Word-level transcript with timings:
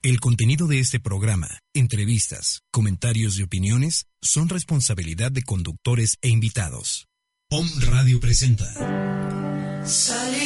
El 0.00 0.20
contenido 0.20 0.68
de 0.68 0.78
este 0.78 1.00
programa, 1.00 1.48
entrevistas, 1.74 2.62
comentarios 2.70 3.36
y 3.36 3.42
opiniones 3.42 4.06
son 4.22 4.48
responsabilidad 4.48 5.32
de 5.32 5.42
conductores 5.42 6.18
e 6.22 6.28
invitados. 6.28 7.08
POM 7.48 7.68
Radio 7.80 8.20
presenta. 8.20 8.72
Salí 9.84 10.36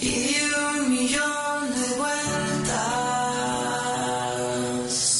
y 0.00 0.36
un 0.80 0.90
millón 0.90 1.74
de 1.74 1.96
vueltas. 1.98 2.86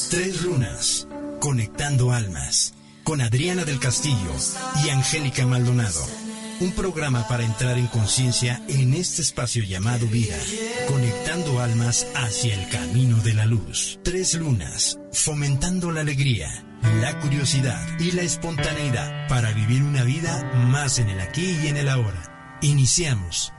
Tres 0.09 0.41
runas, 0.41 1.07
conectando 1.39 2.13
almas, 2.13 2.73
con 3.03 3.21
Adriana 3.21 3.63
del 3.63 3.79
Castillo 3.79 4.33
y 4.83 4.89
Angélica 4.89 5.45
Maldonado. 5.45 6.26
Un 6.59 6.71
programa 6.71 7.27
para 7.27 7.43
entrar 7.43 7.77
en 7.77 7.85
conciencia 7.85 8.63
en 8.67 8.95
este 8.95 9.21
espacio 9.21 9.63
llamado 9.63 10.07
vida, 10.07 10.35
conectando 10.87 11.59
almas 11.59 12.07
hacia 12.15 12.55
el 12.55 12.67
camino 12.69 13.17
de 13.17 13.35
la 13.35 13.45
luz. 13.45 13.99
Tres 14.03 14.33
lunas, 14.33 14.99
fomentando 15.11 15.91
la 15.91 16.01
alegría, 16.01 16.49
la 16.99 17.19
curiosidad 17.19 17.79
y 17.99 18.11
la 18.11 18.23
espontaneidad 18.23 19.27
para 19.27 19.51
vivir 19.51 19.83
una 19.83 20.03
vida 20.03 20.51
más 20.55 20.97
en 20.97 21.09
el 21.09 21.19
aquí 21.19 21.59
y 21.63 21.67
en 21.67 21.77
el 21.77 21.89
ahora. 21.89 22.57
Iniciamos. 22.61 23.53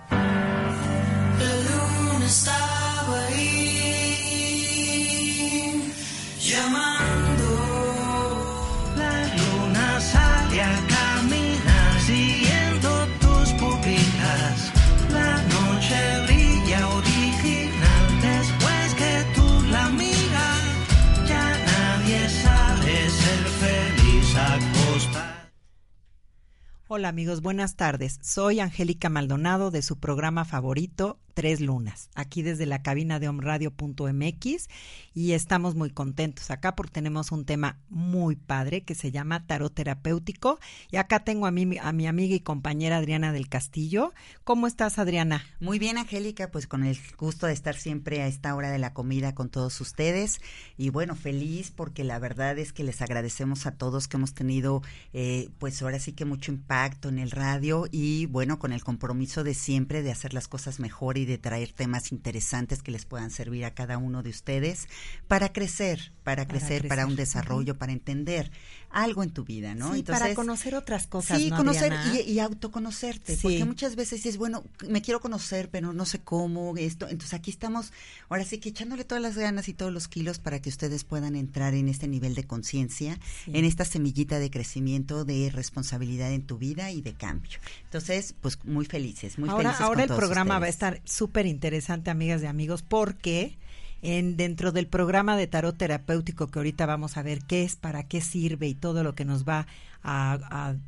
Hola 26.90 27.08
amigos, 27.08 27.42
buenas 27.42 27.76
tardes. 27.76 28.18
Soy 28.22 28.60
Angélica 28.60 29.10
Maldonado 29.10 29.70
de 29.70 29.82
su 29.82 29.98
programa 29.98 30.46
favorito 30.46 31.18
Tres 31.38 31.60
Lunas, 31.60 32.10
aquí 32.16 32.42
desde 32.42 32.66
la 32.66 32.82
cabina 32.82 33.20
de 33.20 33.28
omradio.mx 33.28 34.68
y 35.14 35.32
estamos 35.34 35.76
muy 35.76 35.90
contentos 35.90 36.50
acá 36.50 36.74
porque 36.74 36.94
tenemos 36.94 37.30
un 37.30 37.44
tema 37.44 37.78
muy 37.90 38.34
padre 38.34 38.82
que 38.82 38.96
se 38.96 39.12
llama 39.12 39.46
tarot 39.46 39.72
terapéutico 39.72 40.58
y 40.90 40.96
acá 40.96 41.20
tengo 41.20 41.46
a 41.46 41.52
mi, 41.52 41.78
a 41.78 41.92
mi 41.92 42.08
amiga 42.08 42.34
y 42.34 42.40
compañera 42.40 42.96
Adriana 42.96 43.32
del 43.32 43.48
Castillo. 43.48 44.12
¿Cómo 44.42 44.66
estás 44.66 44.98
Adriana? 44.98 45.46
Muy 45.60 45.78
bien, 45.78 45.96
Angélica, 45.96 46.50
pues 46.50 46.66
con 46.66 46.82
el 46.82 46.98
gusto 47.16 47.46
de 47.46 47.52
estar 47.52 47.76
siempre 47.76 48.20
a 48.20 48.26
esta 48.26 48.52
hora 48.56 48.72
de 48.72 48.78
la 48.78 48.92
comida 48.92 49.36
con 49.36 49.48
todos 49.48 49.80
ustedes. 49.80 50.40
Y 50.76 50.90
bueno, 50.90 51.14
feliz 51.14 51.70
porque 51.70 52.02
la 52.02 52.18
verdad 52.18 52.58
es 52.58 52.72
que 52.72 52.82
les 52.82 53.00
agradecemos 53.00 53.64
a 53.66 53.76
todos 53.76 54.08
que 54.08 54.16
hemos 54.16 54.34
tenido, 54.34 54.82
eh, 55.12 55.50
pues 55.60 55.80
ahora 55.82 56.00
sí 56.00 56.14
que 56.14 56.24
mucho 56.24 56.50
impacto 56.50 57.08
en 57.08 57.20
el 57.20 57.30
radio 57.30 57.86
y 57.92 58.26
bueno, 58.26 58.58
con 58.58 58.72
el 58.72 58.82
compromiso 58.82 59.44
de 59.44 59.54
siempre 59.54 60.02
de 60.02 60.10
hacer 60.10 60.34
las 60.34 60.48
cosas 60.48 60.80
mejor 60.80 61.16
y 61.16 61.27
de 61.28 61.38
traer 61.38 61.72
temas 61.72 62.10
interesantes 62.10 62.82
que 62.82 62.90
les 62.90 63.04
puedan 63.04 63.30
servir 63.30 63.64
a 63.64 63.74
cada 63.74 63.98
uno 63.98 64.22
de 64.22 64.30
ustedes 64.30 64.88
para 65.28 65.52
crecer, 65.52 66.12
para, 66.24 66.46
Para 66.46 66.48
crecer, 66.48 66.88
para 66.88 67.06
un 67.06 67.14
desarrollo, 67.14 67.78
para 67.78 67.92
entender 67.92 68.50
algo 68.90 69.22
en 69.22 69.30
tu 69.30 69.44
vida, 69.44 69.74
¿no? 69.74 69.94
Sí, 69.94 70.02
para 70.02 70.34
conocer 70.34 70.74
otras 70.74 71.06
cosas, 71.06 71.38
Sí, 71.38 71.50
¿no, 71.50 71.56
conocer 71.58 71.92
y, 72.14 72.30
y 72.32 72.40
autoconocerte, 72.40 73.34
Sí. 73.36 73.42
porque 73.42 73.64
muchas 73.64 73.96
veces 73.96 74.22
dices, 74.22 74.38
bueno, 74.38 74.64
me 74.88 75.02
quiero 75.02 75.20
conocer, 75.20 75.68
pero 75.70 75.92
no 75.92 76.04
sé 76.06 76.18
cómo, 76.20 76.74
esto. 76.76 77.06
Entonces 77.08 77.34
aquí 77.34 77.50
estamos, 77.50 77.92
ahora 78.28 78.44
sí 78.44 78.58
que 78.58 78.70
echándole 78.70 79.04
todas 79.04 79.22
las 79.22 79.36
ganas 79.36 79.68
y 79.68 79.74
todos 79.74 79.92
los 79.92 80.08
kilos 80.08 80.38
para 80.38 80.60
que 80.60 80.68
ustedes 80.70 81.04
puedan 81.04 81.36
entrar 81.36 81.74
en 81.74 81.88
este 81.88 82.08
nivel 82.08 82.34
de 82.34 82.44
conciencia, 82.44 83.18
Sí. 83.44 83.52
en 83.54 83.64
esta 83.64 83.84
semillita 83.84 84.38
de 84.38 84.50
crecimiento, 84.50 85.24
de 85.24 85.50
responsabilidad 85.52 86.32
en 86.32 86.42
tu 86.42 86.56
vida 86.58 86.90
y 86.90 87.02
de 87.02 87.12
cambio. 87.14 87.58
Entonces, 87.84 88.34
pues 88.40 88.58
muy 88.64 88.86
felices, 88.86 89.38
muy 89.38 89.48
ahora, 89.50 89.70
felices. 89.70 89.80
ahora 89.82 89.94
con 89.96 90.02
el 90.02 90.08
todos 90.08 90.18
programa 90.20 90.58
va 90.58 90.66
a 90.66 90.70
estar 90.70 91.00
súper 91.04 91.46
interesante, 91.46 92.10
amigas 92.10 92.42
y 92.42 92.46
amigos, 92.46 92.82
porque 92.82 93.56
en 94.02 94.36
dentro 94.36 94.72
del 94.72 94.86
programa 94.86 95.36
de 95.36 95.46
tarot 95.46 95.76
terapéutico 95.76 96.46
que 96.48 96.58
ahorita 96.58 96.86
vamos 96.86 97.16
a 97.16 97.22
ver 97.22 97.40
qué 97.44 97.64
es, 97.64 97.76
para 97.76 98.02
qué 98.04 98.20
sirve 98.20 98.68
y 98.68 98.74
todo 98.74 99.02
lo 99.02 99.14
que 99.14 99.24
nos 99.24 99.44
va 99.44 99.66
a, 100.02 100.38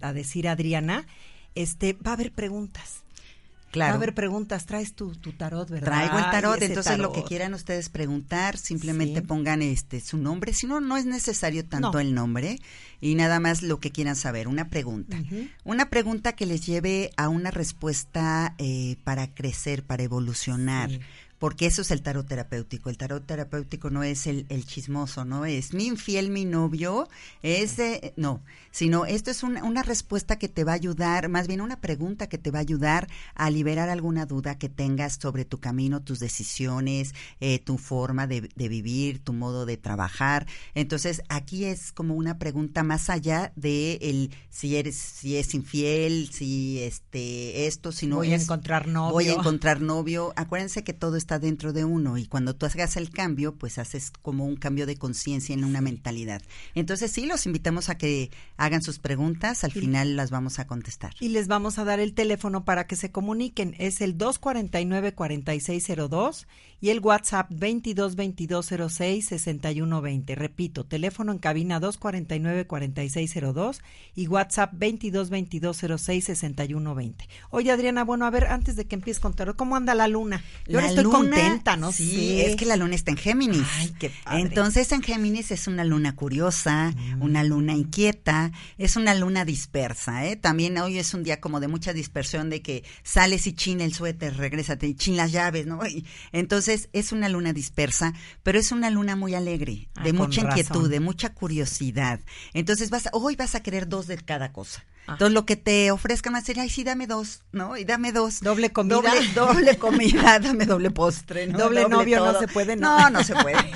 a- 0.01 0.07
a 0.09 0.13
decir 0.13 0.49
Adriana, 0.49 1.07
este 1.55 1.95
va 1.95 2.13
a 2.13 2.15
haber 2.15 2.33
preguntas. 2.33 3.03
Va 3.03 3.71
a 3.71 3.73
Claro. 3.73 3.95
haber 3.95 4.15
preguntas. 4.17 4.67
Traes 4.67 4.95
tu, 4.95 5.15
tu 5.15 5.31
tarot, 5.31 5.69
¿verdad? 5.71 5.87
Traigo 5.87 6.19
el 6.19 6.25
tarot, 6.33 6.61
entonces 6.61 6.99
lo 6.99 7.13
que 7.13 7.23
quieran 7.23 7.55
ustedes 7.55 7.89
preguntar, 7.89 8.57
simplemente 8.59 9.21
Sí. 9.21 9.27
pongan 9.29 9.63
este 9.63 10.01
su 10.01 10.17
nombre, 10.19 10.53
si 10.53 10.67
no 10.67 10.81
no 10.81 10.97
es 10.97 11.07
necesario 11.07 11.65
tanto 11.65 11.93
No. 11.93 12.01
el 12.01 12.13
nombre 12.13 12.59
y 13.01 13.15
nada 13.15 13.39
más 13.39 13.63
lo 13.63 13.79
que 13.79 13.93
quieran 13.93 14.17
saber, 14.17 14.49
una 14.49 14.69
pregunta. 14.71 15.17
Una 15.63 15.89
pregunta 15.89 16.33
que 16.33 16.47
les 16.47 16.67
lleve 16.67 17.13
a 17.17 17.29
una 17.29 17.53
respuesta 17.53 18.57
eh, 18.59 18.97
para 19.05 19.29
crecer, 19.33 19.85
para 19.85 20.03
evolucionar. 20.03 20.91
Sí. 20.91 20.99
Porque 21.41 21.67
eso 21.67 21.83
es 21.83 21.91
el 21.91 22.03
tarot 22.03 22.29
terapéutico. 22.29 22.91
El 22.91 22.97
tarot 22.99 23.27
terapéutico 23.27 23.91
no 23.91 24.05
es 24.05 24.29
el, 24.29 24.47
el 24.51 24.65
chismoso, 24.67 25.25
no 25.25 25.45
es 25.47 25.75
mi 25.75 25.87
infiel, 25.87 26.31
mi 26.31 26.45
novio, 26.45 27.09
es 27.43 27.77
de- 27.79 28.13
no, 28.17 28.43
sino 28.71 29.07
esto 29.07 29.31
es 29.33 29.43
una, 29.43 29.65
una 29.65 29.83
respuesta 29.83 30.39
que 30.39 30.49
te 30.49 30.63
va 30.65 30.73
a 30.73 30.75
ayudar, 30.75 31.29
más 31.31 31.49
bien 31.49 31.61
una 31.63 31.81
pregunta 31.81 32.29
que 32.29 32.39
te 32.39 32.51
va 32.53 32.59
a 32.59 32.61
ayudar 32.61 33.09
a 33.35 33.51
liberar 33.51 33.89
alguna 33.89 34.27
duda 34.27 34.59
que 34.59 34.69
tengas 34.69 35.15
sobre 35.21 35.45
tu 35.47 35.59
camino, 35.59 36.03
tus 36.03 36.21
decisiones, 36.21 37.15
eh, 37.41 37.59
tu 37.59 37.79
forma 37.79 38.27
de, 38.27 38.43
de 38.55 38.69
vivir, 38.69 39.19
tu 39.25 39.33
modo 39.33 39.65
de 39.65 39.79
trabajar. 39.79 40.47
Entonces 40.75 41.23
aquí 41.31 41.65
es 41.65 41.91
como 41.93 42.15
una 42.15 42.39
pregunta 42.39 42.83
más 42.83 43.09
allá 43.09 43.53
de 43.57 43.95
el 44.03 44.31
si 44.51 44.77
eres, 44.77 44.97
si 44.97 45.37
es 45.39 45.55
infiel, 45.55 46.29
si 46.31 46.81
este 46.83 47.67
esto, 47.67 47.93
si 47.93 48.07
no 48.07 48.17
Voy 48.17 48.33
a 48.33 48.37
encontrar 48.37 48.87
novio. 48.89 49.13
Voy 49.15 49.29
a 49.29 49.33
encontrar 49.33 49.81
novio. 49.81 50.35
Acuérdense 50.37 50.85
que 50.85 50.93
todo 50.93 51.17
está 51.17 51.30
dentro 51.39 51.73
de 51.73 51.85
uno 51.85 52.19
y 52.19 52.27
cuando 52.27 52.57
tú 52.57 52.67
hagas 52.67 52.97
el 52.97 53.11
cambio, 53.11 53.55
pues 53.55 53.79
haces 53.79 54.11
como 54.23 54.45
un 54.45 54.57
cambio 54.57 54.87
de 54.87 54.97
conciencia 54.97 55.55
en 55.55 55.65
una 55.65 55.81
mentalidad. 55.81 56.43
Entonces 56.75 57.13
sí, 57.13 57.27
los 57.27 57.47
invitamos 57.47 57.89
a 57.89 57.97
que 57.97 58.31
hagan 58.57 58.83
sus 58.83 58.99
preguntas, 58.99 59.63
al 59.65 59.71
final 59.73 60.17
las 60.17 60.31
vamos 60.31 60.59
a 60.59 60.67
contestar. 60.67 61.15
Y 61.21 61.29
les 61.29 61.47
vamos 61.49 61.79
a 61.79 61.85
dar 61.85 62.01
el 62.01 62.15
teléfono 62.15 62.65
para 62.65 62.87
que 62.87 62.97
se 62.97 63.11
comuniquen. 63.13 63.75
Es 63.79 64.01
el 64.01 64.17
249-4602 64.19 66.47
y 66.83 66.89
el 66.91 67.01
WhatsApp 67.01 67.51
222206-6120. 67.53 70.35
Repito, 70.35 70.85
teléfono 70.85 71.33
en 71.33 71.39
cabina 71.39 71.79
249-4602 71.81 73.81
y 74.15 74.27
WhatsApp 74.29 74.73
222206-6120. 74.75 77.15
Oye, 77.51 77.71
Adriana, 77.71 78.05
bueno, 78.05 78.25
a 78.27 78.31
ver, 78.31 78.47
antes 78.47 78.77
de 78.77 78.87
que 78.87 78.95
empieces 78.95 79.21
con 79.21 79.35
todo, 79.35 79.57
¿cómo 79.57 79.77
anda 79.77 79.95
la 79.95 80.09
luna? 80.09 80.43
Yo 80.67 80.81
La 80.81 80.87
estoy 80.89 81.05
luna- 81.05 81.19
contenta, 81.29 81.77
¿no? 81.77 81.93
Sí, 81.93 82.41
es 82.41 82.57
que 82.57 82.67
la 82.67 82.77
luna 82.77 82.95
está 82.95 83.11
en 83.11 83.17
Géminis. 83.17 83.67
Ay, 83.77 83.95
qué 83.99 84.11
padre. 84.25 84.41
Entonces 84.43 84.91
en 84.93 85.03
Géminis 85.03 85.51
es 85.51 85.67
una 85.67 85.85
luna 85.85 86.15
curiosa, 86.15 86.95
una 87.21 87.45
luna 87.45 87.75
inquieta, 87.75 88.53
es 88.79 88.97
una 88.97 89.15
luna 89.15 89.45
dispersa, 89.45 90.27
¿eh? 90.27 90.37
También 90.37 90.79
hoy 90.79 90.99
es 90.99 91.15
un 91.15 91.23
día 91.23 91.41
como 91.41 91.61
de 91.61 91.69
mucha 91.69 91.93
dispersión 91.93 92.51
de 92.51 92.63
que 92.63 92.85
sales 93.03 93.47
y 93.47 93.53
chin 93.53 93.81
el 93.81 93.93
suéter, 93.95 94.37
regrésate 94.37 94.87
y 94.87 94.95
chin 94.95 95.17
las 95.17 95.33
llaves, 95.33 95.67
¿no? 95.67 95.87
Y 95.87 96.07
entonces 96.33 96.89
es 96.93 97.13
una 97.13 97.29
luna 97.29 97.53
dispersa, 97.53 98.15
pero 98.43 98.59
es 98.59 98.73
una 98.73 98.91
luna 98.91 99.17
muy 99.17 99.35
alegre, 99.35 99.89
Ah, 99.95 100.05
de 100.05 100.13
mucha 100.13 100.41
inquietud, 100.43 100.75
razón. 100.77 100.91
de 100.91 101.01
mucha 101.01 101.35
curiosidad. 101.35 102.21
Entonces 102.55 102.91
vas, 102.91 103.07
a- 103.07 103.11
hoy 103.13 103.37
vas 103.37 103.55
a 103.55 103.63
querer 103.63 103.89
dos 103.89 104.07
de 104.07 104.17
cada 104.19 104.53
cosa. 104.53 104.85
Entonces 105.13 105.35
lo 105.35 105.47
que 105.47 105.57
te 105.57 105.91
ofrezcan 105.91 106.35
va 106.35 106.39
a 106.39 106.43
ser, 106.43 106.59
ay, 106.61 106.69
sí, 106.69 106.85
dame 106.85 107.07
dos, 107.07 107.41
¿no? 107.53 107.77
Y 107.77 107.85
dame 107.85 108.13
dos. 108.13 108.41
Doble 108.41 108.71
comida. 108.71 108.97
Doble, 108.97 109.29
doble 109.35 109.79
comida, 109.79 110.39
dame 110.43 110.67
doble 110.67 110.91
postre, 110.91 111.47
¿no? 111.47 111.59
Doble 111.59 111.89
novio 111.89 112.25
no 112.25 112.39
se 112.39 112.49
puede, 112.49 112.77
no. 112.77 112.99
no. 112.99 113.11
No, 113.11 113.25
se 113.25 113.35
puede. 113.35 113.57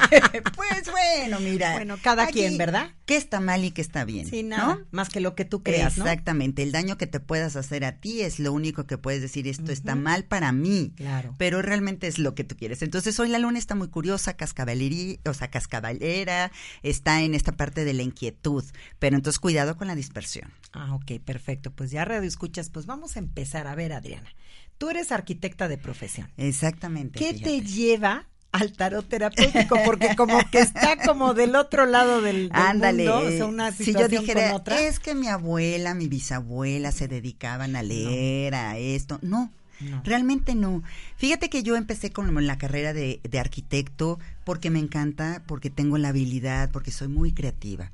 pues 0.57 0.91
bueno, 0.91 1.41
mira. 1.41 1.73
Bueno, 1.73 1.97
cada 2.03 2.27
quien, 2.29 2.57
¿verdad? 2.57 2.91
¿Qué 3.07 3.17
está 3.17 3.41
mal 3.41 3.65
y 3.65 3.71
qué 3.71 3.83
está 3.83 4.05
bien? 4.05 4.27
Sí, 4.27 4.43
nada, 4.43 4.77
¿no? 4.77 4.81
más 4.91 5.11
que 5.11 5.21
lo 5.21 5.35
que 5.35 5.45
tú 5.45 5.63
creas, 5.63 5.99
¿no? 5.99 6.05
Exactamente. 6.05 6.63
El 6.63 6.73
daño 6.73 6.97
que 6.97 7.07
te 7.07 7.21
puedas 7.21 7.57
hacer 7.57 7.85
a 7.85 7.93
ti 8.01 8.23
es 8.23 8.39
lo 8.39 8.53
único 8.53 8.87
que 8.87 8.97
puedes 8.97 9.21
decir, 9.21 9.47
esto 9.47 9.73
está 9.73 9.95
mal 9.95 10.25
para 10.25 10.53
mí. 10.53 10.93
Claro. 10.97 11.35
Pero 11.37 11.61
realmente 11.61 12.07
es 12.07 12.19
lo 12.19 12.35
que 12.35 12.45
tú 12.45 12.57
quieres. 12.57 12.83
Entonces 12.83 13.19
hoy 13.21 13.29
la 13.29 13.39
luna 13.39 13.59
está 13.59 13.75
muy 13.75 13.89
curiosa, 13.89 14.35
cascabelería, 14.35 15.19
o 15.27 15.35
sea, 15.35 15.49
cascabalera, 15.49 16.51
está 16.83 17.21
en 17.23 17.35
esta 17.35 17.53
parte 17.53 17.85
de 17.85 17.93
la 17.93 18.03
inquietud. 18.03 18.65
Pero 18.99 19.17
entonces 19.17 19.39
cuidado 19.39 19.77
con 19.77 19.89
la 19.89 19.95
dispersión. 19.95 20.51
Ah, 20.75 20.95
ok, 20.95 21.21
perfecto. 21.25 21.71
Pues 21.71 21.91
ya 21.91 22.05
radio 22.05 22.27
escuchas, 22.29 22.69
pues 22.69 22.85
vamos 22.87 23.17
a 23.17 23.21
empezar. 23.21 23.67
A 23.67 23.75
ver, 23.75 23.93
Adriana, 23.93 24.29
tú 24.77 24.91
eres 24.91 25.13
arquitecta 25.13 25.69
de 25.69 25.79
profesión. 25.79 26.29
Exactamente. 26.37 27.19
¿Qué 27.19 27.33
fíjate. 27.33 27.45
te 27.45 27.61
lleva 27.63 28.27
al 28.53 28.73
tarot 28.73 29.09
terapéutico? 29.09 29.77
Porque 29.85 30.15
como 30.17 30.39
que 30.51 30.59
está 30.61 30.97
como 31.05 31.33
del 31.35 31.55
otro 31.57 31.87
lado 31.87 32.21
del, 32.23 32.49
del 32.49 32.57
Ándale, 32.57 33.05
mundo, 33.09 33.27
o 33.27 33.31
sea, 33.31 33.47
una 33.47 33.71
si 33.73 33.85
situación 33.85 34.11
yo 34.11 34.21
dijera, 34.21 34.49
con 34.51 34.61
otra. 34.61 34.81
es 34.81 34.99
que 35.01 35.15
mi 35.15 35.29
abuela, 35.29 35.95
mi 35.95 36.09
bisabuela 36.09 36.91
se 36.93 37.07
dedicaban 37.09 37.77
a 37.77 37.83
leer, 37.85 38.55
a 38.57 38.77
esto. 38.79 39.19
No, 39.23 39.53
No. 39.81 40.03
realmente 40.05 40.55
no. 40.57 40.83
Fíjate 41.17 41.51
que 41.51 41.63
yo 41.63 41.77
empecé 41.77 42.11
con 42.11 42.45
la 42.47 42.59
carrera 42.59 42.93
de, 42.93 43.21
de 43.23 43.39
arquitecto 43.39 44.19
porque 44.45 44.71
me 44.71 44.79
encanta, 44.81 45.43
porque 45.47 45.71
tengo 45.71 45.99
la 45.99 46.09
habilidad, 46.09 46.71
porque 46.73 46.91
soy 46.91 47.09
muy 47.09 47.33
creativa. 47.33 47.91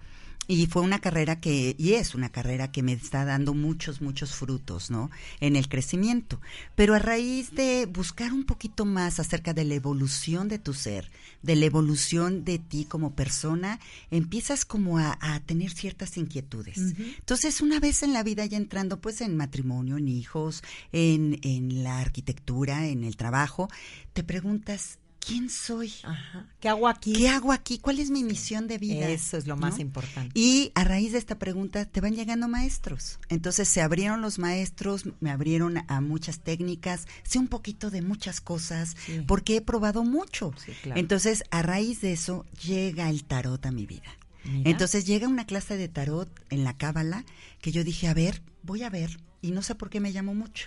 Y 0.51 0.67
fue 0.67 0.83
una 0.83 0.99
carrera 0.99 1.39
que, 1.39 1.77
y 1.79 1.93
es 1.93 2.17
una 2.17 2.29
carrera 2.29 2.73
que 2.73 2.83
me 2.83 2.93
está 2.93 3.25
dando 3.25 3.55
muchos, 3.55 4.01
muchos 4.01 4.35
frutos, 4.35 4.91
¿no? 4.91 5.09
En 5.39 5.55
el 5.55 5.69
crecimiento. 5.69 6.41
Pero 6.75 6.97
a 6.97 6.99
raíz 6.99 7.53
de 7.53 7.87
buscar 7.87 8.33
un 8.33 8.43
poquito 8.43 8.85
más 8.85 9.21
acerca 9.21 9.55
de 9.55 9.65
la 9.65 9.75
evolución 9.75 10.49
de 10.49 10.59
tu 10.59 10.75
ser, 10.75 11.09
de 11.43 11.55
la 11.55 11.67
evolución 11.67 12.45
de 12.45 12.59
ti 12.59 12.85
como 12.85 13.15
persona, 13.15 13.79
empiezas 14.11 14.65
como 14.65 14.99
a, 14.99 15.17
a 15.21 15.39
tener 15.39 15.71
ciertas 15.71 16.17
inquietudes. 16.17 16.79
Entonces, 16.99 17.61
una 17.61 17.79
vez 17.79 18.03
en 18.03 18.13
la 18.13 18.25
vida 18.25 18.45
ya 18.45 18.57
entrando 18.57 19.01
pues 19.01 19.21
en 19.21 19.37
matrimonio, 19.37 19.99
en 19.99 20.09
hijos, 20.09 20.65
en, 20.91 21.39
en 21.43 21.85
la 21.85 22.01
arquitectura, 22.01 22.89
en 22.89 23.05
el 23.05 23.17
trabajo, 23.17 23.69
te 24.15 24.25
preguntas, 24.25 24.99
¿quién 25.25 25.49
soy? 25.51 25.93
Ajá. 26.03 26.47
¿Qué 26.59 26.69
hago 26.69 26.89
aquí? 26.89 27.13
¿Qué 27.13 27.29
hago 27.29 27.53
aquí? 27.53 27.79
¿Cuál 27.79 28.01
es 28.01 28.11
mi 28.11 28.25
misión 28.25 28.67
de 28.67 28.79
vida? 28.79 29.09
Eso 29.09 29.37
es 29.37 29.47
lo 29.47 29.57
más 29.57 29.75
¿No? 29.77 29.83
importante. 29.83 30.33
Y 30.39 30.73
a 30.75 30.83
raíz 30.85 31.13
de 31.13 31.19
esta 31.19 31.39
pregunta 31.39 31.85
te 31.85 32.01
van 32.01 32.15
llegando 32.17 32.49
maestros. 32.49 33.19
Entonces 33.29 33.69
se 33.69 33.83
abrieron 33.83 34.21
los 34.23 34.39
maestros, 34.39 35.05
me 35.21 35.31
abrieron 35.31 35.85
a 35.89 36.01
muchas 36.01 36.41
técnicas, 36.41 37.07
sé 37.23 37.39
un 37.39 37.49
poquito 37.49 37.91
de 37.91 38.03
muchas 38.03 38.41
cosas, 38.41 38.97
Sí. 39.07 39.23
porque 39.27 39.57
he 39.57 39.61
probado 39.61 40.03
mucho. 40.05 40.53
Sí, 40.65 40.73
claro. 40.83 40.99
Entonces 41.01 41.45
a 41.51 41.63
raíz 41.63 42.01
de 42.01 42.13
eso 42.13 42.47
llega 42.65 43.09
el 43.11 43.25
tarot 43.25 43.65
a 43.67 43.71
mi 43.71 43.87
vida. 43.87 44.11
Mira. 44.45 44.71
Entonces 44.71 45.05
llega 45.07 45.29
una 45.29 45.45
clase 45.45 45.77
de 45.77 45.89
tarot 45.89 46.29
en 46.49 46.65
la 46.65 46.77
cábala 46.77 47.25
que 47.61 47.73
yo 47.73 47.85
dije, 47.85 48.09
a 48.09 48.15
ver, 48.15 48.43
voy 48.63 48.83
a 48.83 48.89
ver, 48.91 49.21
y 49.43 49.51
no 49.51 49.63
sé 49.63 49.75
por 49.75 49.91
qué 49.91 50.01
me 50.01 50.13
llamó 50.13 50.35
mucho. 50.35 50.67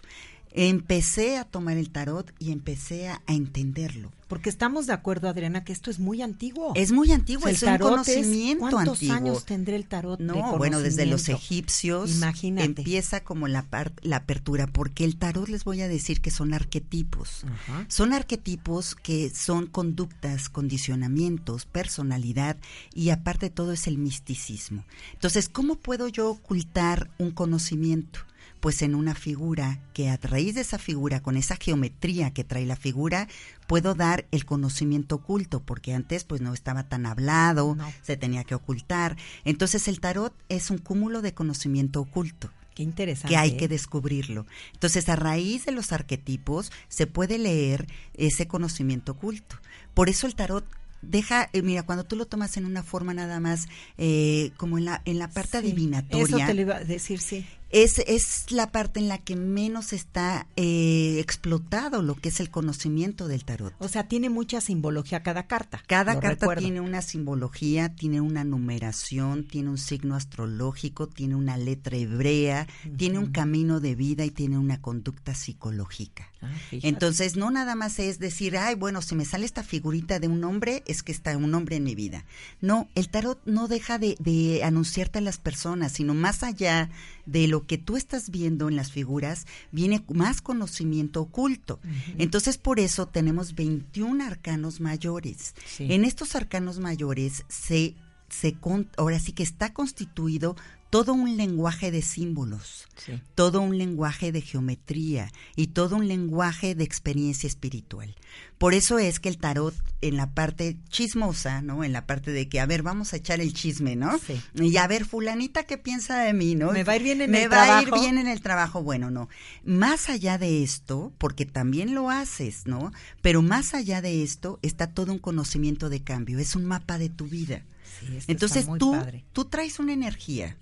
Empecé 0.55 1.37
a 1.37 1.45
tomar 1.45 1.77
el 1.77 1.89
tarot 1.89 2.31
y 2.39 2.51
empecé 2.51 3.09
a, 3.09 3.21
a 3.25 3.33
entenderlo. 3.33 4.11
Porque 4.27 4.49
estamos 4.49 4.87
de 4.87 4.93
acuerdo, 4.93 5.27
Adriana, 5.27 5.63
que 5.63 5.73
esto 5.73 5.91
es 5.91 5.99
muy 5.99 6.21
antiguo. 6.21 6.71
Es 6.75 6.91
muy 6.91 7.11
antiguo, 7.11 7.43
O 7.43 7.43
sea, 7.43 7.49
el 7.51 7.55
es 7.55 7.61
un 7.63 7.67
tarot 7.69 8.07
es- 8.07 8.15
conocimiento 8.15 8.59
¿Cuántos 8.69 8.93
antiguo. 8.93 9.15
años 9.15 9.45
tendrá 9.45 9.75
el 9.75 9.85
tarot? 9.85 10.19
de 10.19 10.25
No, 10.25 10.57
bueno, 10.57 10.79
desde 10.79 11.05
los 11.05 11.21
conocimiento? 11.23 11.43
egipcios 11.43 12.11
Imagínate. 12.17 12.65
empieza 12.81 13.23
como 13.23 13.47
la, 13.47 13.67
apertura, 14.11 14.67
porque 14.67 15.05
el 15.05 15.17
tarot 15.17 15.49
les 15.49 15.63
voy 15.63 15.81
a 15.81 15.87
decir 15.87 16.21
que 16.21 16.31
son 16.31 16.53
arquetipos. 16.53 17.45
Son 17.87 18.13
arquetipos 18.13 18.95
que 18.95 19.29
son 19.31 19.67
conductas, 19.67 20.49
condicionamientos, 20.49 21.65
personalidad 21.65 22.57
y 22.93 23.09
aparte 23.09 23.47
de 23.47 23.49
todo 23.51 23.73
es 23.73 23.87
el 23.87 23.97
misticismo. 23.97 24.83
Entonces, 25.13 25.49
¿cómo 25.49 25.75
puedo 25.75 26.07
yo 26.07 26.29
ocultar 26.29 27.09
un 27.19 27.31
conocimiento? 27.31 28.19
Pues 28.63 28.81
en 28.81 28.95
una 28.95 29.13
figura 29.13 29.79
que 29.93 30.09
a 30.09 30.15
raíz 30.15 30.55
de 30.55 30.61
esa 30.61 30.77
figura, 30.77 31.21
con 31.21 31.35
esa 31.35 31.57
geometría 31.57 32.31
que 32.31 32.45
trae 32.45 32.65
la 32.65 32.77
figura, 32.77 33.27
puedo 33.67 33.93
dar 33.93 34.25
el 34.31 34.45
conocimiento 34.45 35.15
oculto, 35.15 35.59
porque 35.59 35.93
antes 35.93 36.23
pues 36.23 36.39
no 36.39 36.53
estaba 36.53 36.83
tan 36.87 37.05
hablado, 37.05 37.75
No. 37.75 37.91
se 38.03 38.15
tenía 38.15 38.45
que 38.45 38.55
ocultar. 38.55 39.17
Entonces 39.43 39.89
el 39.89 39.99
tarot 39.99 40.33
es 40.47 40.69
un 40.69 40.77
cúmulo 40.77 41.21
de 41.21 41.33
conocimiento 41.33 41.99
oculto 41.99 42.51
Qué 42.73 42.83
interesante. 42.83 43.27
que 43.27 43.35
hay 43.37 43.49
¿eh? 43.49 43.57
que 43.57 43.67
descubrirlo. 43.67 44.45
Entonces, 44.71 45.09
a 45.09 45.17
raíz 45.17 45.65
de 45.65 45.73
los 45.73 45.91
arquetipos 45.91 46.71
se 46.87 47.05
puede 47.05 47.37
leer 47.39 47.85
ese 48.13 48.47
conocimiento 48.47 49.11
oculto. 49.11 49.57
Por 49.93 50.07
eso 50.07 50.25
el 50.25 50.35
tarot 50.35 50.65
deja, 51.01 51.49
eh, 51.51 51.61
mira, 51.63 51.83
cuando 51.83 52.05
tú 52.05 52.15
lo 52.15 52.27
tomas 52.27 52.55
en 52.55 52.65
una 52.65 52.81
forma 52.81 53.13
nada 53.13 53.41
más 53.41 53.67
eh, 53.97 54.51
como 54.55 54.77
en 54.77 54.85
la 54.85 55.01
en 55.03 55.19
la 55.19 55.27
parte 55.29 55.51
Sí, 55.51 55.57
adivinatoria, 55.57 56.37
Eso 56.37 56.37
te 56.47 56.53
lo 56.53 56.61
iba 56.61 56.77
a 56.77 56.83
decir, 56.85 57.19
sí. 57.19 57.45
Es, 57.73 57.97
es 58.05 58.51
la 58.51 58.71
parte 58.71 58.99
en 58.99 59.07
la 59.07 59.17
que 59.17 59.35
menos 59.35 59.93
está 59.93 60.45
eh, 60.55 61.17
explotado 61.19 62.03
lo 62.03 62.13
que 62.13 62.29
es 62.29 62.39
el 62.39 62.51
conocimiento 62.51 63.27
del 63.27 63.43
tarot. 63.43 63.73
O 63.79 63.87
sea, 63.87 64.07
tiene 64.07 64.29
mucha 64.29 64.61
simbología 64.61 65.23
cada 65.23 65.47
carta. 65.47 65.81
Cada 65.87 66.19
carta 66.19 66.29
recuerdo. 66.29 66.61
tiene 66.61 66.81
una 66.81 67.01
simbología, 67.01 67.89
tiene 67.89 68.21
una 68.21 68.43
numeración, 68.43 69.47
tiene 69.47 69.71
un 69.71 69.79
signo 69.79 70.15
astrológico, 70.15 71.07
tiene 71.07 71.35
una 71.35 71.57
letra 71.57 71.97
hebrea, 71.97 72.67
tiene 72.95 73.17
un 73.17 73.31
camino 73.31 73.79
de 73.79 73.95
vida 73.95 74.23
y 74.23 74.29
tiene 74.29 74.59
una 74.59 74.79
conducta 74.79 75.33
psicológica. 75.33 76.29
Ah. 76.43 76.51
Entonces, 76.71 77.35
no 77.35 77.49
nada 77.49 77.73
más 77.73 77.97
es 77.97 78.19
decir, 78.19 78.55
ay, 78.55 78.75
bueno, 78.75 79.01
si 79.01 79.15
me 79.15 79.25
sale 79.25 79.45
esta 79.45 79.63
figurita 79.63 80.19
de 80.19 80.27
un 80.27 80.43
hombre, 80.43 80.83
es 80.85 81.01
que 81.01 81.11
está 81.11 81.35
un 81.37 81.55
hombre 81.55 81.77
en 81.77 81.83
mi 81.85 81.95
vida. 81.95 82.23
No, 82.61 82.87
el 82.93 83.09
tarot 83.09 83.41
no 83.45 83.67
deja 83.67 83.97
de, 83.97 84.15
de 84.19 84.63
anunciarte 84.63 85.17
a 85.17 85.21
las 85.21 85.39
personas, 85.39 85.93
sino 85.93 86.13
más 86.13 86.43
allá 86.43 86.91
de 87.25 87.47
lo 87.47 87.65
que 87.65 87.77
tú 87.77 87.97
estás 87.97 88.29
viendo 88.29 88.69
en 88.69 88.75
las 88.75 88.91
figuras, 88.91 89.45
viene 89.71 90.03
más 90.13 90.41
conocimiento 90.41 91.21
oculto. 91.21 91.79
Entonces, 92.17 92.57
por 92.57 92.79
eso 92.79 93.07
tenemos 93.07 93.55
21 93.55 94.23
arcanos 94.25 94.79
mayores. 94.79 95.55
Sí. 95.65 95.87
En 95.89 96.05
estos 96.05 96.35
arcanos 96.35 96.79
mayores 96.79 97.45
se, 97.47 97.95
se 98.29 98.57
ahora 98.97 99.19
sí 99.19 99.31
que 99.31 99.43
está 99.43 99.73
constituido 99.73 100.55
todo 100.93 101.13
un 101.13 101.37
lenguaje 101.37 101.89
de 101.89 102.03
símbolos 102.03 102.87
Sí. 102.95 103.13
todo 103.33 103.59
un 103.61 103.79
lenguaje 103.79 104.31
de 104.31 104.41
geometría 104.41 105.31
y 105.55 105.67
todo 105.67 105.95
un 105.95 106.07
lenguaje 106.07 106.75
de 106.75 106.83
experiencia 106.83 107.47
espiritual. 107.47 108.13
Por 108.59 108.75
eso 108.75 108.99
es 108.99 109.19
que 109.19 109.29
el 109.29 109.39
tarot 109.39 109.73
en 110.01 110.15
la 110.17 110.29
parte 110.35 110.77
chismosa, 110.89 111.63
¿no? 111.63 111.83
En 111.83 111.91
la 111.93 112.05
parte 112.05 112.31
de 112.31 112.47
que, 112.47 112.59
a 112.59 112.67
ver, 112.67 112.83
vamos 112.83 113.11
a 113.13 113.17
echar 113.17 113.41
el 113.41 113.53
chisme, 113.53 113.95
¿no? 113.95 114.19
Sí. 114.19 114.39
Y 114.53 114.77
a 114.77 114.85
ver, 114.87 115.05
fulanita, 115.05 115.63
¿qué 115.63 115.79
piensa 115.79 116.19
de 116.19 116.33
mí, 116.33 116.53
no? 116.53 116.71
¿Me 116.71 116.83
va 116.83 116.93
a 116.93 116.95
ir 116.97 117.03
bien 117.03 117.21
en 117.21 117.31
Me 117.31 117.43
el 117.45 117.51
va 117.51 117.63
a 117.63 117.81
ir 117.81 117.87
trabajo? 117.87 118.03
bien 118.03 118.17
en 118.19 118.27
el 118.27 118.41
trabajo. 118.41 118.83
Bueno, 118.83 119.09
no. 119.09 119.27
Más 119.65 120.09
allá 120.09 120.37
de 120.37 120.61
esto, 120.61 121.11
porque 121.17 121.47
también 121.47 121.95
lo 121.95 122.11
haces, 122.11 122.67
¿no? 122.67 122.91
Pero 123.23 123.41
más 123.41 123.73
allá 123.73 124.01
de 124.03 124.21
esto 124.21 124.59
está 124.61 124.91
todo 124.93 125.11
un 125.11 125.19
conocimiento 125.19 125.89
de 125.89 126.03
cambio. 126.03 126.37
Es 126.37 126.55
un 126.55 126.65
mapa 126.65 126.99
de 126.99 127.09
tu 127.09 127.25
vida. 127.25 127.63
Sí, 127.99 128.19
Entonces 128.27 128.67
tú, 128.77 128.91
padre. 128.91 129.25
tú 129.33 129.45
traes 129.45 129.79
una 129.79 129.93
energía. 129.93 130.57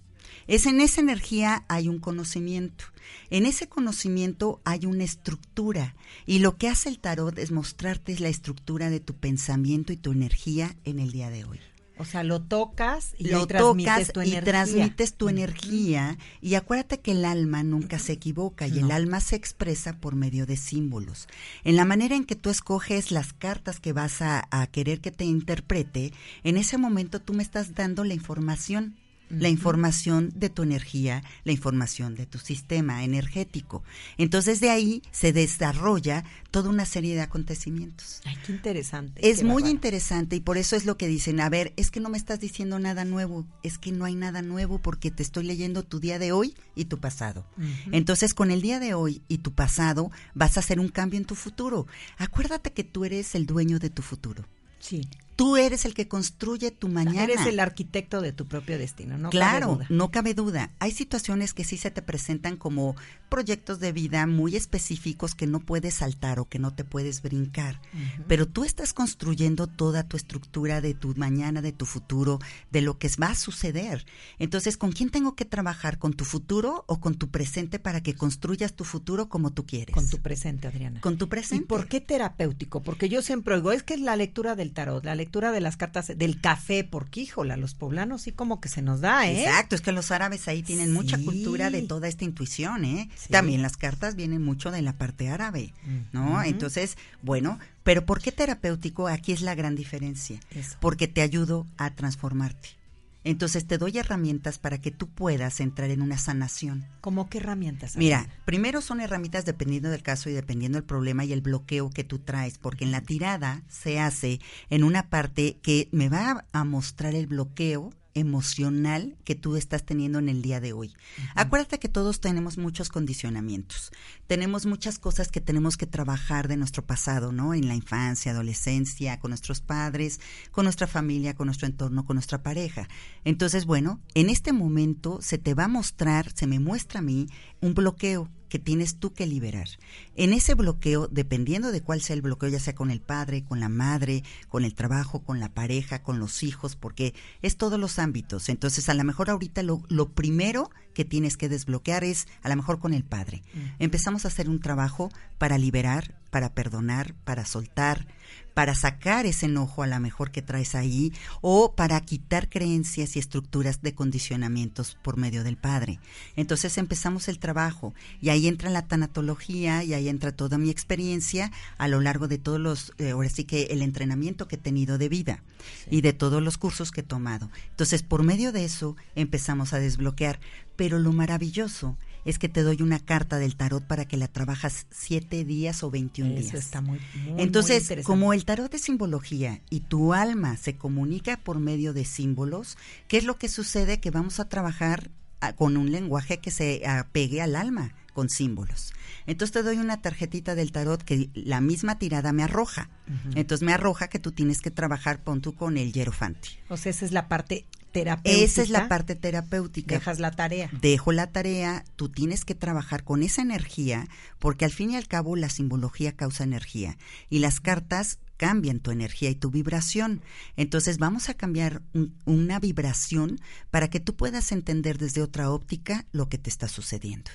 Es 0.51 0.65
en 0.65 0.81
esa 0.81 0.99
energía 0.99 1.63
hay 1.69 1.87
un 1.87 1.99
conocimiento. 1.99 2.83
En 3.29 3.45
ese 3.45 3.69
conocimiento 3.69 4.59
hay 4.65 4.85
una 4.85 5.05
estructura. 5.05 5.95
Y 6.25 6.39
lo 6.39 6.57
que 6.57 6.67
hace 6.67 6.89
el 6.89 6.99
tarot 6.99 7.37
es 7.37 7.53
mostrarte 7.53 8.19
la 8.19 8.27
estructura 8.27 8.89
de 8.89 8.99
tu 8.99 9.15
pensamiento 9.15 9.93
y 9.93 9.95
tu 9.95 10.11
energía 10.11 10.75
en 10.83 10.99
el 10.99 11.13
día 11.13 11.29
de 11.29 11.45
hoy. 11.45 11.61
O 11.97 12.03
sea, 12.03 12.25
lo 12.25 12.41
tocas 12.41 13.15
y 13.17 13.29
lo 13.29 13.47
transmites 13.47 13.93
tocas 13.93 14.11
tu 14.11 14.21
y 14.23 14.31
energía. 14.33 14.43
transmites 14.43 15.13
tu 15.13 15.29
energía. 15.29 16.17
Y 16.41 16.55
acuérdate 16.55 16.99
que 16.99 17.11
el 17.11 17.23
alma 17.23 17.63
nunca 17.63 17.97
se 17.97 18.11
equivoca 18.11 18.67
y 18.67 18.77
el 18.79 18.91
alma 18.91 19.21
se 19.21 19.37
expresa 19.37 20.01
por 20.01 20.15
medio 20.15 20.45
de 20.45 20.57
símbolos. 20.57 21.29
En 21.63 21.77
la 21.77 21.85
manera 21.85 22.17
en 22.17 22.25
que 22.25 22.35
tú 22.35 22.49
escoges 22.49 23.11
las 23.11 23.31
cartas 23.31 23.79
que 23.79 23.93
vas 23.93 24.21
a, 24.21 24.49
a 24.51 24.67
querer 24.67 24.99
que 24.99 25.11
te 25.11 25.23
interprete, 25.23 26.11
en 26.43 26.57
ese 26.57 26.77
momento 26.77 27.21
tú 27.21 27.31
me 27.31 27.41
estás 27.41 27.73
dando 27.73 28.03
la 28.03 28.15
información. 28.15 28.97
La 29.31 29.49
información 29.49 30.31
de 30.35 30.49
tu 30.49 30.63
energía, 30.63 31.23
la 31.43 31.51
información 31.51 32.15
de 32.15 32.25
tu 32.25 32.37
sistema 32.37 33.03
energético. 33.03 33.83
Entonces 34.17 34.59
de 34.59 34.69
ahí 34.69 35.01
se 35.11 35.33
desarrolla 35.33 36.23
toda 36.51 36.69
una 36.69 36.85
serie 36.85 37.15
de 37.15 37.21
acontecimientos. 37.21 38.21
Ay, 38.25 38.37
qué 38.45 38.51
interesante. 38.51 39.29
Es 39.29 39.39
qué 39.39 39.45
muy 39.45 39.63
interesante 39.67 40.35
y 40.35 40.39
por 40.41 40.57
eso 40.57 40.75
es 40.75 40.85
lo 40.85 40.97
que 40.97 41.07
dicen, 41.07 41.39
a 41.39 41.49
ver, 41.49 41.73
es 41.77 41.91
que 41.91 41.99
no 41.99 42.09
me 42.09 42.17
estás 42.17 42.39
diciendo 42.39 42.79
nada 42.79 43.05
nuevo, 43.05 43.45
es 43.63 43.77
que 43.77 43.91
no 43.91 44.05
hay 44.05 44.15
nada 44.15 44.41
nuevo 44.41 44.79
porque 44.79 45.11
te 45.11 45.23
estoy 45.23 45.45
leyendo 45.45 45.83
tu 45.83 45.99
día 45.99 46.19
de 46.19 46.31
hoy 46.31 46.55
y 46.75 46.85
tu 46.85 46.99
pasado. 46.99 47.45
Entonces, 47.91 48.33
con 48.33 48.51
el 48.51 48.61
día 48.61 48.79
de 48.79 48.93
hoy 48.93 49.21
y 49.27 49.39
tu 49.39 49.51
pasado 49.53 50.11
vas 50.33 50.57
a 50.57 50.59
hacer 50.59 50.79
un 50.79 50.89
cambio 50.89 51.19
en 51.19 51.25
tu 51.25 51.35
futuro. 51.35 51.87
Acuérdate 52.17 52.71
que 52.71 52.83
tú 52.83 53.05
eres 53.05 53.35
el 53.35 53.45
dueño 53.45 53.79
de 53.79 53.89
tu 53.89 54.01
futuro. 54.01 54.45
Sí. 54.79 55.07
Tú 55.35 55.57
eres 55.57 55.85
el 55.85 55.93
que 55.93 56.07
construye 56.07 56.71
tu 56.71 56.87
mañana. 56.87 57.23
Eres 57.23 57.45
el 57.45 57.59
arquitecto 57.59 58.21
de 58.21 58.31
tu 58.31 58.47
propio 58.47 58.77
destino, 58.77 59.17
¿no? 59.17 59.29
claro, 59.29 59.67
cabe 59.67 59.75
duda. 59.75 59.87
no 59.89 60.11
cabe 60.11 60.33
duda. 60.33 60.71
Hay 60.79 60.91
situaciones 60.91 61.53
que 61.53 61.63
sí 61.63 61.77
se 61.77 61.91
te 61.91 62.01
presentan 62.01 62.57
como 62.57 62.95
proyectos 63.29 63.79
de 63.79 63.93
vida 63.93 64.27
muy 64.27 64.57
específicos 64.57 65.35
que 65.35 65.47
no 65.47 65.61
puedes 65.61 65.95
saltar 65.95 66.39
o 66.39 66.49
que 66.49 66.59
no 66.59 66.73
te 66.73 66.83
puedes 66.83 67.21
brincar. 67.21 67.79
Pero 68.27 68.45
tú 68.45 68.65
estás 68.65 68.93
construyendo 68.93 69.67
toda 69.67 70.03
tu 70.03 70.17
estructura 70.17 70.81
de 70.81 70.93
tu 70.93 71.15
mañana, 71.15 71.61
de 71.61 71.71
tu 71.71 71.85
futuro, 71.85 72.39
de 72.71 72.81
lo 72.81 72.97
que 72.97 73.09
va 73.21 73.27
a 73.27 73.35
suceder. 73.35 74.05
Entonces, 74.37 74.75
¿con 74.75 74.91
quién 74.91 75.09
tengo 75.09 75.35
que 75.35 75.45
trabajar? 75.45 75.97
¿Con 75.97 76.13
tu 76.13 76.25
futuro 76.25 76.83
o 76.87 76.99
con 76.99 77.15
tu 77.15 77.29
presente 77.29 77.79
para 77.79 78.01
que 78.01 78.15
construyas 78.15 78.73
tu 78.73 78.83
futuro 78.83 79.29
como 79.29 79.51
tú 79.51 79.65
quieres? 79.65 79.95
Con 79.95 80.09
tu 80.09 80.17
presente, 80.17 80.67
Adriana. 80.67 80.99
Con 81.01 81.17
tu 81.17 81.25
¿Y 81.25 81.29
presente. 81.29 81.65
por 81.65 81.87
qué 81.87 82.01
terapéutico? 82.01 82.83
Porque 82.83 83.07
yo 83.07 83.21
siempre 83.21 83.55
oigo, 83.55 83.71
es 83.71 83.83
que 83.83 83.93
es 83.93 84.01
la 84.01 84.15
lectura 84.15 84.55
del 84.55 84.73
tarot, 84.73 85.05
la 85.05 85.15
lectura 85.21 85.51
de 85.51 85.61
las 85.61 85.77
cartas 85.77 86.11
del 86.15 86.41
café, 86.41 86.83
porque 86.83 87.21
híjola, 87.21 87.55
los 87.55 87.75
poblanos 87.75 88.23
sí 88.23 88.31
como 88.31 88.59
que 88.59 88.69
se 88.69 88.81
nos 88.81 89.01
da, 89.01 89.29
¿eh? 89.29 89.43
Exacto, 89.43 89.75
es 89.75 89.81
que 89.81 89.91
los 89.91 90.09
árabes 90.09 90.47
ahí 90.47 90.63
tienen 90.63 90.91
mucha 90.91 91.19
cultura 91.19 91.69
de 91.69 91.83
toda 91.83 92.07
esta 92.07 92.25
intuición, 92.25 92.85
¿eh? 92.85 93.07
Sí. 93.15 93.29
También 93.29 93.61
las 93.61 93.77
cartas 93.77 94.15
vienen 94.15 94.41
mucho 94.41 94.71
de 94.71 94.81
la 94.81 94.93
parte 94.93 95.29
árabe, 95.29 95.73
¿no? 96.11 96.41
Entonces, 96.41 96.97
bueno, 97.21 97.59
pero 97.83 98.05
¿por 98.05 98.19
qué 98.19 98.31
terapéutico? 98.31 99.07
Aquí 99.07 99.31
es 99.31 99.41
la 99.41 99.53
gran 99.53 99.75
diferencia. 99.75 100.39
Eso. 100.55 100.77
Porque 100.79 101.07
te 101.07 101.21
ayudo 101.21 101.67
a 101.77 101.91
transformarte. 101.93 102.80
Entonces 103.23 103.67
te 103.67 103.77
doy 103.77 103.97
herramientas 103.97 104.57
para 104.57 104.79
que 104.79 104.91
tú 104.91 105.07
puedas 105.07 105.59
entrar 105.59 105.89
en 105.91 106.01
una 106.01 106.17
sanación. 106.17 106.85
¿Cómo 107.01 107.29
qué 107.29 107.37
herramientas? 107.37 107.95
Mira, 107.97 108.27
primero 108.45 108.81
son 108.81 109.01
herramientas 109.01 109.45
dependiendo 109.45 109.89
del 109.89 110.03
caso 110.03 110.29
y 110.29 110.33
dependiendo 110.33 110.77
del 110.77 110.85
problema 110.85 111.23
y 111.23 111.33
el 111.33 111.41
bloqueo 111.41 111.89
que 111.89 112.03
tú 112.03 112.19
traes, 112.19 112.57
porque 112.57 112.83
en 112.83 112.91
la 112.91 113.01
tirada 113.01 113.63
se 113.69 113.99
hace 113.99 114.39
en 114.69 114.83
una 114.83 115.09
parte 115.09 115.57
que 115.61 115.87
me 115.91 116.09
va 116.09 116.45
a 116.51 116.63
mostrar 116.63 117.13
el 117.13 117.27
bloqueo 117.27 117.91
emocional 118.13 119.17
que 119.23 119.35
tú 119.35 119.55
estás 119.55 119.85
teniendo 119.85 120.19
en 120.19 120.29
el 120.29 120.41
día 120.41 120.59
de 120.59 120.73
hoy. 120.73 120.93
Acuérdate 121.35 121.79
que 121.79 121.89
todos 121.89 122.19
tenemos 122.19 122.57
muchos 122.57 122.89
condicionamientos. 122.89 123.91
Tenemos 124.27 124.65
muchas 124.65 124.99
cosas 124.99 125.29
que 125.29 125.41
tenemos 125.41 125.77
que 125.77 125.87
trabajar 125.87 126.47
de 126.47 126.57
nuestro 126.57 126.85
pasado, 126.85 127.31
¿no? 127.31 127.53
En 127.53 127.67
la 127.67 127.75
infancia, 127.75 128.31
adolescencia, 128.31 129.19
con 129.19 129.31
nuestros 129.31 129.61
padres, 129.61 130.19
con 130.51 130.65
nuestra 130.65 130.87
familia, 130.87 131.35
con 131.35 131.47
nuestro 131.47 131.67
entorno, 131.67 132.05
con 132.05 132.15
nuestra 132.15 132.43
pareja. 132.43 132.87
Entonces, 133.23 133.65
bueno, 133.65 134.01
en 134.13 134.29
este 134.29 134.53
momento 134.53 135.19
se 135.21 135.37
te 135.37 135.53
va 135.53 135.65
a 135.65 135.69
mostrar, 135.69 136.31
se 136.33 136.47
me 136.47 136.59
muestra 136.59 136.99
a 136.99 137.03
mí 137.03 137.27
un 137.61 137.73
bloqueo 137.73 138.29
que 138.51 138.59
tienes 138.59 138.97
tú 138.97 139.13
que 139.13 139.25
liberar. 139.25 139.69
En 140.17 140.33
ese 140.33 140.55
bloqueo, 140.55 141.07
dependiendo 141.07 141.71
de 141.71 141.79
cuál 141.79 142.01
sea 142.01 142.15
el 142.15 142.21
bloqueo, 142.21 142.49
ya 142.49 142.59
sea 142.59 142.75
con 142.75 142.91
el 142.91 142.99
padre, 142.99 143.45
con 143.45 143.61
la 143.61 143.69
madre, 143.69 144.25
con 144.49 144.65
el 144.65 144.75
trabajo, 144.75 145.23
con 145.23 145.39
la 145.39 145.53
pareja, 145.53 146.03
con 146.03 146.19
los 146.19 146.43
hijos, 146.43 146.75
porque 146.75 147.13
es 147.41 147.55
todos 147.55 147.79
los 147.79 147.97
ámbitos. 147.97 148.49
Entonces, 148.49 148.89
a 148.89 148.93
lo 148.93 149.05
mejor 149.05 149.29
ahorita 149.29 149.63
lo, 149.63 149.83
lo 149.87 150.09
primero 150.09 150.69
que 150.93 151.05
tienes 151.05 151.37
que 151.37 151.47
desbloquear 151.47 152.03
es 152.03 152.27
a 152.43 152.49
lo 152.49 152.57
mejor 152.57 152.79
con 152.79 152.93
el 152.93 153.05
padre. 153.05 153.41
Empezamos 153.79 154.25
a 154.25 154.27
hacer 154.27 154.49
un 154.49 154.59
trabajo 154.59 155.09
para 155.37 155.57
liberar, 155.57 156.19
para 156.29 156.53
perdonar, 156.53 157.13
para 157.23 157.45
soltar, 157.45 158.05
para 158.53 158.75
sacar 158.75 159.25
ese 159.25 159.45
enojo 159.45 159.83
a 159.83 159.87
la 159.87 159.99
mejor 159.99 160.31
que 160.31 160.41
traes 160.41 160.75
ahí 160.75 161.13
o 161.41 161.73
para 161.75 161.99
quitar 162.01 162.49
creencias 162.49 163.15
y 163.15 163.19
estructuras 163.19 163.81
de 163.81 163.93
condicionamientos 163.93 164.97
por 165.01 165.17
medio 165.17 165.43
del 165.43 165.57
padre. 165.57 165.99
Entonces 166.35 166.77
empezamos 166.77 167.27
el 167.27 167.39
trabajo 167.39 167.93
y 168.19 168.29
ahí 168.29 168.47
entra 168.47 168.69
la 168.69 168.87
tanatología 168.87 169.83
y 169.83 169.93
ahí 169.93 170.09
entra 170.09 170.31
toda 170.31 170.57
mi 170.57 170.69
experiencia 170.69 171.51
a 171.77 171.87
lo 171.87 172.01
largo 172.01 172.27
de 172.27 172.37
todos 172.37 172.59
los, 172.59 172.93
eh, 172.97 173.11
ahora 173.11 173.29
sí 173.29 173.45
que 173.45 173.63
el 173.71 173.81
entrenamiento 173.81 174.47
que 174.47 174.55
he 174.55 174.59
tenido 174.59 174.97
de 174.97 175.09
vida 175.09 175.43
y 175.89 176.01
de 176.01 176.13
todos 176.13 176.41
los 176.41 176.57
cursos 176.57 176.91
que 176.91 177.01
he 177.01 177.03
tomado. 177.03 177.49
Entonces 177.69 178.03
por 178.03 178.23
medio 178.23 178.51
de 178.51 178.65
eso 178.65 178.95
empezamos 179.15 179.73
a 179.73 179.79
desbloquear. 179.79 180.39
Pero 180.75 180.99
lo 180.99 181.11
maravilloso 181.13 181.97
es 182.25 182.39
que 182.39 182.49
te 182.49 182.63
doy 182.63 182.81
una 182.81 182.99
carta 182.99 183.37
del 183.37 183.55
tarot 183.55 183.83
para 183.83 184.05
que 184.05 184.17
la 184.17 184.27
trabajas 184.27 184.85
siete 184.91 185.43
días 185.43 185.83
o 185.83 185.91
21 185.91 186.33
Eso 186.33 186.51
días. 186.51 186.53
está 186.65 186.81
muy, 186.81 186.99
muy, 187.25 187.41
Entonces, 187.41 187.91
como 188.03 188.33
el 188.33 188.45
tarot 188.45 188.73
es 188.73 188.81
simbología 188.81 189.61
y 189.69 189.81
tu 189.81 190.13
alma 190.13 190.57
se 190.57 190.75
comunica 190.75 191.37
por 191.37 191.59
medio 191.59 191.93
de 191.93 192.05
símbolos, 192.05 192.77
¿qué 193.07 193.17
es 193.17 193.23
lo 193.23 193.37
que 193.37 193.49
sucede? 193.49 193.99
Que 193.99 194.11
vamos 194.11 194.39
a 194.39 194.49
trabajar 194.49 195.09
ah, 195.41 195.53
con 195.53 195.77
un 195.77 195.91
lenguaje 195.91 196.37
que 196.39 196.51
se 196.51 196.85
apegue 196.87 197.41
al 197.41 197.55
alma 197.55 197.93
con 198.13 198.29
símbolos. 198.29 198.93
Entonces 199.25 199.53
te 199.53 199.63
doy 199.63 199.77
una 199.77 200.01
tarjetita 200.01 200.55
del 200.55 200.71
tarot 200.71 201.01
que 201.01 201.29
la 201.33 201.61
misma 201.61 201.97
tirada 201.97 202.33
me 202.33 202.43
arroja. 202.43 202.89
Entonces 203.35 203.65
me 203.65 203.73
arroja 203.73 204.07
que 204.07 204.19
tú 204.19 204.31
tienes 204.31 204.61
que 204.61 204.71
trabajar, 204.71 205.23
pon 205.23 205.41
tú 205.41 205.53
con 205.53 205.77
el 205.77 205.91
hierofanti. 205.93 206.49
O 206.69 206.77
sea, 206.77 206.89
esa 206.89 207.05
es 207.05 207.11
la 207.11 207.27
parte 207.27 207.65
terapéutica. 207.91 208.43
Esa 208.45 208.61
es 208.63 208.69
la 208.69 208.87
parte 208.87 209.15
terapéutica. 209.15 209.95
Dejas 209.95 210.19
la 210.19 210.31
tarea. 210.31 210.69
Dejo 210.81 211.11
la 211.11 211.27
tarea, 211.31 211.83
tú 211.95 212.09
tienes 212.09 212.45
que 212.45 212.55
trabajar 212.55 213.03
con 213.03 213.23
esa 213.23 213.41
energía, 213.41 214.07
porque 214.39 214.65
al 214.65 214.71
fin 214.71 214.91
y 214.91 214.95
al 214.95 215.07
cabo 215.07 215.35
la 215.35 215.49
simbología 215.49 216.13
causa 216.13 216.43
energía 216.43 216.97
y 217.29 217.39
las 217.39 217.59
cartas 217.59 218.19
cambian 218.37 218.79
tu 218.79 218.89
energía 218.91 219.29
y 219.29 219.35
tu 219.35 219.51
vibración. 219.51 220.21
Entonces 220.55 220.97
vamos 220.97 221.29
a 221.29 221.35
cambiar 221.35 221.83
un- 221.93 222.15
una 222.25 222.59
vibración 222.59 223.39
para 223.69 223.89
que 223.89 223.99
tú 223.99 224.15
puedas 224.15 224.51
entender 224.51 224.97
desde 224.97 225.21
otra 225.21 225.51
óptica 225.51 226.05
lo 226.11 226.27
que 226.27 226.39
te 226.39 226.49
está 226.49 226.67
sucediendo. 226.67 227.29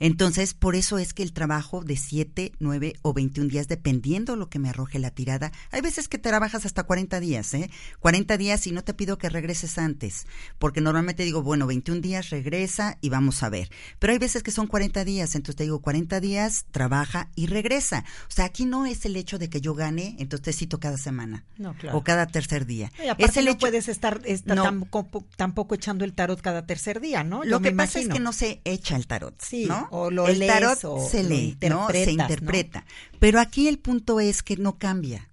Entonces, 0.00 0.54
por 0.54 0.74
eso 0.76 0.98
es 0.98 1.14
que 1.14 1.22
el 1.22 1.32
trabajo 1.32 1.82
de 1.82 1.96
7, 1.96 2.52
9 2.58 2.94
o 3.02 3.12
21 3.12 3.48
días, 3.48 3.68
dependiendo 3.68 4.36
lo 4.36 4.48
que 4.48 4.58
me 4.58 4.68
arroje 4.68 4.98
la 4.98 5.10
tirada, 5.10 5.52
hay 5.70 5.80
veces 5.80 6.08
que 6.08 6.18
trabajas 6.18 6.66
hasta 6.66 6.82
40 6.84 7.20
días, 7.20 7.52
¿eh? 7.54 7.70
40 8.00 8.36
días 8.36 8.66
y 8.66 8.72
no 8.72 8.82
te 8.84 8.94
pido 8.94 9.18
que 9.18 9.28
regreses 9.28 9.78
antes, 9.78 10.26
porque 10.58 10.80
normalmente 10.80 11.24
digo, 11.24 11.42
bueno, 11.42 11.66
21 11.66 12.00
días 12.00 12.30
regresa 12.30 12.98
y 13.00 13.08
vamos 13.08 13.42
a 13.42 13.48
ver. 13.48 13.70
Pero 13.98 14.12
hay 14.12 14.18
veces 14.18 14.42
que 14.42 14.50
son 14.50 14.66
40 14.66 15.04
días, 15.04 15.34
entonces 15.34 15.56
te 15.56 15.64
digo, 15.64 15.80
40 15.80 16.20
días, 16.20 16.66
trabaja 16.70 17.30
y 17.34 17.46
regresa. 17.46 18.04
O 18.28 18.30
sea, 18.32 18.46
aquí 18.46 18.64
no 18.64 18.86
es 18.86 19.04
el 19.04 19.16
hecho 19.16 19.38
de 19.38 19.48
que 19.48 19.60
yo 19.60 19.74
gane, 19.74 20.16
entonces 20.18 20.44
te 20.44 20.52
cito 20.52 20.80
cada 20.80 20.98
semana. 20.98 21.44
No, 21.58 21.74
claro. 21.74 21.98
O 21.98 22.04
cada 22.04 22.26
tercer 22.26 22.66
día. 22.66 22.90
Y 23.02 23.08
aparte 23.08 23.24
es 23.24 23.36
el 23.36 23.44
no 23.46 23.50
hecho- 23.52 23.60
puedes 23.60 23.88
estar, 23.88 24.20
estar 24.24 24.56
No. 24.56 24.64
tampoco, 24.64 25.24
tampoco 25.36 25.74
echando 25.74 26.04
el 26.04 26.12
tarot 26.12 26.40
cada 26.40 26.66
tercer 26.66 27.00
día, 27.00 27.24
¿no? 27.24 27.44
Yo 27.44 27.50
Lo 27.50 27.60
que 27.60 27.72
pasa 27.72 28.00
es 28.00 28.08
que 28.08 28.20
no 28.20 28.32
se 28.32 28.60
echa 28.64 28.96
el 28.96 29.06
tarot, 29.06 29.34
Sí, 29.52 29.66
¿no? 29.66 29.86
o 29.90 30.10
lo 30.10 30.26
el 30.26 30.38
lees 30.38 30.50
tarot 30.50 30.84
o 30.84 31.06
se 31.06 31.22
lee, 31.22 31.58
¿no? 31.68 31.88
Se 31.90 32.10
interpreta. 32.10 32.86
Pero 33.18 33.38
aquí 33.38 33.68
el 33.68 33.78
punto 33.78 34.18
es 34.18 34.42
que 34.42 34.56
no 34.56 34.78
cambia, 34.78 35.28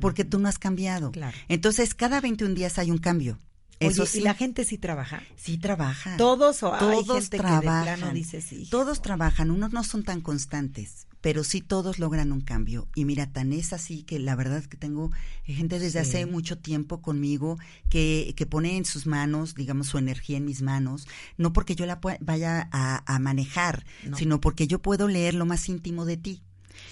porque 0.00 0.24
tú 0.24 0.40
no 0.40 0.48
has 0.48 0.58
cambiado. 0.58 1.12
Claro. 1.12 1.36
Entonces, 1.48 1.94
cada 1.94 2.20
21 2.20 2.54
días 2.56 2.78
hay 2.80 2.90
un 2.90 2.98
cambio. 2.98 3.38
Oye, 3.80 3.92
Eso 3.92 4.06
sí, 4.06 4.18
¿y 4.18 4.22
la 4.22 4.34
gente 4.34 4.64
sí 4.64 4.76
trabaja? 4.76 5.22
sí 5.36 5.56
trabaja. 5.56 6.16
¿Todos 6.16 6.64
o 6.64 6.74
hay 6.74 6.80
todos 6.80 7.06
gente 7.06 7.36
que 7.38 7.42
de 7.44 7.48
trabajan. 7.48 7.98
plano 7.98 8.12
dice 8.12 8.40
sí? 8.42 8.66
Todos 8.68 9.02
trabajan, 9.02 9.52
unos 9.52 9.72
no 9.72 9.84
son 9.84 10.02
tan 10.02 10.20
constantes, 10.20 11.06
pero 11.20 11.44
sí 11.44 11.60
todos 11.60 11.98
logran 11.98 12.32
un 12.32 12.40
cambio. 12.40 12.88
Y 12.94 13.04
mira, 13.04 13.30
tan 13.32 13.52
es 13.52 13.72
así 13.72 14.02
que 14.04 14.18
la 14.18 14.34
verdad 14.36 14.58
es 14.58 14.68
que 14.68 14.76
tengo 14.76 15.10
gente 15.44 15.78
desde 15.78 16.02
Sí. 16.04 16.08
hace 16.08 16.26
mucho 16.26 16.56
tiempo 16.58 17.02
conmigo 17.02 17.58
que, 17.88 18.32
que 18.36 18.46
pone 18.46 18.76
en 18.76 18.84
sus 18.84 19.06
manos, 19.06 19.54
digamos, 19.54 19.88
su 19.88 19.98
energía 19.98 20.36
en 20.38 20.44
mis 20.46 20.62
manos, 20.62 21.06
no 21.36 21.52
porque 21.52 21.74
yo 21.74 21.84
la 21.86 22.00
vaya 22.20 22.68
a, 22.72 23.02
a 23.12 23.18
manejar, 23.18 23.84
No. 24.08 24.16
sino 24.16 24.40
porque 24.40 24.66
yo 24.66 24.78
puedo 24.80 25.08
leer 25.08 25.34
lo 25.34 25.44
más 25.46 25.68
íntimo 25.68 26.04
de 26.06 26.16
ti. 26.16 26.42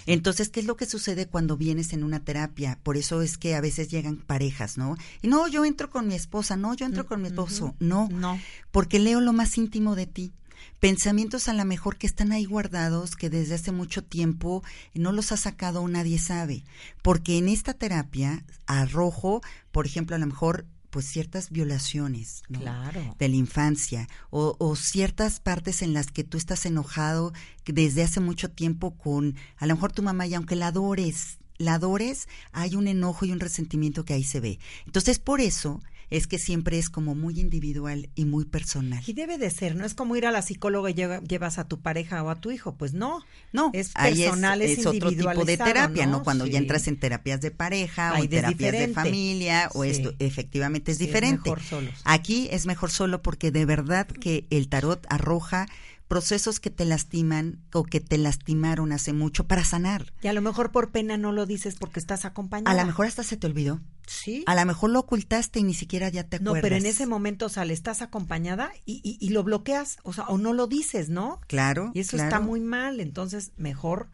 Entonces, 0.05 0.49
¿qué 0.49 0.59
es 0.59 0.65
lo 0.67 0.75
que 0.75 0.85
sucede 0.85 1.25
cuando 1.27 1.57
vienes 1.57 1.93
en 1.93 2.03
una 2.03 2.19
terapia? 2.23 2.79
Por 2.83 2.95
eso 2.97 3.21
es 3.23 3.37
que 3.37 3.55
a 3.55 3.61
veces 3.61 3.89
llegan 3.89 4.17
parejas, 4.17 4.77
¿no? 4.77 4.95
Y 5.23 5.27
no, 5.27 5.47
yo 5.47 5.65
entro 5.65 5.89
con 5.89 6.07
mi 6.07 6.13
esposa, 6.13 6.55
no, 6.57 6.73
yo 6.75 6.85
entro 6.85 7.05
con 7.07 7.21
mi 7.21 7.29
esposo, 7.29 7.75
no, 7.79 8.07
No. 8.09 8.39
porque 8.71 8.99
leo 8.99 9.19
lo 9.21 9.33
más 9.33 9.57
íntimo 9.57 9.95
de 9.95 10.05
ti. 10.05 10.31
Pensamientos 10.79 11.47
a 11.47 11.53
lo 11.53 11.65
mejor 11.65 11.97
que 11.97 12.07
están 12.07 12.31
ahí 12.31 12.45
guardados, 12.45 13.15
que 13.15 13.29
desde 13.29 13.55
hace 13.55 13.71
mucho 13.71 14.03
tiempo 14.03 14.63
no 14.93 15.11
los 15.11 15.31
ha 15.31 15.37
sacado 15.37 15.81
nadie 15.87 16.19
sabe. 16.19 16.63
Porque 17.01 17.37
en 17.37 17.49
esta 17.49 17.73
terapia 17.73 18.45
arrojo, 18.65 19.41
por 19.71 19.85
ejemplo, 19.85 20.15
a 20.15 20.19
lo 20.19 20.27
mejor, 20.27 20.65
pues 20.89 21.05
ciertas 21.05 21.51
violaciones, 21.51 22.43
¿no? 22.49 22.59
Claro. 22.59 23.15
de 23.19 23.29
la 23.29 23.35
infancia 23.35 24.07
o, 24.31 24.55
o 24.57 24.75
ciertas 24.75 25.39
partes 25.39 25.81
en 25.81 25.93
las 25.93 26.07
que 26.07 26.23
tú 26.23 26.37
estás 26.37 26.65
enojado 26.65 27.33
desde 27.65 28.03
hace 28.03 28.19
mucho 28.19 28.49
tiempo 28.49 28.97
con 28.97 29.35
a 29.57 29.67
lo 29.67 29.75
mejor 29.75 29.91
tu 29.91 30.01
mamá 30.01 30.25
y 30.25 30.33
aunque 30.33 30.55
la 30.55 30.67
adores, 30.67 31.37
la 31.59 31.75
adores, 31.75 32.27
hay 32.51 32.75
un 32.75 32.87
enojo 32.87 33.25
y 33.25 33.31
un 33.31 33.39
resentimiento 33.39 34.05
que 34.05 34.13
ahí 34.13 34.23
se 34.23 34.39
ve. 34.39 34.59
Entonces, 34.85 35.19
por 35.19 35.41
eso 35.41 35.81
es 36.09 36.27
que 36.27 36.39
siempre 36.39 36.79
es 36.79 36.89
como 36.89 37.15
muy 37.15 37.39
individual 37.39 38.09
y 38.15 38.25
muy 38.25 38.45
personal. 38.45 39.03
Y 39.05 39.13
debe 39.13 39.37
de 39.37 39.49
ser, 39.51 39.75
no 39.75 39.85
es 39.85 39.93
como 39.93 40.15
ir 40.15 40.25
a 40.25 40.31
la 40.31 40.41
psicóloga 40.41 40.89
y 40.89 40.93
lleva- 40.93 41.21
llevas 41.21 41.59
a 41.59 41.67
tu 41.67 41.81
pareja 41.81 42.23
o 42.23 42.29
a 42.29 42.35
tu 42.35 42.51
hijo, 42.51 42.75
pues 42.75 42.93
no. 42.93 43.19
No, 43.51 43.71
es 43.73 43.89
personal, 43.93 44.61
es, 44.61 44.79
es, 44.79 44.85
otro 44.85 45.09
tipo 45.09 45.45
de 45.45 45.57
terapia, 45.57 46.05
¿no? 46.05 46.23
Cuando 46.23 46.45
Sí. 46.45 46.51
ya 46.51 46.57
entras 46.59 46.87
en 46.87 46.99
terapias 46.99 47.41
de 47.41 47.51
pareja 47.51 48.13
o 48.13 48.17
en 48.17 48.23
es 48.23 48.29
terapias 48.29 48.57
de 48.59 48.65
diferente. 48.87 48.93
familia 48.95 49.69
o 49.73 49.83
Sí. 49.83 49.89
esto 49.91 50.13
efectivamente 50.19 50.91
es 50.91 50.97
Sí, 50.97 51.03
es 51.03 51.07
diferente. 51.09 51.49
mejor 51.49 51.61
solos. 51.63 51.93
Aquí 52.05 52.47
es 52.51 52.65
mejor 52.65 52.91
solo 52.91 53.21
porque 53.21 53.51
de 53.51 53.65
verdad 53.65 54.07
que 54.07 54.45
el 54.49 54.67
tarot 54.69 55.05
arroja 55.09 55.67
procesos 56.09 56.59
que 56.59 56.69
te 56.71 56.83
lastiman 56.85 57.61
o 57.71 57.83
que 57.83 58.01
te 58.01 58.17
lastimaron 58.17 58.91
hace 58.91 59.13
mucho 59.13 59.47
para 59.47 59.63
sanar. 59.63 60.11
Y 60.21 60.27
a 60.27 60.33
lo 60.33 60.41
mejor 60.41 60.71
por 60.71 60.91
pena 60.91 61.15
no 61.17 61.31
lo 61.31 61.45
dices 61.45 61.75
porque 61.79 61.99
estás 62.01 62.25
acompañada. 62.25 62.71
A 62.71 62.81
lo 62.81 62.85
mejor 62.85 63.05
hasta 63.05 63.23
se 63.23 63.37
te 63.37 63.47
olvidó. 63.47 63.79
Sí. 64.07 64.43
A 64.47 64.55
lo 64.55 64.65
mejor 64.65 64.89
lo 64.89 64.99
ocultaste 64.99 65.59
y 65.59 65.63
ni 65.63 65.75
siquiera 65.75 66.09
ya 66.09 66.23
te 66.23 66.39
No, 66.39 66.49
acuerdas. 66.51 66.63
pero 66.63 66.75
en 66.77 66.87
ese 66.87 67.05
momento, 67.05 67.45
o 67.45 67.49
sea, 67.49 67.63
le 67.63 67.73
estás 67.75 68.01
acompañada 68.01 68.71
y, 68.85 68.99
y- 69.03 69.17
y 69.25 69.29
lo 69.29 69.43
bloqueas, 69.43 69.97
o 70.03 70.11
sea, 70.11 70.25
o 70.25 70.39
no 70.39 70.51
lo 70.53 70.65
dices, 70.65 71.09
¿no? 71.09 71.39
Claro. 71.47 71.91
Y 71.93 71.99
eso 71.99 72.17
claro. 72.17 72.27
está 72.29 72.39
muy 72.41 72.59
mal, 72.59 72.99
entonces 72.99 73.51
mejor, 73.55 74.09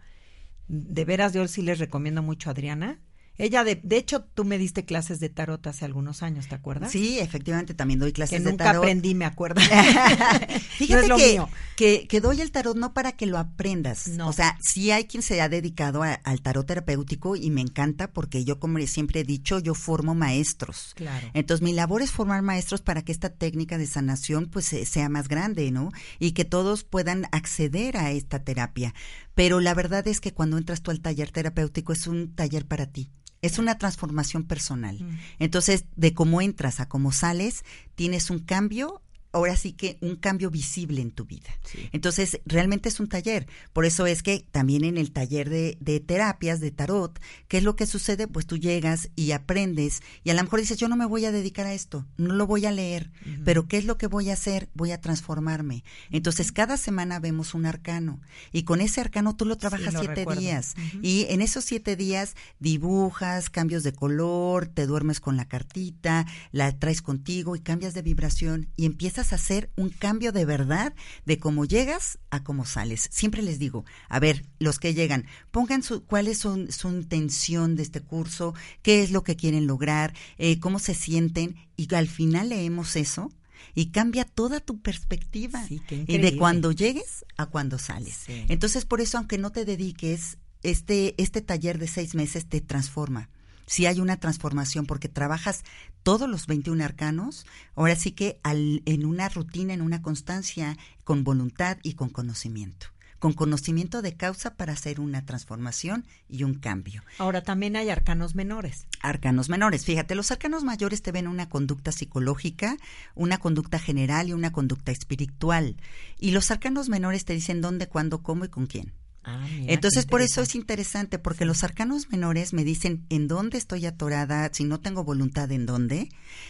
de 0.67 1.05
veras 1.05 1.31
yo 1.33 1.47
sí 1.47 1.61
les 1.61 1.79
recomiendo 1.79 2.21
mucho 2.21 2.49
a 2.49 2.51
Adriana. 2.51 2.99
Ella, 3.37 3.63
de, 3.65 3.75
de 3.83 3.97
hecho, 3.97 4.23
tú 4.23 4.45
me 4.45 4.57
diste 4.57 4.85
clases 4.85 5.19
de 5.19 5.27
tarot 5.29 5.65
hace 5.67 5.83
algunos 5.85 6.23
años, 6.23 6.47
¿te 6.47 6.55
acuerdas? 6.55 6.91
Sí, 6.91 7.19
efectivamente, 7.19 7.73
también 7.73 7.99
doy 7.99 8.13
clases 8.13 8.37
Que 8.39 8.43
de 8.45 8.49
nunca 8.51 8.63
tarot. 8.65 8.83
aprendí, 8.83 9.13
me 9.13 9.25
acuerdo. 9.25 9.61
Fíjate 10.77 11.07
No 11.07 11.17
que, 11.17 11.41
que, 11.75 12.07
que 12.07 12.21
doy 12.21 12.41
el 12.41 12.51
tarot 12.51 12.75
no 12.77 12.93
para 12.93 13.11
que 13.13 13.25
lo 13.25 13.37
aprendas. 13.37 14.07
No. 14.07 14.29
O 14.29 14.33
sea, 14.33 14.57
sí 14.61 14.91
hay 14.91 15.05
quien 15.05 15.21
se 15.23 15.41
ha 15.41 15.49
dedicado 15.49 16.03
a- 16.03 16.13
al 16.13 16.41
tarot 16.41 16.65
terapéutico 16.65 17.35
y 17.35 17.49
me 17.51 17.61
encanta 17.61 18.11
porque 18.11 18.43
yo, 18.45 18.59
como 18.59 18.79
siempre 18.87 19.21
he 19.21 19.23
dicho, 19.23 19.59
yo 19.59 19.73
formo 19.73 20.15
maestros. 20.15 20.93
Claro. 20.95 21.29
Entonces, 21.33 21.61
mi 21.63 21.73
labor 21.73 22.01
es 22.01 22.11
formar 22.11 22.41
maestros 22.41 22.81
para 22.81 23.01
que 23.03 23.11
esta 23.11 23.29
técnica 23.29 23.77
de 23.77 23.87
sanación 23.87 24.45
pues 24.47 24.71
eh, 24.73 24.85
sea 24.85 25.09
más 25.09 25.27
grande, 25.27 25.71
¿no? 25.71 25.91
Y 26.19 26.31
que 26.31 26.45
todos 26.45 26.83
puedan 26.83 27.25
acceder 27.31 27.97
a 27.97 28.11
esta 28.11 28.43
terapia. 28.43 28.93
Pero 29.33 29.59
la 29.59 29.73
verdad 29.73 30.07
es 30.07 30.21
que 30.21 30.33
cuando 30.33 30.57
entras 30.57 30.81
tú 30.81 30.91
al 30.91 31.01
taller 31.01 31.31
terapéutico 31.31 31.91
es 31.93 32.07
un 32.07 32.33
taller 32.33 32.65
para 32.65 32.85
ti. 32.87 33.11
Es 33.45 33.59
una 33.59 33.77
transformación 33.77 34.43
personal. 34.43 34.99
Mm. 34.99 35.19
Entonces, 35.39 35.85
de 35.95 36.13
cómo 36.13 36.41
entras 36.41 36.79
a 36.79 36.87
cómo 36.87 37.11
sales, 37.11 37.63
tienes 37.95 38.29
un 38.29 38.39
cambio, 38.39 39.01
ahora 39.35 39.57
sí 39.57 39.73
que 39.73 39.97
un 39.99 40.15
cambio 40.15 40.49
visible 40.49 41.01
en 41.01 41.11
tu 41.11 41.25
vida. 41.25 41.49
Entonces, 41.91 42.39
realmente 42.45 42.87
es 42.87 43.01
un 43.01 43.09
taller. 43.09 43.47
Por 43.73 43.85
eso 43.85 44.07
es 44.07 44.23
que 44.23 44.45
también 44.49 44.85
en 44.85 44.97
el 44.97 45.11
taller 45.11 45.49
de, 45.49 45.77
de 45.81 45.99
terapias, 45.99 46.61
de 46.61 46.71
tarot, 46.71 47.19
¿qué 47.49 47.57
es 47.57 47.63
lo 47.63 47.75
que 47.75 47.85
sucede? 47.85 48.29
Pues 48.29 48.45
tú 48.45 48.57
llegas 48.57 49.09
y 49.17 49.31
aprendes 49.31 50.01
y 50.23 50.29
a 50.29 50.35
lo 50.35 50.41
mejor 50.41 50.61
dices, 50.61 50.77
yo 50.77 50.87
no 50.87 50.95
me 50.95 51.05
voy 51.05 51.25
a 51.25 51.33
dedicar 51.33 51.65
a 51.65 51.73
esto, 51.73 52.05
no 52.15 52.33
lo 52.33 52.47
voy 52.47 52.65
a 52.65 52.71
leer, 52.71 53.11
pero 53.43 53.67
¿qué 53.67 53.77
es 53.77 53.83
lo 53.83 53.97
que 53.97 54.07
voy 54.07 54.29
a 54.29 54.33
hacer? 54.33 54.69
Voy 54.73 54.91
a 54.91 55.01
transformarme. 55.01 55.83
Entonces, 56.11 56.53
cada 56.53 56.77
semana 56.77 57.19
vemos 57.19 57.53
un 57.53 57.65
arcano 57.65 58.21
y 58.53 58.63
con 58.63 58.79
ese 58.79 59.01
arcano 59.01 59.35
tú 59.35 59.43
lo 59.43 59.57
trabajas 59.57 59.93
lo 59.93 59.99
siete 59.99 60.15
recuerdo. 60.15 60.39
días 60.39 60.75
y 61.01 61.25
en 61.27 61.41
esos 61.41 61.65
siete 61.65 61.97
días 61.97 62.35
dibujas, 62.59 63.49
cambios 63.49 63.83
de 63.83 63.91
color, 63.91 64.67
te 64.67 64.85
duermes 64.85 65.19
con 65.19 65.35
la 65.35 65.45
cartita, 65.45 66.25
la 66.53 66.71
traes 66.79 67.01
contigo 67.01 67.57
y 67.57 67.59
cambias 67.59 67.93
de 67.93 68.01
vibración 68.01 68.69
y 68.77 68.85
empiezas 68.85 69.24
hacer 69.33 69.71
un 69.75 69.89
cambio 69.89 70.31
de 70.31 70.45
verdad 70.45 70.93
de 71.25 71.39
cómo 71.39 71.65
llegas 71.65 72.19
a 72.29 72.43
cómo 72.43 72.65
sales. 72.65 73.07
Siempre 73.11 73.41
les 73.41 73.59
digo, 73.59 73.85
a 74.09 74.19
ver, 74.19 74.45
los 74.59 74.79
que 74.79 74.93
llegan, 74.93 75.25
pongan 75.51 75.83
su, 75.83 76.03
cuál 76.03 76.27
es 76.27 76.39
su, 76.39 76.67
su 76.69 76.89
intención 76.89 77.75
de 77.75 77.83
este 77.83 78.01
curso, 78.01 78.53
qué 78.81 79.03
es 79.03 79.11
lo 79.11 79.23
que 79.23 79.35
quieren 79.35 79.67
lograr, 79.67 80.13
eh, 80.37 80.59
cómo 80.59 80.79
se 80.79 80.93
sienten 80.93 81.55
y 81.75 81.93
al 81.95 82.07
final 82.07 82.49
leemos 82.49 82.95
eso. 82.95 83.31
Y 83.73 83.87
cambia 83.87 84.23
toda 84.23 84.61
tu 84.61 84.79
perspectiva. 84.79 85.65
Sí, 85.67 85.81
y 85.89 85.95
de 85.95 86.01
increíble. 86.01 86.37
cuando 86.37 86.71
llegues 86.71 87.25
a 87.35 87.45
cuando 87.47 87.77
sales. 87.77 88.15
Sí. 88.25 88.45
Entonces, 88.47 88.85
por 88.85 89.01
eso, 89.01 89.17
aunque 89.17 89.37
no 89.37 89.51
te 89.51 89.65
dediques, 89.65 90.37
este, 90.63 91.13
este 91.21 91.41
taller 91.41 91.77
de 91.77 91.87
seis 91.87 92.15
meses 92.15 92.47
te 92.47 92.61
transforma. 92.61 93.29
Si 93.67 93.85
hay 93.85 93.99
una 93.99 94.17
transformación 94.17 94.85
porque 94.85 95.09
trabajas 95.09 95.63
todos 96.05 96.29
los 96.29 96.45
21 96.45 96.83
arcanos, 96.83 97.47
ahora 97.75 97.95
sí 97.95 98.11
que 98.11 98.39
al- 98.43 98.83
en 98.85 99.05
una 99.07 99.27
rutina, 99.27 99.73
en 99.73 99.81
una 99.81 100.03
constancia, 100.03 100.77
con 101.03 101.23
voluntad 101.23 101.77
y 101.81 101.93
con 101.95 102.09
conocimiento. 102.09 102.85
Con 103.17 103.33
conocimiento 103.33 104.03
de 104.03 104.15
causa 104.15 104.53
para 104.53 104.73
hacer 104.73 104.99
una 104.99 105.25
transformación 105.25 106.05
y 106.29 106.43
un 106.43 106.53
cambio. 106.53 107.01
Ahora 107.17 107.41
también 107.41 107.75
hay 107.75 107.89
arcanos 107.89 108.35
menores. 108.35 108.85
Arcanos 109.01 109.49
menores. 109.49 109.83
Fíjate, 109.83 110.13
los 110.13 110.29
arcanos 110.29 110.63
mayores 110.63 111.01
te 111.01 111.11
ven 111.11 111.27
una 111.27 111.49
conducta 111.49 111.91
psicológica, 111.91 112.77
una 113.15 113.39
conducta 113.39 113.79
general 113.79 114.29
y 114.29 114.33
una 114.33 114.51
conducta 114.51 114.91
espiritual. 114.91 115.75
Y 116.19 116.31
los 116.31 116.51
arcanos 116.51 116.87
menores 116.87 117.25
te 117.25 117.33
dicen 117.33 117.61
dónde, 117.61 117.87
cuándo, 117.87 118.21
cómo 118.21 118.45
y 118.45 118.49
con 118.49 118.67
quién. 118.67 118.93
Ah, 119.27 119.43
mira, 119.51 119.73
Entonces, 119.73 120.05
por 120.05 120.21
eso 120.21 120.41
es 120.41 120.53
interesante. 120.55 121.17
porque 121.19 121.45
los 121.45 121.63
arcanos 121.63 122.09
menores 122.09 122.53
me 122.53 122.63
dicen 122.63 123.05
en 123.09 123.27
dónde 123.27 123.57
estoy 123.57 123.85
atorada, 123.85 124.49
si 124.53 124.63
no 124.63 124.79
tengo 124.79 125.03
voluntad, 125.03 125.51
en 125.51 125.65
dónde. 125.65 126.09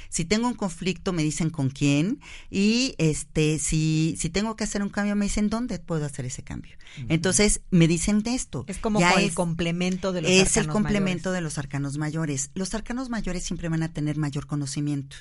Si 0.09 0.25
tengo 0.25 0.47
un 0.47 0.53
conflicto, 0.55 1.13
me 1.13 1.23
dicen 1.23 1.49
con 1.49 1.69
quién. 1.69 2.19
Y 2.49 2.95
este, 2.97 3.59
si, 3.59 4.15
si 4.19 4.29
tengo 4.29 4.55
que 4.55 4.63
hacer 4.65 4.83
un 4.83 4.89
cambio, 4.89 5.15
me 5.15 5.25
dicen 5.25 5.49
dónde 5.49 5.79
puedo 5.79 6.05
hacer 6.05 6.25
ese 6.25 6.43
cambio. 6.43 6.75
Entonces, 7.09 7.61
me 7.71 7.87
dicen 7.87 8.23
de 8.23 8.35
esto. 8.35 8.65
Es 8.67 8.77
como 8.77 8.99
Ya 8.99 9.11
con 9.13 9.21
el 9.21 9.27
es- 9.29 9.35
complemento 9.35 10.11
de 10.11 10.21
los 10.21 10.31
es 10.31 10.57
el 10.57 10.61
arcanos 10.63 10.73
complemento 10.73 11.29
mayores. 11.29 11.33
de 11.37 11.41
los 11.41 11.57
arcanos 11.57 11.97
mayores. 11.97 12.51
Los 12.55 12.73
arcanos 12.73 13.09
mayores 13.09 13.43
siempre 13.43 13.69
van 13.69 13.83
a 13.83 13.93
tener 13.93 14.17
mayor 14.17 14.47
conocimiento. 14.47 15.15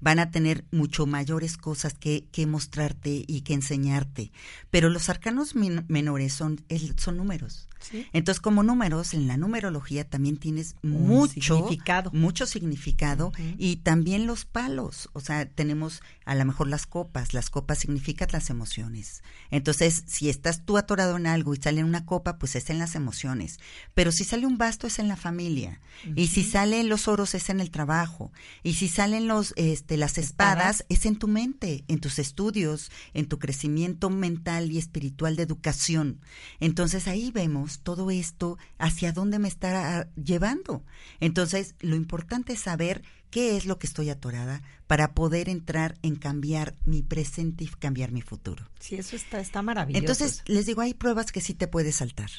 Van 0.00 0.18
a 0.18 0.30
tener 0.30 0.64
mucho 0.70 1.06
mayores 1.06 1.56
cosas 1.56 1.94
que, 1.94 2.26
que 2.32 2.46
mostrarte 2.46 3.24
y 3.26 3.42
que 3.42 3.54
enseñarte. 3.54 4.32
Pero 4.70 4.88
los 4.88 5.08
arcanos 5.08 5.54
menores 5.54 6.32
son, 6.32 6.64
son 6.96 7.16
números. 7.16 7.68
Sí. 7.80 8.06
Entonces, 8.12 8.40
como 8.40 8.62
números, 8.62 9.14
en 9.14 9.26
la 9.26 9.38
numerología 9.38 10.04
también 10.04 10.36
tienes 10.36 10.76
Un 10.82 11.06
mucho 11.06 11.56
significado. 11.56 12.10
mucho 12.12 12.44
significado 12.44 13.32
y 13.56 13.76
también 13.76 14.26
los 14.26 14.44
palos. 14.44 15.08
O 15.14 15.20
sea, 15.20 15.46
tenemos 15.48 16.02
a 16.26 16.34
lo 16.34 16.44
mejor 16.44 16.68
las 16.68 16.86
copas. 16.86 17.32
Las 17.32 17.48
copas 17.48 17.78
significan 17.78 18.28
las 18.32 18.50
emociones. 18.50 19.22
Entonces, 19.50 20.04
si 20.06 20.28
estás 20.28 20.64
tú 20.66 20.76
atorado 20.76 21.16
en 21.16 21.26
algo 21.26 21.54
y 21.54 21.56
sale 21.56 21.82
una 21.82 22.04
copa, 22.04 22.38
pues 22.38 22.54
es 22.54 22.68
en 22.68 22.78
las 22.78 22.94
emociones. 22.94 23.58
Pero 23.94 24.12
si 24.12 24.24
sale 24.24 24.46
un 24.46 24.58
basto 24.58 24.86
es 24.86 24.98
en 24.98 25.08
la 25.08 25.16
familia. 25.16 25.80
Y 26.14 26.28
si 26.28 26.44
salen 26.44 26.88
los 26.90 27.08
oros 27.08 27.34
es 27.34 27.48
en 27.48 27.60
el 27.60 27.70
trabajo. 27.70 28.30
Y 28.62 28.74
si 28.74 28.88
salen 28.88 29.26
los, 29.26 29.54
este, 29.56 29.89
las 29.96 30.18
espadas, 30.18 30.80
Espadas. 30.80 30.84
es 30.88 31.06
en 31.06 31.16
tu 31.16 31.28
mente, 31.28 31.84
en 31.88 32.00
tus 32.00 32.18
estudios, 32.18 32.90
en 33.14 33.26
tu 33.26 33.38
crecimiento 33.38 34.10
mental 34.10 34.70
y 34.70 34.78
espiritual 34.78 35.36
de 35.36 35.42
educación. 35.42 36.20
Entonces 36.60 37.08
ahí 37.08 37.30
vemos 37.30 37.80
todo 37.80 38.10
esto 38.10 38.58
hacia 38.78 39.12
dónde 39.12 39.38
me 39.38 39.48
está 39.48 40.08
llevando. 40.16 40.84
Entonces 41.20 41.74
lo 41.80 41.96
importante 41.96 42.52
es 42.54 42.60
saber 42.60 43.02
qué 43.30 43.56
es 43.56 43.64
lo 43.64 43.78
que 43.78 43.86
estoy 43.86 44.10
atorada 44.10 44.62
para 44.86 45.14
poder 45.14 45.48
entrar 45.48 45.96
en 46.02 46.16
cambiar 46.16 46.74
mi 46.84 47.02
presente 47.02 47.64
y 47.64 47.68
cambiar 47.68 48.10
mi 48.10 48.22
futuro. 48.22 48.68
Sí, 48.80 48.96
eso 48.96 49.14
está, 49.14 49.40
está 49.40 49.62
maravilloso. 49.62 50.00
Entonces, 50.00 50.42
les 50.46 50.66
digo, 50.66 50.80
hay 50.80 50.94
pruebas 50.94 51.30
que 51.30 51.40
sí 51.40 51.54
te 51.54 51.68
puedes 51.68 51.96
saltar. 51.96 52.30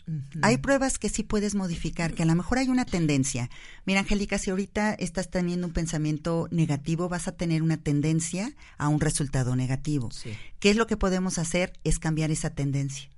Hay 0.41 0.57
pruebas 0.57 0.99
que 0.99 1.07
sí 1.07 1.23
puedes 1.23 1.55
modificar, 1.55 2.13
que 2.13 2.23
a 2.23 2.25
lo 2.25 2.35
mejor 2.35 2.57
hay 2.57 2.67
una 2.67 2.85
tendencia. 2.85 3.49
Mira, 3.85 4.01
Angélica, 4.01 4.37
si 4.37 4.49
ahorita 4.49 4.93
estás 4.93 5.29
teniendo 5.29 5.67
un 5.67 5.73
pensamiento 5.73 6.49
negativo, 6.51 7.07
vas 7.07 7.27
a 7.29 7.31
tener 7.31 7.61
una 7.61 7.77
tendencia 7.77 8.53
a 8.77 8.89
un 8.89 8.99
resultado 8.99 9.55
negativo. 9.55 10.11
Sí. 10.11 10.31
¿Qué 10.59 10.71
es 10.71 10.75
lo 10.75 10.87
que 10.87 10.97
podemos 10.97 11.37
hacer? 11.37 11.73
Es 11.85 11.99
cambiar 11.99 12.31
esa 12.31 12.49
tendencia. 12.49 13.09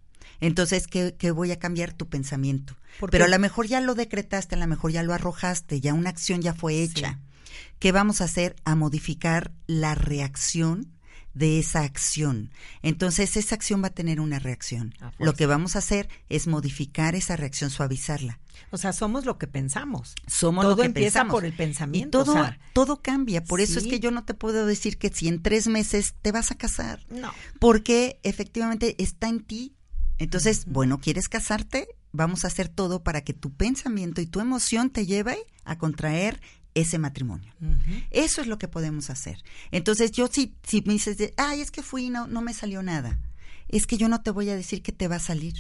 Entonces, 0.41 0.87
¿qué, 0.87 1.15
qué 1.17 1.31
voy 1.31 1.51
a 1.51 1.59
cambiar? 1.59 1.93
Tu 1.93 2.07
pensamiento. 2.07 2.75
¿Por 2.99 3.09
Pero 3.09 3.25
a 3.25 3.29
lo 3.29 3.39
mejor 3.39 3.65
ya 3.65 3.81
lo 3.81 3.95
decretaste, 3.95 4.55
a 4.55 4.57
lo 4.59 4.67
mejor 4.67 4.91
ya 4.91 5.01
lo 5.01 5.13
arrojaste, 5.13 5.81
ya 5.81 5.93
una 5.93 6.09
acción 6.09 6.41
ya 6.41 6.53
fue 6.53 6.83
hecha. 6.83 7.19
¿Qué 7.79 7.91
vamos 7.91 8.21
a 8.21 8.25
hacer? 8.25 8.55
A 8.65 8.75
modificar 8.75 9.51
la 9.67 9.95
reacción 9.95 10.93
de 11.33 11.59
esa 11.59 11.81
acción. 11.81 12.51
Entonces, 12.81 13.37
esa 13.37 13.55
acción 13.55 13.81
va 13.83 13.87
a 13.87 13.93
tener 13.93 14.19
una 14.19 14.39
reacción. 14.39 14.93
Lo 15.17 15.33
que 15.33 15.45
vamos 15.47 15.75
a 15.75 15.79
hacer 15.79 16.07
es 16.29 16.47
modificar 16.47 17.15
esa 17.15 17.35
reacción, 17.35 17.69
suavizarla. 17.69 18.39
O 18.69 18.77
sea, 18.77 18.93
somos 18.93 19.25
lo 19.25 19.37
que 19.37 19.47
pensamos. 19.47 20.13
Somos 20.27 20.63
Todo 20.63 20.75
lo 20.75 20.81
que 20.81 20.85
empieza 20.87 21.19
pensamos. 21.21 21.33
por 21.33 21.45
el 21.45 21.53
pensamiento. 21.53 22.21
Y 22.21 22.23
todo, 22.25 22.31
o 22.33 22.35
sea, 22.35 22.59
todo 22.73 23.01
cambia. 23.01 23.43
Por 23.43 23.61
eso 23.61 23.79
es 23.79 23.87
que 23.87 23.99
yo 23.99 24.11
no 24.11 24.25
te 24.25 24.33
puedo 24.35 24.65
decir 24.65 24.97
que 24.97 25.09
si 25.09 25.27
en 25.27 25.41
tres 25.41 25.67
meses 25.67 26.13
te 26.21 26.31
vas 26.31 26.51
a 26.51 26.55
casar. 26.55 27.03
no. 27.09 27.31
Porque 27.59 28.19
efectivamente 28.23 28.95
está 29.01 29.27
en 29.27 29.43
ti. 29.43 29.75
Entonces, 30.19 30.65
bueno, 30.67 30.99
¿quieres 30.99 31.27
casarte? 31.29 31.87
Vamos 32.11 32.43
a 32.43 32.47
hacer 32.47 32.69
todo 32.69 33.03
para 33.03 33.21
que 33.21 33.33
tu 33.33 33.51
pensamiento 33.51 34.21
y 34.21 34.27
tu 34.27 34.39
emoción 34.39 34.91
te 34.91 35.07
lleve 35.07 35.37
a 35.65 35.79
contraer 35.79 36.39
ese 36.75 36.97
matrimonio. 36.99 37.53
Eso 38.11 38.41
es 38.41 38.47
lo 38.47 38.57
que 38.57 38.67
podemos 38.67 39.09
hacer. 39.09 39.43
Entonces, 39.71 40.11
yo 40.11 40.27
si, 40.27 40.55
si 40.63 40.81
me 40.81 40.93
dices, 40.93 41.17
de, 41.17 41.33
ay, 41.37 41.61
es 41.61 41.71
que 41.71 41.83
fui 41.83 42.05
y 42.05 42.09
no, 42.09 42.27
no 42.27 42.41
me 42.41 42.53
salió 42.53 42.83
nada, 42.83 43.19
es 43.69 43.87
que 43.87 43.97
yo 43.97 44.07
no 44.09 44.21
te 44.21 44.31
voy 44.31 44.49
a 44.49 44.55
decir 44.55 44.81
que 44.81 44.91
te 44.91 45.07
va 45.07 45.17
a 45.17 45.19
salir, 45.19 45.53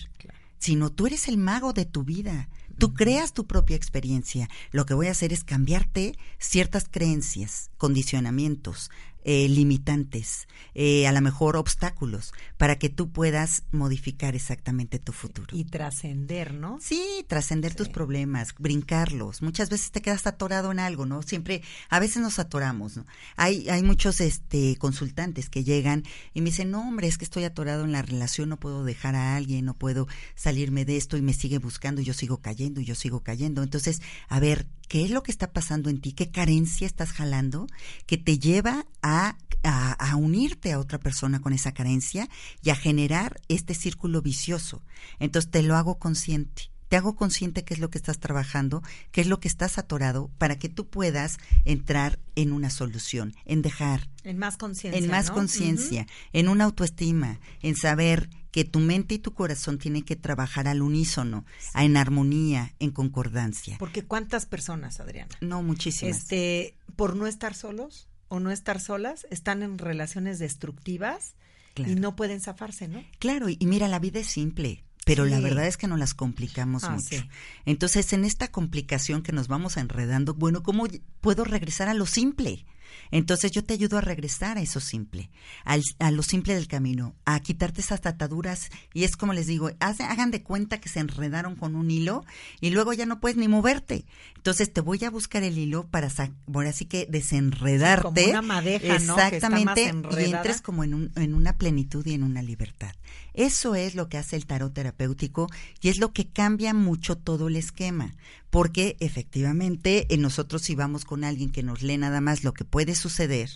sino 0.59 0.91
tú 0.91 1.07
eres 1.07 1.27
el 1.27 1.37
mago 1.37 1.73
de 1.73 1.85
tu 1.85 2.03
vida. 2.03 2.49
Tú 2.79 2.95
creas 2.95 3.33
tu 3.33 3.45
propia 3.45 3.75
experiencia. 3.75 4.49
Lo 4.71 4.85
que 4.85 4.95
voy 4.95 5.07
a 5.07 5.11
hacer 5.11 5.31
es 5.31 5.43
cambiarte 5.43 6.17
ciertas 6.39 6.87
creencias, 6.89 7.69
condicionamientos, 7.77 8.89
eh, 9.23 9.47
limitantes, 9.47 10.47
eh, 10.73 11.07
a 11.07 11.11
lo 11.11 11.21
mejor 11.21 11.55
obstáculos, 11.55 12.33
para 12.57 12.77
que 12.77 12.89
tú 12.89 13.11
puedas 13.11 13.63
modificar 13.71 14.35
exactamente 14.35 14.99
tu 14.99 15.13
futuro. 15.13 15.47
Y 15.55 15.65
trascender, 15.65 16.53
¿no? 16.53 16.77
Sí, 16.81 17.25
trascender 17.27 17.75
tus 17.75 17.89
problemas, 17.89 18.53
brincarlos. 18.57 19.41
Muchas 19.41 19.69
veces 19.69 19.91
te 19.91 20.01
quedas 20.01 20.27
atorado 20.27 20.71
en 20.71 20.79
algo, 20.79 21.05
¿no? 21.05 21.21
Siempre, 21.21 21.61
a 21.89 21.99
veces 21.99 22.21
nos 22.21 22.39
atoramos, 22.39 22.97
¿no? 22.97 23.05
Hay, 23.35 23.69
hay 23.69 23.83
muchos 23.83 24.19
este, 24.21 24.75
consultantes 24.77 25.49
que 25.49 25.63
llegan 25.63 26.03
y 26.33 26.41
me 26.41 26.49
dicen, 26.49 26.71
no, 26.71 26.87
hombre, 26.87 27.07
es 27.07 27.17
que 27.17 27.25
estoy 27.25 27.43
atorado 27.45 27.85
en 27.85 27.91
la 27.91 28.01
relación, 28.01 28.49
no 28.49 28.57
puedo 28.57 28.83
dejar 28.83 29.15
a 29.15 29.35
alguien, 29.35 29.65
no 29.65 29.73
puedo 29.73 30.07
salirme 30.35 30.85
de 30.85 30.97
esto 30.97 31.17
y 31.17 31.21
me 31.21 31.33
sigue 31.33 31.59
buscando 31.59 32.01
y 32.01 32.05
yo 32.05 32.13
sigo 32.13 32.37
cayendo 32.37 32.81
y 32.81 32.85
yo 32.85 32.95
sigo 32.95 33.21
cayendo. 33.21 33.63
Entonces, 33.63 34.01
a 34.27 34.39
ver, 34.39 34.67
¿qué 34.87 35.05
es 35.05 35.11
lo 35.11 35.23
que 35.23 35.31
está 35.31 35.51
pasando 35.51 35.89
en 35.89 36.01
ti? 36.01 36.13
¿Qué 36.13 36.29
carencia 36.29 36.87
estás 36.87 37.11
jalando 37.11 37.67
que 38.05 38.17
te 38.17 38.39
lleva 38.39 38.85
a 39.01 39.12
a, 39.13 40.15
unirte 40.15 40.71
a 40.71 40.79
otra 40.79 40.99
persona 40.99 41.41
con 41.41 41.53
esa 41.53 41.73
carencia 41.73 42.29
y 42.61 42.69
a 42.69 42.75
generar 42.75 43.41
este 43.47 43.73
círculo 43.73 44.21
vicioso. 44.21 44.81
Entonces 45.19 45.49
te 45.51 45.63
lo 45.63 45.75
hago 45.75 45.99
consciente. 45.99 46.69
Te 46.89 46.97
hago 46.97 47.15
consciente 47.15 47.63
qué 47.63 47.73
es 47.73 47.79
lo 47.79 47.89
que 47.89 47.97
estás 47.97 48.19
trabajando, 48.19 48.83
qué 49.11 49.21
es 49.21 49.27
lo 49.27 49.39
que 49.39 49.47
estás 49.47 49.79
atorado, 49.79 50.29
para 50.37 50.59
que 50.59 50.69
tú 50.69 50.87
puedas 50.87 51.37
entrar 51.65 52.19
en 52.35 52.51
una 52.51 52.69
solución, 52.69 53.33
en 53.45 53.63
dejar. 53.63 54.09
En 54.23 54.37
más 54.37 54.57
conciencia. 54.57 54.99
En 54.99 55.09
más 55.09 55.31
conciencia, 55.31 56.05
en 56.33 56.49
una 56.49 56.65
autoestima, 56.65 57.39
en 57.63 57.75
saber 57.75 58.29
que 58.51 58.63
tu 58.63 58.79
mente 58.79 59.15
y 59.15 59.19
tu 59.19 59.33
corazón 59.33 59.79
tienen 59.79 60.03
que 60.03 60.15
trabajar 60.15 60.67
al 60.67 60.83
unísono, 60.83 61.45
en 61.73 61.97
armonía, 61.97 62.75
en 62.77 62.91
concordancia. 62.91 63.77
Porque 63.79 64.03
cuántas 64.03 64.45
personas, 64.45 64.99
Adriana. 64.99 65.35
No, 65.41 65.63
muchísimas. 65.63 66.17
Este, 66.17 66.77
por 66.95 67.15
no 67.15 67.25
estar 67.25 67.55
solos, 67.55 68.07
o 68.27 68.39
no 68.39 68.51
estar 68.51 68.79
solas, 68.79 69.27
están 69.29 69.63
en 69.63 69.77
relaciones 69.77 70.39
destructivas 70.39 71.35
y 71.75 71.95
no 71.95 72.15
pueden 72.15 72.41
zafarse, 72.41 72.87
¿no? 72.87 73.03
Claro, 73.19 73.49
y, 73.49 73.57
mira, 73.61 73.87
la 73.87 73.99
vida 73.99 74.19
es 74.19 74.27
simple. 74.27 74.83
Pero 75.05 75.25
la 75.25 75.41
verdad 75.41 75.67
es 75.67 75.75
que 75.75 75.87
nos 75.87 75.99
las 75.99 76.13
complicamos 76.13 76.85
ah, 76.85 76.91
mucho. 76.91 77.27
Entonces, 77.65 78.13
en 78.13 78.23
esta 78.23 78.49
complicación 78.49 79.21
que 79.21 79.33
nos 79.33 79.49
vamos 79.49 79.75
enredando, 79.75 80.33
bueno, 80.33 80.63
¿cómo 80.63 80.87
puedo 81.19 81.43
regresar 81.43 81.89
a 81.89 81.93
lo 81.93 82.05
simple? 82.05 82.65
Entonces 83.11 83.51
yo 83.51 83.63
te 83.63 83.73
ayudo 83.73 83.97
a 83.97 84.01
regresar 84.01 84.57
a 84.57 84.61
eso 84.61 84.79
simple, 84.79 85.29
a 85.65 86.11
lo 86.11 86.23
simple 86.23 86.55
del 86.55 86.67
camino, 86.67 87.15
a 87.25 87.39
quitarte 87.39 87.81
esas 87.81 88.05
ataduras 88.05 88.69
y 88.93 89.03
es 89.03 89.15
como 89.15 89.33
les 89.33 89.47
digo, 89.47 89.71
hagan 89.79 90.31
de 90.31 90.43
cuenta 90.43 90.79
que 90.79 90.89
se 90.89 90.99
enredaron 90.99 91.55
con 91.55 91.75
un 91.75 91.91
hilo 91.91 92.25
y 92.59 92.71
luego 92.71 92.93
ya 92.93 93.05
no 93.05 93.19
puedes 93.19 93.37
ni 93.37 93.47
moverte. 93.47 94.05
Entonces 94.35 94.73
te 94.73 94.81
voy 94.81 95.03
a 95.05 95.09
buscar 95.09 95.43
el 95.43 95.57
hilo 95.57 95.87
para, 95.87 96.09
bueno, 96.47 96.69
así 96.69 96.85
que 96.85 97.07
desenredarte. 97.09 98.03
como 98.03 98.29
una 98.29 98.41
madeja, 98.41 98.95
Exactamente, 98.95 99.93
y 100.19 100.31
entres 100.31 100.61
como 100.61 100.83
en, 100.83 100.93
un, 100.93 101.11
en 101.15 101.33
una 101.33 101.57
plenitud 101.57 102.05
y 102.05 102.13
en 102.13 102.23
una 102.23 102.41
libertad. 102.41 102.93
Eso 103.33 103.75
es 103.75 103.95
lo 103.95 104.09
que 104.09 104.17
hace 104.17 104.35
el 104.35 104.45
tarot 104.45 104.73
terapéutico 104.73 105.49
y 105.81 105.89
es 105.89 105.97
lo 105.97 106.13
que 106.13 106.27
cambia 106.27 106.73
mucho 106.73 107.17
todo 107.17 107.47
el 107.47 107.55
esquema, 107.55 108.13
porque 108.53 108.97
efectivamente 108.99 110.05
en 110.13 110.21
nosotros 110.21 110.61
si 110.61 110.75
vamos 110.75 111.05
con 111.05 111.23
alguien 111.23 111.49
que 111.49 111.63
nos 111.63 111.81
lee 111.81 111.97
nada 111.97 112.21
más 112.21 112.43
lo 112.43 112.53
que 112.53 112.63
puede 112.63 112.93
suceder, 112.93 113.49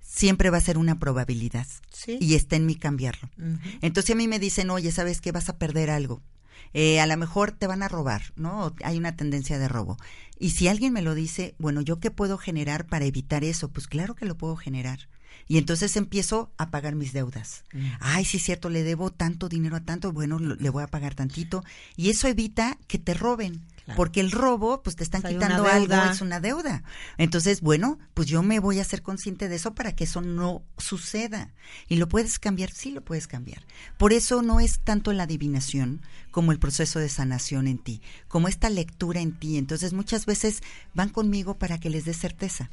siempre 0.00 0.48
va 0.48 0.56
a 0.56 0.62
ser 0.62 0.78
una 0.78 0.98
probabilidad 0.98 1.66
y 2.06 2.34
está 2.34 2.56
en 2.56 2.64
mí 2.64 2.74
cambiarlo. 2.74 3.28
Entonces 3.82 4.14
a 4.14 4.16
mí 4.16 4.28
me 4.28 4.38
dicen, 4.38 4.70
oye, 4.70 4.90
¿sabes 4.90 5.20
qué? 5.20 5.32
Vas 5.32 5.50
a 5.50 5.58
perder 5.58 5.90
algo. 5.90 6.22
Eh, 6.72 6.98
a 6.98 7.06
lo 7.06 7.14
mejor 7.18 7.52
te 7.52 7.66
van 7.66 7.82
a 7.82 7.88
robar, 7.88 8.32
¿no? 8.34 8.74
Hay 8.82 8.96
una 8.96 9.16
tendencia 9.16 9.58
de 9.58 9.68
robo. 9.68 9.98
Y 10.38 10.52
si 10.52 10.66
alguien 10.66 10.94
me 10.94 11.02
lo 11.02 11.14
dice, 11.14 11.54
bueno, 11.58 11.82
¿yo 11.82 12.00
qué 12.00 12.10
puedo 12.10 12.38
generar 12.38 12.86
para 12.86 13.04
evitar 13.04 13.44
eso? 13.44 13.68
Pues 13.68 13.86
claro 13.86 14.14
que 14.14 14.24
lo 14.24 14.38
puedo 14.38 14.56
generar. 14.56 15.10
Y 15.46 15.58
entonces 15.58 15.94
empiezo 15.98 16.50
a 16.56 16.70
pagar 16.70 16.94
mis 16.94 17.12
deudas. 17.12 17.64
Mm. 17.74 17.86
Ay, 18.00 18.24
sí 18.24 18.38
es 18.38 18.44
cierto, 18.44 18.70
le 18.70 18.82
debo 18.82 19.10
tanto 19.10 19.50
dinero 19.50 19.76
a 19.76 19.80
tanto, 19.80 20.10
bueno, 20.10 20.38
le 20.38 20.70
voy 20.70 20.84
a 20.84 20.86
pagar 20.86 21.14
tantito. 21.14 21.62
Y 21.96 22.08
eso 22.08 22.28
evita 22.28 22.78
que 22.86 22.98
te 22.98 23.12
roben. 23.12 23.60
Porque 23.96 24.20
el 24.20 24.30
robo, 24.30 24.82
pues 24.82 24.96
te 24.96 25.04
están 25.04 25.22
quitando 25.22 25.66
algo, 25.66 25.94
es 26.10 26.20
una 26.20 26.40
deuda. 26.40 26.82
Entonces, 27.18 27.60
bueno, 27.60 27.98
pues 28.14 28.28
yo 28.28 28.42
me 28.42 28.60
voy 28.60 28.78
a 28.78 28.84
ser 28.84 29.02
consciente 29.02 29.48
de 29.48 29.56
eso 29.56 29.74
para 29.74 29.92
que 29.94 30.04
eso 30.04 30.20
no 30.20 30.62
suceda. 30.78 31.52
Y 31.88 31.96
lo 31.96 32.08
puedes 32.08 32.38
cambiar, 32.38 32.70
sí 32.70 32.92
lo 32.92 33.02
puedes 33.02 33.26
cambiar. 33.26 33.62
Por 33.98 34.12
eso 34.12 34.42
no 34.42 34.60
es 34.60 34.80
tanto 34.80 35.12
la 35.12 35.24
adivinación 35.24 36.02
como 36.30 36.52
el 36.52 36.58
proceso 36.58 36.98
de 36.98 37.08
sanación 37.08 37.66
en 37.66 37.78
ti, 37.78 38.00
como 38.28 38.48
esta 38.48 38.70
lectura 38.70 39.20
en 39.20 39.32
ti. 39.32 39.58
Entonces, 39.58 39.92
muchas 39.92 40.26
veces 40.26 40.62
van 40.94 41.08
conmigo 41.08 41.58
para 41.58 41.78
que 41.78 41.90
les 41.90 42.04
dé 42.04 42.14
certeza. 42.14 42.70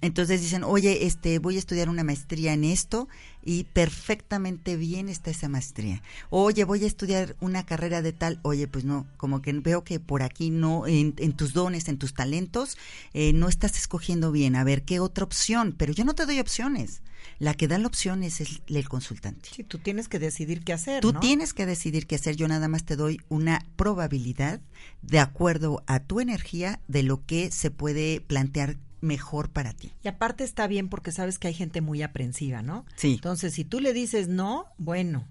Entonces 0.00 0.40
dicen, 0.40 0.64
oye, 0.64 1.06
este, 1.06 1.38
voy 1.38 1.56
a 1.56 1.58
estudiar 1.58 1.88
una 1.88 2.04
maestría 2.04 2.52
en 2.52 2.64
esto 2.64 3.08
y 3.44 3.64
perfectamente 3.64 4.76
bien 4.76 5.08
está 5.08 5.30
esa 5.30 5.48
maestría. 5.48 6.02
Oye, 6.30 6.64
voy 6.64 6.84
a 6.84 6.86
estudiar 6.86 7.36
una 7.40 7.64
carrera 7.64 8.02
de 8.02 8.12
tal, 8.12 8.40
oye, 8.42 8.66
pues 8.66 8.84
no, 8.84 9.06
como 9.16 9.42
que 9.42 9.52
veo 9.52 9.84
que 9.84 10.00
por 10.00 10.22
aquí 10.22 10.50
no, 10.50 10.86
en, 10.86 11.12
tus 11.32 11.52
dones, 11.52 11.88
en 11.88 11.98
tus 11.98 12.14
talentos, 12.14 12.76
eh, 13.12 13.32
no 13.32 13.48
estás 13.48 13.76
escogiendo 13.76 14.32
bien. 14.32 14.56
A 14.56 14.64
ver, 14.64 14.82
¿qué 14.82 15.00
otra 15.00 15.24
opción? 15.24 15.74
Pero 15.76 15.92
yo 15.92 16.04
no 16.04 16.14
te 16.14 16.26
doy 16.26 16.40
opciones. 16.40 17.02
La 17.38 17.54
que 17.54 17.68
da 17.68 17.78
la 17.78 17.86
opción 17.86 18.22
es 18.22 18.40
el, 18.40 18.88
consultante. 18.88 19.48
Sí, 19.52 19.64
tú 19.64 19.78
tienes 19.78 20.08
que 20.08 20.18
decidir 20.18 20.62
qué 20.62 20.72
hacer. 20.72 21.00
Tú 21.00 21.14
tienes 21.14 21.52
que 21.54 21.66
decidir 21.66 22.06
qué 22.06 22.16
hacer. 22.16 22.36
Yo 22.36 22.48
nada 22.48 22.68
más 22.68 22.84
te 22.84 22.96
doy 22.96 23.20
una 23.28 23.64
probabilidad 23.76 24.60
de 25.02 25.18
acuerdo 25.18 25.82
a 25.86 26.00
tu 26.00 26.20
energía 26.20 26.80
de 26.86 27.02
lo 27.02 27.24
que 27.24 27.50
se 27.50 27.70
puede 27.70 28.20
plantear 28.20 28.76
mejor 29.04 29.50
para 29.50 29.72
ti. 29.72 29.92
Y 30.02 30.08
aparte 30.08 30.42
está 30.42 30.66
bien 30.66 30.88
porque 30.88 31.12
sabes 31.12 31.38
que 31.38 31.48
hay 31.48 31.54
gente 31.54 31.80
muy 31.80 32.02
aprensiva, 32.02 32.62
¿no? 32.62 32.84
Sí. 32.96 33.14
Entonces, 33.14 33.54
si 33.54 33.64
tú 33.64 33.80
le 33.80 33.92
dices 33.92 34.28
no, 34.28 34.66
bueno. 34.78 35.28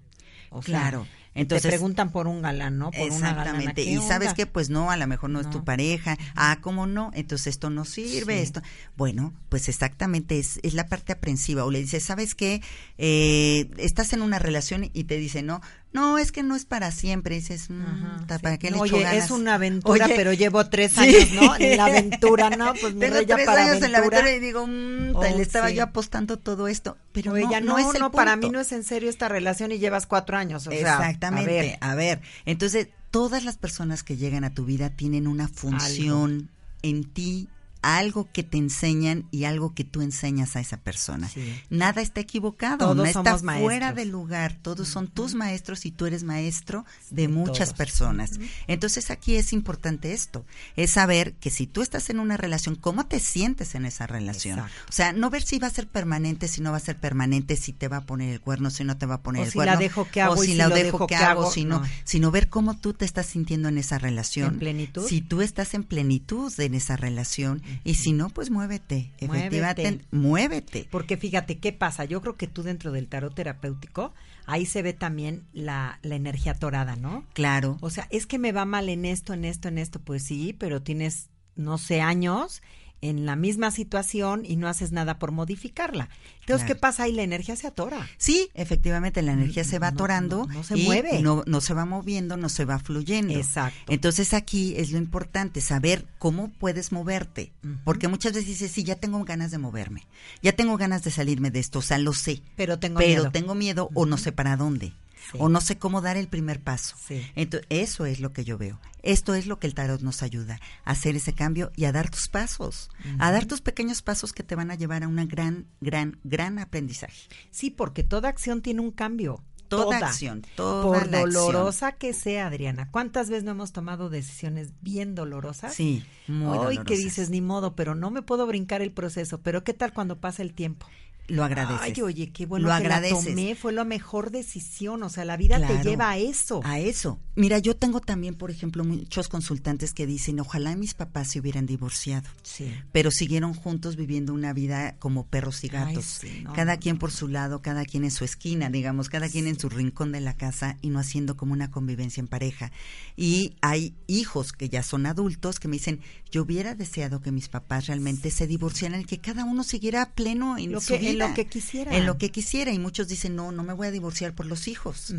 O 0.50 0.60
claro. 0.60 1.06
Entonces, 1.34 1.62
te 1.62 1.68
preguntan 1.68 2.12
por 2.12 2.28
un 2.28 2.42
galán, 2.42 2.78
¿no? 2.78 2.92
Por 2.92 3.00
exactamente. 3.00 3.82
y 3.82 4.00
sabes 4.00 4.34
que, 4.34 4.46
pues 4.46 4.70
no, 4.70 4.90
a 4.90 4.96
lo 4.96 5.06
mejor 5.08 5.30
no, 5.30 5.40
es 5.40 5.50
tu 5.50 5.64
pareja. 5.64 6.16
Ah, 6.36 6.58
¿cómo 6.60 6.86
no? 6.86 7.10
Entonces 7.12 7.48
esto 7.48 7.70
no 7.70 7.84
sirve, 7.84 8.40
esto. 8.40 8.62
Bueno, 8.96 9.34
pues 9.48 9.68
exactamente 9.68 10.38
es, 10.38 10.60
es 10.62 10.74
la 10.74 10.86
parte 10.86 11.12
aprensiva. 11.12 11.64
O 11.64 11.72
le 11.72 11.80
dices, 11.80 12.04
¿sabes 12.04 12.36
qué? 12.36 12.62
Eh, 12.98 13.68
estás 13.78 14.12
en 14.12 14.22
una 14.22 14.38
relación 14.38 14.88
y 14.92 15.04
te 15.04 15.16
dice, 15.16 15.42
no, 15.42 15.60
no, 15.94 16.18
es 16.18 16.32
que 16.32 16.42
no 16.42 16.56
es 16.56 16.64
para 16.64 16.90
siempre. 16.90 17.36
dices, 17.36 17.70
mm, 17.70 18.26
¿para 18.42 18.58
qué 18.58 18.72
le 18.72 18.78
Oye, 18.78 19.16
es 19.16 19.30
una 19.30 19.54
aventura, 19.54 20.08
pero 20.08 20.32
llevo 20.32 20.66
tres 20.66 20.98
años, 20.98 21.30
¿no? 21.30 21.54
En 21.56 21.76
la 21.76 21.84
aventura, 21.86 22.50
¿no? 22.50 22.74
Pues 22.74 22.98
Tengo 22.98 23.20
ya 23.20 23.36
tres 23.36 23.48
años 23.48 23.80
en 23.80 23.92
la 23.92 23.98
aventura 23.98 24.32
y 24.32 24.40
digo, 24.40 24.66
mm, 24.66 25.20
le 25.22 25.40
estaba 25.40 25.70
yo 25.70 25.84
apostando 25.84 26.36
todo 26.36 26.66
esto. 26.66 26.98
Pero 27.12 27.36
ella 27.36 27.60
no, 27.60 27.78
no, 27.78 27.92
es 27.92 28.00
no, 28.00 28.10
para 28.10 28.34
mí 28.34 28.50
no 28.50 28.58
es 28.58 28.72
en 28.72 28.82
serio 28.82 29.08
esta 29.08 29.28
relación 29.28 29.70
y 29.70 29.78
llevas 29.78 30.06
cuatro 30.06 30.36
años. 30.36 30.66
O 30.66 30.72
Exactamente. 30.72 31.78
a, 31.80 31.94
ver. 31.94 32.20
Entonces, 32.44 32.88
todas 33.12 33.44
las 33.44 33.56
personas 33.56 34.02
que 34.02 34.16
llegan 34.16 34.42
a 34.42 34.52
tu 34.52 34.64
vida 34.64 34.90
tienen 34.90 35.28
una 35.28 35.46
función 35.46 36.50
en 36.82 37.04
ti 37.04 37.48
algo 37.84 38.28
que 38.32 38.42
te 38.42 38.56
enseñan 38.56 39.26
y 39.30 39.44
algo 39.44 39.74
que 39.74 39.84
tú 39.84 40.00
enseñas 40.00 40.56
a 40.56 40.60
esa 40.60 40.78
persona. 40.78 41.30
Nada 41.68 42.00
está 42.00 42.20
equivocado, 42.20 42.78
todos 42.78 42.96
no 42.96 43.04
está 43.04 43.36
fuera 43.38 43.92
del 43.92 44.08
lugar, 44.08 44.56
todos 44.62 44.88
son 44.88 45.08
tus 45.08 45.34
maestros 45.34 45.84
y 45.84 45.90
tú 45.90 46.06
eres 46.06 46.24
maestro 46.24 46.86
de 47.10 47.28
muchas 47.28 47.74
personas. 47.74 48.32
Entonces 48.66 49.10
aquí 49.10 49.36
es 49.36 49.52
importante 49.52 50.12
esto, 50.12 50.46
es 50.76 50.92
saber 50.92 51.34
que 51.34 51.50
si 51.50 51.66
tú 51.66 51.82
estás 51.82 52.08
en 52.08 52.20
una 52.20 52.36
relación, 52.36 52.74
¿cómo 52.74 53.06
te 53.06 53.20
sientes 53.20 53.74
en 53.74 53.84
esa 53.84 54.06
relación? 54.06 54.60
O 54.60 54.92
sea, 54.92 55.12
no 55.12 55.28
ver 55.28 55.42
si 55.42 55.58
va 55.58 55.66
a 55.66 55.70
ser 55.70 55.86
permanente, 55.86 56.48
si 56.48 56.62
no 56.62 56.70
va 56.70 56.78
a 56.78 56.80
ser 56.80 56.96
permanente, 56.96 57.56
si 57.56 57.72
te 57.72 57.88
va 57.88 57.98
a 57.98 58.06
poner 58.06 58.32
el 58.32 58.40
cuerno, 58.40 58.70
si 58.70 58.84
no 58.84 58.96
te 58.96 59.04
va 59.04 59.16
a 59.16 59.22
poner 59.22 59.42
el 59.42 59.50
si 59.50 59.54
cuerno. 59.54 59.74
La 59.74 59.78
dejo 59.78 60.08
que 60.10 60.22
hago 60.22 60.34
o 60.34 60.36
si, 60.38 60.54
la 60.54 60.68
dejo 60.70 61.06
que 61.06 61.16
hago, 61.16 61.50
sino, 61.50 61.82
sino 62.04 62.30
ver 62.30 62.48
cómo 62.48 62.76
tú 62.78 62.94
te 62.94 63.04
estás 63.04 63.26
sintiendo 63.26 63.68
en 63.68 63.76
esa 63.76 63.98
relación. 63.98 64.54
En 64.54 64.58
plenitud. 64.58 65.06
Si 65.06 65.20
tú 65.20 65.42
estás 65.42 65.74
en 65.74 65.84
plenitud 65.84 66.52
en 66.58 66.74
esa 66.74 66.96
relación 66.96 67.62
y 67.82 67.94
si 67.94 68.12
no, 68.12 68.28
pues 68.30 68.50
muévete. 68.50 69.10
Efectivamente, 69.18 70.04
muévete. 70.10 70.86
Porque 70.90 71.16
fíjate, 71.16 71.58
¿qué 71.58 71.72
pasa? 71.72 72.04
Yo 72.04 72.20
creo 72.20 72.36
que 72.36 72.46
tú 72.46 72.62
dentro 72.62 72.92
del 72.92 73.08
tarot 73.08 73.34
terapéutico, 73.34 74.12
ahí 74.46 74.66
se 74.66 74.82
ve 74.82 74.92
también 74.92 75.44
la, 75.52 75.98
la 76.02 76.14
energía 76.14 76.54
torada, 76.54 76.96
¿no? 76.96 77.24
Claro. 77.32 77.78
O 77.80 77.90
sea, 77.90 78.06
es 78.10 78.26
que 78.26 78.38
me 78.38 78.52
va 78.52 78.64
mal 78.64 78.88
en 78.88 79.04
esto, 79.04 79.34
en 79.34 79.44
esto, 79.44 79.68
en 79.68 79.78
esto. 79.78 79.98
Pues 80.00 80.24
sí, 80.24 80.54
pero 80.58 80.82
tienes, 80.82 81.28
no 81.56 81.78
sé, 81.78 82.00
años 82.00 82.62
en 83.04 83.26
la 83.26 83.36
misma 83.36 83.70
situación 83.70 84.44
y 84.44 84.56
no 84.56 84.66
haces 84.66 84.90
nada 84.90 85.18
por 85.18 85.30
modificarla. 85.30 86.08
Entonces, 86.40 86.66
¿qué 86.66 86.74
pasa 86.74 87.04
ahí? 87.04 87.12
La 87.12 87.22
energía 87.22 87.56
se 87.56 87.66
atora. 87.66 88.08
Sí, 88.18 88.48
efectivamente, 88.54 89.22
la 89.22 89.32
energía 89.32 89.64
se 89.64 89.78
va 89.78 89.88
atorando. 89.88 90.46
No, 90.46 90.62
se 90.62 90.76
mueve. 90.76 91.22
No, 91.22 91.42
no 91.46 91.60
se 91.60 91.74
va 91.74 91.84
moviendo, 91.84 92.36
no 92.36 92.48
se 92.48 92.64
va 92.64 92.78
fluyendo. 92.78 93.34
Exacto. 93.34 93.92
Entonces, 93.92 94.34
aquí 94.34 94.74
es 94.76 94.90
lo 94.90 94.98
importante, 94.98 95.60
saber 95.60 96.06
cómo 96.18 96.50
puedes 96.50 96.92
moverte. 96.92 97.52
Porque 97.84 98.08
muchas 98.08 98.32
veces 98.32 98.48
dices, 98.48 98.72
sí, 98.72 98.84
ya 98.84 98.96
tengo 98.96 99.22
ganas 99.24 99.50
de 99.50 99.58
moverme. 99.58 100.06
Ya 100.42 100.52
tengo 100.52 100.76
ganas 100.76 101.02
de 101.04 101.10
salirme 101.10 101.50
de 101.50 101.60
esto, 101.60 101.78
o 101.78 101.82
sea, 101.82 101.98
lo 101.98 102.12
sé. 102.12 102.42
Pero 102.56 102.78
tengo 102.78 102.98
pero 102.98 103.22
miedo. 103.22 103.30
tengo 103.30 103.54
miedo 103.54 103.90
o 103.94 104.06
no 104.06 104.16
sé 104.16 104.32
para 104.32 104.56
dónde. 104.56 104.92
Sí. 105.32 105.38
o 105.40 105.48
no 105.48 105.60
sé 105.60 105.78
cómo 105.78 106.00
dar 106.00 106.16
el 106.16 106.28
primer 106.28 106.60
paso. 106.60 106.96
Sí. 106.98 107.26
Entonces, 107.34 107.66
eso 107.70 108.06
es 108.06 108.20
lo 108.20 108.32
que 108.32 108.44
yo 108.44 108.58
veo. 108.58 108.80
Esto 109.02 109.34
es 109.34 109.46
lo 109.46 109.58
que 109.58 109.66
el 109.66 109.74
tarot 109.74 110.00
nos 110.00 110.22
ayuda, 110.22 110.60
a 110.84 110.92
hacer 110.92 111.16
ese 111.16 111.34
cambio 111.34 111.72
y 111.76 111.84
a 111.84 111.92
dar 111.92 112.10
tus 112.10 112.28
pasos, 112.28 112.90
a 113.18 113.30
dar 113.30 113.44
tus 113.46 113.60
pequeños 113.60 114.00
pasos 114.02 114.32
que 114.32 114.42
te 114.42 114.54
van 114.54 114.70
a 114.70 114.74
llevar 114.76 115.02
a 115.02 115.08
un 115.08 115.16
gran, 115.28 115.66
gran, 115.80 116.18
gran 116.24 116.58
aprendizaje. 116.58 117.28
Sí, 117.50 117.70
porque 117.70 118.02
toda 118.02 118.28
acción 118.28 118.62
tiene 118.62 118.80
un 118.80 118.90
cambio. 118.90 119.42
Toda 119.68 119.96
acción, 119.98 120.42
toda 120.56 120.82
Por 120.84 121.10
la 121.10 121.20
acción. 121.22 121.32
dolorosa 121.32 121.92
que 121.92 122.12
sea, 122.12 122.46
Adriana. 122.46 122.90
¿Cuántas 122.90 123.28
veces 123.30 123.44
no 123.44 123.52
hemos 123.52 123.72
tomado 123.72 124.10
decisiones 124.10 124.72
bien 124.82 125.14
dolorosas? 125.14 125.74
Sí, 125.74 126.04
muy 126.28 126.58
Hoy 126.58 126.78
que 126.78 126.96
dices, 126.96 127.30
ni 127.30 127.40
modo, 127.40 127.74
pero 127.74 127.94
no 127.94 128.10
me 128.10 128.22
puedo 128.22 128.46
brincar 128.46 128.82
el 128.82 128.92
proceso. 128.92 129.40
Pero 129.40 129.64
¿qué 129.64 129.72
tal 129.74 129.92
cuando 129.92 130.20
pasa 130.20 130.42
el 130.42 130.52
tiempo? 130.52 130.86
Lo 131.26 131.42
agradeces. 131.44 131.80
Ay, 131.96 132.02
oye, 132.02 132.30
qué 132.32 132.44
bueno 132.46 132.64
Lo 132.68 132.74
que 132.74 132.88
la 132.88 132.96
agradeces. 132.96 133.24
tomé, 133.24 133.54
fue 133.54 133.72
la 133.72 133.84
mejor 133.84 134.30
decisión. 134.30 135.02
O 135.02 135.08
sea, 135.08 135.24
la 135.24 135.36
vida 135.36 135.56
Claro. 135.56 135.74
te 135.80 135.88
lleva 135.88 136.10
a 136.10 136.18
eso. 136.18 136.60
A 136.64 136.78
eso. 136.80 137.18
Mira, 137.36 137.58
yo 137.58 137.74
tengo 137.76 138.00
también, 138.00 138.34
por 138.34 138.50
ejemplo, 138.50 138.84
muchos 138.84 139.28
consultantes 139.28 139.92
que 139.92 140.06
dicen, 140.06 140.38
ojalá 140.38 140.76
mis 140.76 140.94
papás 140.94 141.30
se 141.30 141.40
hubieran 141.40 141.66
divorciado. 141.66 142.28
Sí. 142.42 142.72
pero 142.92 143.10
siguieron 143.10 143.54
juntos 143.54 143.96
viviendo 143.96 144.32
una 144.34 144.52
vida 144.52 144.96
como 144.98 145.26
perros 145.26 145.64
y 145.64 145.68
Ay, 145.68 145.72
gatos. 145.94 146.04
sí, 146.04 146.42
no, 146.44 146.52
cada 146.52 146.74
no, 146.74 146.80
quien 146.80 146.98
por 146.98 147.10
su 147.10 147.26
lado, 147.28 147.62
cada 147.62 147.84
quien 147.84 148.04
en 148.04 148.10
su 148.10 148.24
esquina, 148.24 148.68
digamos, 148.70 149.08
cada 149.08 149.28
quien 149.28 149.46
en 149.48 149.58
su 149.58 149.68
rincón 149.68 150.12
de 150.12 150.20
la 150.20 150.34
casa 150.36 150.76
y 150.82 150.90
no 150.90 150.98
haciendo 151.00 151.36
como 151.36 151.52
una 151.52 151.70
convivencia 151.70 152.20
en 152.20 152.28
pareja. 152.28 152.70
Y 153.16 153.56
hay 153.62 153.94
hijos 154.06 154.52
que 154.52 154.68
ya 154.68 154.82
son 154.82 155.06
adultos 155.06 155.58
que 155.58 155.68
me 155.68 155.76
dicen, 155.76 156.00
yo 156.30 156.42
hubiera 156.42 156.74
deseado 156.74 157.20
que 157.20 157.32
mis 157.32 157.48
papás 157.48 157.86
realmente 157.86 158.30
se 158.30 158.46
divorciaran 158.46 159.00
y 159.00 159.04
que 159.04 159.18
cada 159.18 159.44
uno 159.44 159.64
siguiera 159.64 160.12
pleno 160.14 160.56
en 160.58 160.72
Lo 160.72 160.80
su 160.80 160.94
que- 160.94 160.98
en 161.14 161.28
lo 161.28 161.34
que 161.34 161.46
quisiera. 161.46 161.96
En 161.96 162.06
lo 162.06 162.18
que 162.18 162.30
quisiera. 162.30 162.72
Y 162.72 162.78
muchos 162.78 163.08
dicen, 163.08 163.34
no, 163.36 163.52
no 163.52 163.62
me 163.62 163.72
voy 163.72 163.86
a 163.86 163.90
divorciar 163.90 164.34
por 164.34 164.46
los 164.46 164.68
hijos. 164.68 165.14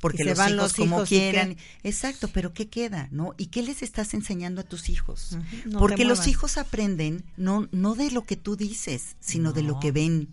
Porque 0.00 0.24
los 0.24 0.38
van 0.38 0.54
hijos 0.54 0.62
los 0.62 0.74
como 0.74 0.96
hijos, 0.96 1.12
¿y 1.12 1.16
quieran. 1.16 1.54
qué? 1.56 1.88
Exacto, 1.88 2.28
pero 2.32 2.54
¿qué 2.54 2.68
queda? 2.68 3.08
¿No? 3.10 3.34
¿Y 3.36 3.46
qué 3.46 3.62
les 3.62 3.82
estás 3.82 4.14
enseñando 4.14 4.60
a 4.60 4.64
tus 4.64 4.88
hijos? 4.88 5.36
No 5.66 5.78
Porque 5.78 6.04
los 6.04 6.26
hijos 6.26 6.56
aprenden 6.56 7.24
no, 7.36 7.68
no 7.72 7.94
de 7.94 8.10
lo 8.10 8.24
que 8.24 8.36
tú 8.36 8.56
dices, 8.56 9.16
sino 9.20 9.52
de 9.52 9.62
lo 9.62 9.80
que 9.80 9.92
ven, 9.92 10.28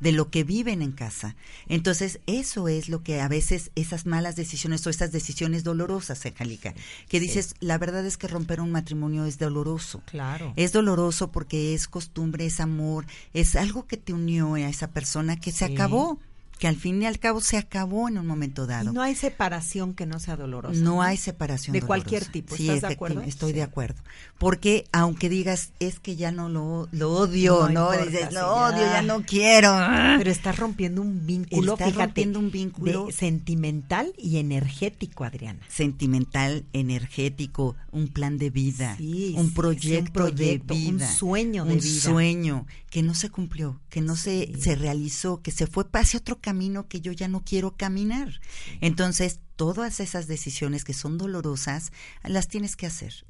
de 0.00 0.12
lo 0.12 0.30
que 0.30 0.44
viven 0.44 0.82
en 0.82 0.92
casa. 0.92 1.36
Entonces, 1.68 2.20
eso 2.26 2.68
es 2.68 2.88
lo 2.88 3.02
que 3.02 3.20
a 3.20 3.28
veces 3.28 3.70
esas 3.76 4.06
malas 4.06 4.34
decisiones 4.34 4.86
o 4.86 4.90
esas 4.90 5.12
decisiones 5.12 5.62
dolorosas, 5.62 6.24
Angélica, 6.26 6.74
que 7.08 7.20
dices, 7.20 7.54
la 7.60 7.78
verdad 7.78 8.04
es 8.06 8.16
que 8.16 8.26
romper 8.28 8.60
un 8.60 8.72
matrimonio 8.72 9.26
es 9.26 9.38
doloroso. 9.38 10.02
Claro. 10.06 10.52
Es 10.56 10.72
doloroso 10.72 11.30
porque 11.30 11.74
es 11.74 11.86
costumbre, 11.86 12.46
es 12.46 12.60
amor, 12.60 13.06
es 13.34 13.56
algo 13.56 13.86
que 13.86 13.96
te 13.98 14.12
unió 14.12 14.54
a 14.54 14.60
esa 14.60 14.88
persona 14.88 15.36
que 15.38 15.52
se 15.52 15.66
Sí. 15.66 15.74
acabó, 15.74 16.18
que 16.58 16.68
al 16.68 16.76
fin 16.76 17.00
y 17.00 17.06
al 17.06 17.18
cabo 17.18 17.40
se 17.40 17.56
acabó 17.56 18.08
en 18.08 18.18
un 18.18 18.26
momento 18.26 18.64
Y 18.64 18.68
dado. 18.68 18.92
no 18.92 19.00
hay 19.00 19.14
separación 19.16 19.94
que 19.94 20.04
no 20.04 20.18
sea 20.18 20.36
dolorosa. 20.36 20.78
No 20.78 21.00
hay 21.02 21.16
separación 21.16 21.72
De 21.72 21.80
dolorosa. 21.80 21.86
cualquier 21.86 22.24
tipo. 22.26 22.54
Sí, 22.54 22.64
¿Estás 22.64 22.66
de 22.82 22.86
efectivamente, 22.88 22.94
acuerdo? 22.94 23.22
Estoy 23.28 23.50
Sí. 23.50 23.56
de 23.56 23.62
acuerdo. 23.62 24.02
Porque 24.40 24.86
aunque 24.90 25.28
digas, 25.28 25.72
es 25.80 26.00
que 26.00 26.16
ya 26.16 26.32
no 26.32 26.48
lo, 26.48 26.88
lo 26.92 27.12
odio, 27.12 27.68
No 27.68 27.68
¿no? 27.68 27.92
importa, 27.92 28.04
Dices, 28.06 28.32
lo 28.32 28.54
odio, 28.54 28.78
ya 28.80 29.02
no 29.02 29.22
quiero. 29.22 29.70
Pero 30.16 30.30
estás 30.30 30.56
rompiendo 30.58 31.02
un 31.02 31.26
vínculo, 31.26 31.74
Estás 31.74 31.88
fíjate, 31.88 32.04
rompiendo 32.06 32.38
un 32.38 32.50
vínculo. 32.50 33.04
de- 33.06 33.12
sentimental 33.12 34.14
y 34.16 34.38
energético, 34.38 35.24
Adriana. 35.24 35.60
Sentimental, 35.68 36.64
energético, 36.72 37.76
un 37.92 38.08
plan 38.08 38.38
de 38.38 38.48
vida, 38.48 38.96
Sí, 38.96 39.34
un 39.36 39.52
proyecto, 39.52 40.06
un 40.24 40.30
proyecto, 40.30 40.72
de 40.72 40.88
un 40.88 40.96
vida. 40.96 41.12
sueño 41.14 41.64
de 41.66 41.72
un 41.74 41.78
vida. 41.80 42.00
sueño 42.00 42.66
que 42.88 43.02
no 43.02 43.14
se 43.14 43.28
cumplió, 43.28 43.78
que 43.90 44.00
no 44.00 44.16
se, 44.16 44.46
Sí. 44.54 44.60
se 44.62 44.74
realizó, 44.74 45.42
que 45.42 45.50
se 45.50 45.66
fue 45.66 45.84
hacia 45.92 46.18
otro 46.18 46.40
camino 46.40 46.88
que 46.88 47.02
yo 47.02 47.12
ya 47.12 47.28
no 47.28 47.42
quiero 47.44 47.76
caminar. 47.76 48.40
Entonces, 48.80 49.38
todas 49.56 50.00
esas 50.00 50.26
decisiones 50.28 50.84
que 50.84 50.94
son 50.94 51.18
dolorosas, 51.18 51.92
las 52.24 52.48
tienes 52.48 52.74
que 52.76 52.86
hacer. 52.86 53.26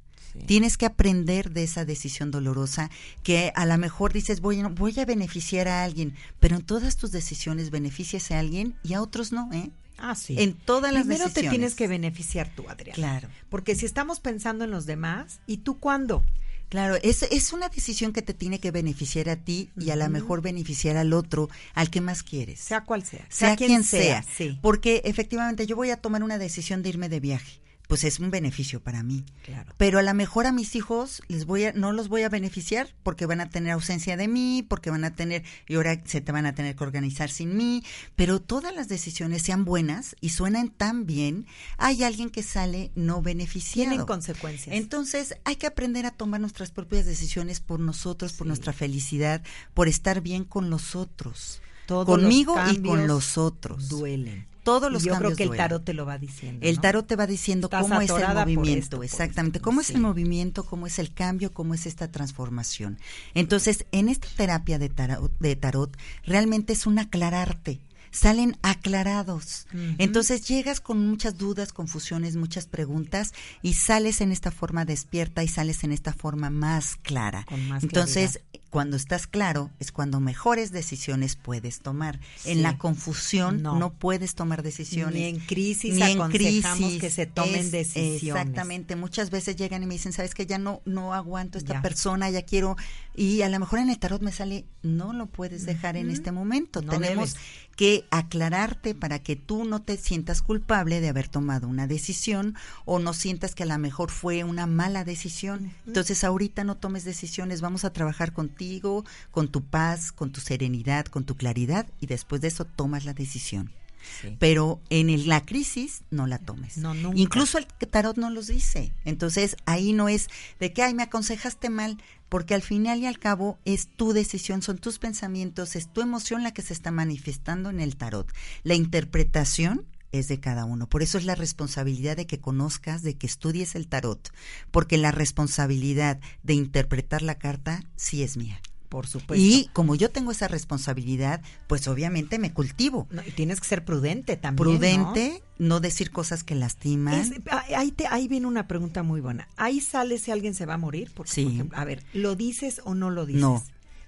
Tienes 0.46 0.76
que 0.76 0.86
aprender 0.86 1.50
de 1.50 1.64
esa 1.64 1.84
decisión 1.84 2.30
dolorosa 2.30 2.90
que 3.22 3.52
a 3.54 3.66
lo 3.66 3.76
mejor 3.78 4.12
dices 4.12 4.40
voy, 4.40 4.60
a- 4.60 4.68
voy 4.68 4.98
a 4.98 5.04
beneficiar 5.04 5.68
a 5.68 5.82
alguien, 5.84 6.14
pero 6.38 6.56
en 6.56 6.62
todas 6.62 6.96
tus 6.96 7.10
decisiones 7.12 7.70
beneficias 7.70 8.30
a 8.30 8.38
alguien 8.38 8.74
y 8.82 8.94
a 8.94 9.02
otros 9.02 9.32
no, 9.32 9.50
¿eh? 9.52 9.70
Ah, 9.98 10.14
sí. 10.14 10.36
En 10.38 10.54
todas 10.54 10.92
las 10.94 11.02
Primero 11.06 11.28
te 11.30 11.42
tienes 11.42 11.74
que 11.74 11.86
beneficiar 11.86 12.50
tú, 12.54 12.64
Adriana. 12.70 12.94
Claro. 12.94 13.28
Porque 13.50 13.74
si 13.74 13.84
estamos 13.84 14.18
pensando 14.20 14.64
en 14.64 14.70
los 14.70 14.86
demás, 14.86 15.40
¿y 15.46 15.58
tú 15.58 15.78
cuándo? 15.78 16.24
Claro, 16.70 16.96
es, 17.02 17.24
es 17.24 17.52
una 17.52 17.68
decisión 17.68 18.12
que 18.12 18.22
te 18.22 18.32
tiene 18.32 18.60
que 18.60 18.70
beneficiar 18.70 19.28
a 19.28 19.36
ti 19.36 19.68
y 19.76 19.90
a 19.90 19.96
lo 19.96 20.08
mejor 20.08 20.40
beneficiar 20.40 20.96
al 20.96 21.12
otro, 21.12 21.50
al 21.74 21.90
que 21.90 22.00
más 22.00 22.22
quieres. 22.22 22.60
Sea 22.60 22.84
cual 22.84 23.04
sea. 23.04 23.26
sea 23.28 23.56
quien 23.56 23.82
sea. 23.82 24.22
Sí. 24.22 24.56
Porque 24.62 25.02
efectivamente 25.04 25.66
yo 25.66 25.74
voy 25.76 25.90
a 25.90 25.96
tomar 25.96 26.22
una 26.22 26.38
decisión 26.38 26.82
de 26.82 26.90
irme 26.90 27.08
de 27.08 27.18
viaje. 27.20 27.60
Pues 27.90 28.04
es 28.04 28.20
un 28.20 28.30
beneficio 28.30 28.80
para 28.80 29.02
mí. 29.02 29.24
Claro. 29.44 29.74
Pero 29.76 29.98
a 29.98 30.02
lo 30.02 30.14
mejor 30.14 30.46
a 30.46 30.52
mis 30.52 30.76
hijos 30.76 31.22
les 31.26 31.44
voy 31.44 31.64
a, 31.64 31.72
no 31.72 31.90
los 31.90 32.08
voy 32.08 32.22
a 32.22 32.28
beneficiar 32.28 32.88
porque 33.02 33.26
van 33.26 33.40
a 33.40 33.50
tener 33.50 33.72
ausencia 33.72 34.16
de 34.16 34.28
mí, 34.28 34.64
porque 34.66 34.90
van 34.90 35.02
a 35.04 35.16
tener, 35.16 35.42
y 35.66 35.74
ahora 35.74 36.00
se 36.04 36.20
te 36.20 36.30
van 36.30 36.46
a 36.46 36.54
tener 36.54 36.76
que 36.76 36.84
organizar 36.84 37.30
sin 37.30 37.56
mí. 37.56 37.82
Pero 38.14 38.40
todas 38.40 38.72
las 38.72 38.86
decisiones 38.86 39.42
sean 39.42 39.64
buenas 39.64 40.14
y 40.20 40.28
suenan 40.28 40.70
tan 40.70 41.04
bien, 41.04 41.46
hay 41.78 42.04
alguien 42.04 42.30
que 42.30 42.44
sale 42.44 42.92
no 42.94 43.22
beneficiado. 43.22 43.90
Tienen 43.90 44.06
consecuencias. 44.06 44.76
Entonces 44.76 45.34
hay 45.44 45.56
que 45.56 45.66
aprender 45.66 46.06
a 46.06 46.12
tomar 46.12 46.40
nuestras 46.40 46.70
propias 46.70 47.06
decisiones 47.06 47.58
por 47.58 47.80
nosotros, 47.80 48.34
por 48.34 48.44
Sí. 48.44 48.48
nuestra 48.50 48.72
felicidad, 48.72 49.42
por 49.74 49.88
estar 49.88 50.20
bien 50.20 50.44
con 50.44 50.70
los 50.70 50.94
otros. 50.94 51.60
Todos 51.86 52.06
conmigo 52.06 52.54
y 52.70 52.80
con 52.80 53.08
los 53.08 53.36
otros. 53.36 53.88
Duelen. 53.88 54.46
Todos 54.62 54.92
los 54.92 55.02
y 55.02 55.06
yo 55.06 55.12
creo 55.12 55.30
cambios 55.30 55.38
que 55.38 55.44
el 55.44 55.56
tarot 55.56 55.84
te 55.84 55.94
lo 55.94 56.06
va 56.06 56.18
diciendo. 56.18 56.66
El 56.66 56.76
¿no? 56.76 56.80
tarot 56.82 57.06
te 57.06 57.16
va 57.16 57.26
diciendo 57.26 57.66
Estás 57.66 57.82
cómo 57.82 58.00
es 58.00 58.10
el 58.10 58.34
movimiento, 58.34 58.78
esto, 58.78 59.02
exactamente, 59.02 59.58
esto, 59.58 59.64
cómo 59.64 59.80
es 59.80 59.90
el 59.90 60.00
movimiento, 60.00 60.64
cómo 60.64 60.86
es 60.86 60.98
el 60.98 61.12
cambio, 61.12 61.52
cómo 61.52 61.74
es 61.74 61.86
esta 61.86 62.10
transformación. 62.10 62.98
Entonces, 63.34 63.86
en 63.92 64.08
esta 64.08 64.28
terapia 64.36 64.78
de 64.78 64.88
tarot, 64.88 65.32
de 65.38 65.56
tarot 65.56 65.96
realmente 66.24 66.72
es 66.72 66.86
un 66.86 66.98
aclararte. 66.98 67.80
Salen 68.10 68.56
aclarados. 68.62 69.66
Entonces 69.98 70.46
llegas 70.48 70.80
con 70.80 71.06
muchas 71.06 71.38
dudas, 71.38 71.72
confusiones, 71.72 72.36
muchas 72.36 72.66
preguntas 72.66 73.32
y 73.62 73.74
sales 73.74 74.20
en 74.20 74.32
esta 74.32 74.50
forma 74.50 74.84
despierta 74.84 75.42
y 75.44 75.48
sales 75.48 75.84
en 75.84 75.92
esta 75.92 76.12
forma 76.12 76.50
más 76.50 76.96
clara. 76.96 77.44
Con 77.48 77.68
más 77.68 77.82
Entonces, 77.82 78.40
cuando 78.70 78.96
estás 78.96 79.26
claro 79.26 79.70
es 79.80 79.90
cuando 79.92 80.20
mejores 80.20 80.70
decisiones 80.72 81.34
puedes 81.36 81.80
tomar. 81.80 82.20
Sí. 82.36 82.50
En 82.52 82.62
la 82.62 82.78
confusión 82.78 83.62
No. 83.62 83.78
no. 83.78 83.92
puedes 83.92 84.34
tomar 84.34 84.62
decisiones. 84.62 85.14
Ni 85.14 85.24
en 85.24 85.38
crisis 85.40 85.94
Ni 85.94 86.02
en 86.02 86.18
crisis. 86.30 87.00
que 87.00 87.10
se 87.10 87.26
tomen 87.26 87.56
Es- 87.66 87.70
decisiones. 87.72 88.22
Exactamente. 88.22 88.96
Muchas 88.96 89.30
veces 89.30 89.56
llegan 89.56 89.82
y 89.82 89.86
me 89.86 89.94
dicen, 89.94 90.12
sabes 90.12 90.34
que 90.34 90.46
ya 90.46 90.58
no, 90.58 90.80
no 90.84 91.14
aguanto 91.14 91.58
esta 91.58 91.74
Ya. 91.74 91.82
persona, 91.82 92.30
ya 92.30 92.42
quiero. 92.42 92.76
Y 93.16 93.42
a 93.42 93.48
lo 93.48 93.58
mejor 93.58 93.80
en 93.80 93.90
el 93.90 93.98
tarot 93.98 94.22
me 94.22 94.32
sale, 94.32 94.64
no 94.82 95.12
lo 95.12 95.26
puedes 95.26 95.66
dejar 95.66 95.96
en 95.96 96.10
este 96.10 96.30
momento. 96.32 96.80
No 96.82 96.92
Tenemos 96.92 97.34
debes. 97.34 97.46
que 97.76 97.99
aclararte 98.10 98.94
para 98.94 99.18
que 99.18 99.36
tú 99.36 99.64
no 99.64 99.82
te 99.82 99.96
sientas 99.96 100.42
culpable 100.42 101.00
de 101.00 101.08
haber 101.08 101.28
tomado 101.28 101.68
una 101.68 101.86
decisión 101.86 102.54
o 102.84 102.98
no 102.98 103.12
sientas 103.12 103.54
que 103.54 103.64
a 103.64 103.66
lo 103.66 103.78
mejor 103.78 104.10
fue 104.10 104.44
una 104.44 104.66
mala 104.66 105.04
decisión. 105.04 105.72
Entonces 105.86 106.24
ahorita 106.24 106.64
no 106.64 106.76
tomes 106.76 107.04
decisiones, 107.04 107.60
vamos 107.60 107.84
a 107.84 107.92
trabajar 107.92 108.32
contigo, 108.32 109.04
con 109.30 109.48
tu 109.48 109.62
paz, 109.64 110.12
con 110.12 110.32
tu 110.32 110.40
serenidad, 110.40 111.06
con 111.06 111.24
tu 111.24 111.36
claridad 111.36 111.86
y 112.00 112.06
después 112.06 112.40
de 112.40 112.48
eso 112.48 112.64
tomas 112.64 113.04
la 113.04 113.14
decisión. 113.14 113.72
Sí. 114.20 114.36
Pero 114.38 114.80
en 114.90 115.10
el- 115.10 115.28
la 115.28 115.44
crisis 115.44 116.02
no 116.10 116.26
la 116.26 116.38
tomes. 116.38 116.76
No, 116.78 116.94
nunca. 116.94 117.18
Incluso 117.18 117.58
el 117.58 117.66
tarot 117.66 118.16
no 118.16 118.30
los 118.30 118.46
dice. 118.48 118.92
Entonces 119.04 119.56
ahí 119.66 119.92
no 119.92 120.08
es 120.08 120.28
de 120.58 120.72
que, 120.72 120.82
ay, 120.82 120.94
me 120.94 121.02
aconsejaste 121.02 121.70
mal, 121.70 121.98
porque 122.28 122.54
al 122.54 122.62
final 122.62 123.00
y 123.00 123.06
al 123.06 123.18
cabo 123.18 123.58
es 123.64 123.88
tu 123.88 124.12
decisión, 124.12 124.62
son 124.62 124.78
tus 124.78 124.98
pensamientos, 124.98 125.74
es 125.76 125.92
tu 125.92 126.00
emoción 126.00 126.42
la 126.42 126.52
que 126.52 126.62
se 126.62 126.72
está 126.72 126.90
manifestando 126.90 127.70
en 127.70 127.80
el 127.80 127.96
tarot. 127.96 128.30
La 128.62 128.74
interpretación 128.74 129.84
es 130.12 130.26
de 130.28 130.40
cada 130.40 130.64
uno. 130.64 130.88
Por 130.88 131.02
eso 131.02 131.18
es 131.18 131.24
la 131.24 131.34
responsabilidad 131.36 132.16
de 132.16 132.26
que 132.26 132.40
conozcas, 132.40 133.02
de 133.02 133.14
que 133.16 133.26
estudies 133.26 133.74
el 133.76 133.86
tarot, 133.86 134.32
porque 134.70 134.98
la 134.98 135.12
responsabilidad 135.12 136.18
de 136.42 136.54
interpretar 136.54 137.22
la 137.22 137.36
carta 137.36 137.84
sí 137.96 138.22
es 138.22 138.36
mía. 138.36 138.60
Por 138.90 139.06
supuesto. 139.06 139.36
Y 139.42 139.70
como 139.72 139.94
yo 139.94 140.10
tengo 140.10 140.32
esa 140.32 140.48
responsabilidad, 140.48 141.40
pues 141.68 141.88
obviamente 141.88 142.38
me 142.38 142.52
cultivo. 142.52 143.06
No, 143.10 143.22
y 143.26 143.30
tienes 143.30 143.60
que 143.60 143.66
ser 143.68 143.84
prudente 143.84 144.36
también. 144.36 144.56
Prudente, 144.56 145.42
¿no? 145.58 145.80
decir 145.80 146.10
cosas 146.10 146.42
que 146.44 146.54
lastiman. 146.56 147.14
Es- 147.14 147.32
ah, 147.50 147.64
ahí, 147.76 147.92
te- 147.92 148.08
ahí 148.08 148.28
viene 148.28 148.46
una 148.48 148.66
pregunta 148.68 149.02
muy 149.02 149.20
buena. 149.20 149.48
Ahí 149.56 149.80
sale 149.80 150.18
si 150.18 150.30
alguien 150.32 150.54
se 150.54 150.66
va 150.66 150.74
a 150.74 150.78
morir. 150.78 151.10
Porque, 151.14 151.32
Sí. 151.32 151.44
por 151.44 151.52
ejemplo, 151.54 151.78
a 151.78 151.84
ver, 151.84 152.04
¿lo 152.12 152.34
dices 152.36 152.80
o 152.84 152.94
no 152.94 153.10
lo 153.10 153.26
dices? 153.26 153.40
No. 153.42 153.62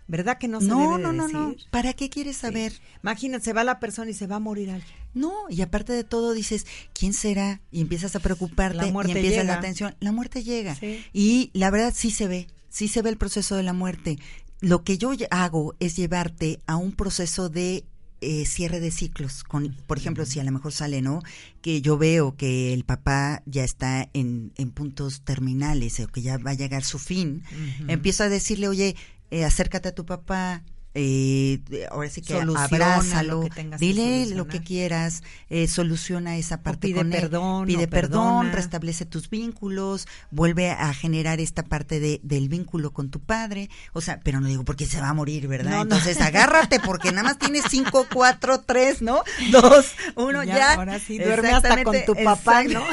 ¿Verdad 0.08 0.36
que 0.36 0.48
no 0.48 0.60
se 0.60 0.66
no, 0.66 0.80
debe 0.80 0.96
de 0.96 1.02
no, 1.04 1.12
no, 1.12 1.22
decir? 1.22 1.36
no. 1.38 1.54
¿Para 1.70 1.92
qué 1.94 2.10
quieres 2.10 2.36
saber? 2.36 2.72
Sí. 2.72 2.80
Imagínate, 3.04 3.44
se 3.44 3.52
va 3.52 3.62
la 3.64 3.78
persona 3.78 4.10
y 4.10 4.14
se 4.14 4.26
va 4.26 4.36
a 4.36 4.40
morir 4.40 4.70
alguien. 4.70 4.92
No, 5.14 5.32
y 5.48 5.62
aparte 5.62 5.92
de 5.92 6.02
todo 6.04 6.32
dices, 6.32 6.66
¿quién 6.92 7.12
será? 7.14 7.60
Y 7.70 7.80
empiezas 7.80 8.16
a 8.16 8.18
preocuparte 8.20 8.78
La 8.78 8.88
y 8.88 8.92
muerte 8.92 9.12
empieza 9.12 9.42
llega. 9.42 9.52
la 9.52 9.58
atención. 9.60 9.94
La 10.00 10.10
muerte 10.10 10.42
llega. 10.42 10.74
Sí. 10.74 11.04
Y 11.12 11.50
la 11.54 11.70
verdad 11.70 11.94
sí 11.96 12.10
se 12.10 12.26
ve, 12.26 12.48
sí 12.68 12.88
se 12.88 13.00
ve 13.00 13.10
el 13.10 13.16
proceso 13.16 13.54
de 13.56 13.62
la 13.62 13.72
muerte. 13.74 14.18
Lo 14.62 14.84
que 14.84 14.96
yo 14.96 15.12
hago 15.30 15.74
es 15.80 15.96
llevarte 15.96 16.60
a 16.66 16.76
un 16.76 16.92
proceso 16.92 17.48
de 17.48 17.84
eh, 18.20 18.46
cierre 18.46 18.78
de 18.78 18.92
ciclos. 18.92 19.42
Con, 19.42 19.76
por 19.88 19.98
ejemplo, 19.98 20.24
si 20.24 20.38
a 20.38 20.44
lo 20.44 20.52
mejor 20.52 20.72
sale, 20.72 21.02
¿no? 21.02 21.20
Que 21.60 21.82
yo 21.82 21.98
veo 21.98 22.36
que 22.36 22.72
el 22.72 22.84
papá 22.84 23.42
ya 23.44 23.64
está 23.64 24.08
en, 24.12 24.52
en 24.56 24.70
puntos 24.70 25.22
terminales 25.22 25.98
o 25.98 26.06
que 26.06 26.22
ya 26.22 26.38
va 26.38 26.52
a 26.52 26.54
llegar 26.54 26.84
su 26.84 27.00
fin, 27.00 27.42
empiezo 27.88 28.22
a 28.22 28.28
decirle, 28.28 28.68
oye, 28.68 28.94
eh, 29.32 29.44
acércate 29.44 29.88
a 29.88 29.94
tu 29.94 30.06
papá, 30.06 30.62
eh, 30.94 31.86
ahora 31.90 32.10
sí 32.10 32.20
que 32.20 32.34
Soluciona 32.34 32.64
abrázalo, 32.64 33.36
lo 33.36 33.42
que 33.44 33.50
tengas 33.50 33.80
que 33.80 33.86
dile 33.86 34.26
lo 34.34 34.46
que 34.46 34.62
quieras, 34.62 35.22
eh, 35.48 35.66
soluciona 35.66 36.36
esa 36.36 36.62
parte 36.62 36.88
pide 36.88 36.98
con 36.98 37.12
él, 37.14 37.20
perdón, 37.20 37.66
pide 37.66 37.88
perdón, 37.88 38.40
perdona. 38.40 38.52
restablece 38.52 39.06
tus 39.06 39.30
vínculos, 39.30 40.06
vuelve 40.30 40.70
a 40.70 40.92
generar 40.92 41.40
esta 41.40 41.62
parte 41.62 41.98
de, 41.98 42.20
del 42.22 42.50
vínculo 42.50 42.92
con 42.92 43.10
tu 43.10 43.20
padre, 43.20 43.70
o 43.94 44.02
sea, 44.02 44.20
pero 44.20 44.40
no 44.40 44.48
digo 44.48 44.66
porque 44.66 44.84
se 44.84 45.00
va 45.00 45.08
a 45.08 45.14
morir, 45.14 45.48
¿verdad? 45.48 45.70
No, 45.70 45.76
no. 45.76 45.82
Entonces 45.84 46.20
agárrate 46.20 46.78
porque 46.80 47.10
nada 47.10 47.22
más 47.22 47.38
tienes 47.38 47.64
cinco, 47.70 48.06
cuatro, 48.12 48.60
tres, 48.60 49.00
¿no? 49.00 49.22
Dos, 49.50 49.92
uno, 50.16 50.44
Ya, 50.44 50.56
ya. 50.56 50.74
ahora 50.74 50.98
sí, 50.98 51.16
duerme 51.16 51.52
hasta 51.52 51.84
con 51.84 51.96
tu 52.04 52.14
papá, 52.22 52.64
¿no? 52.64 52.84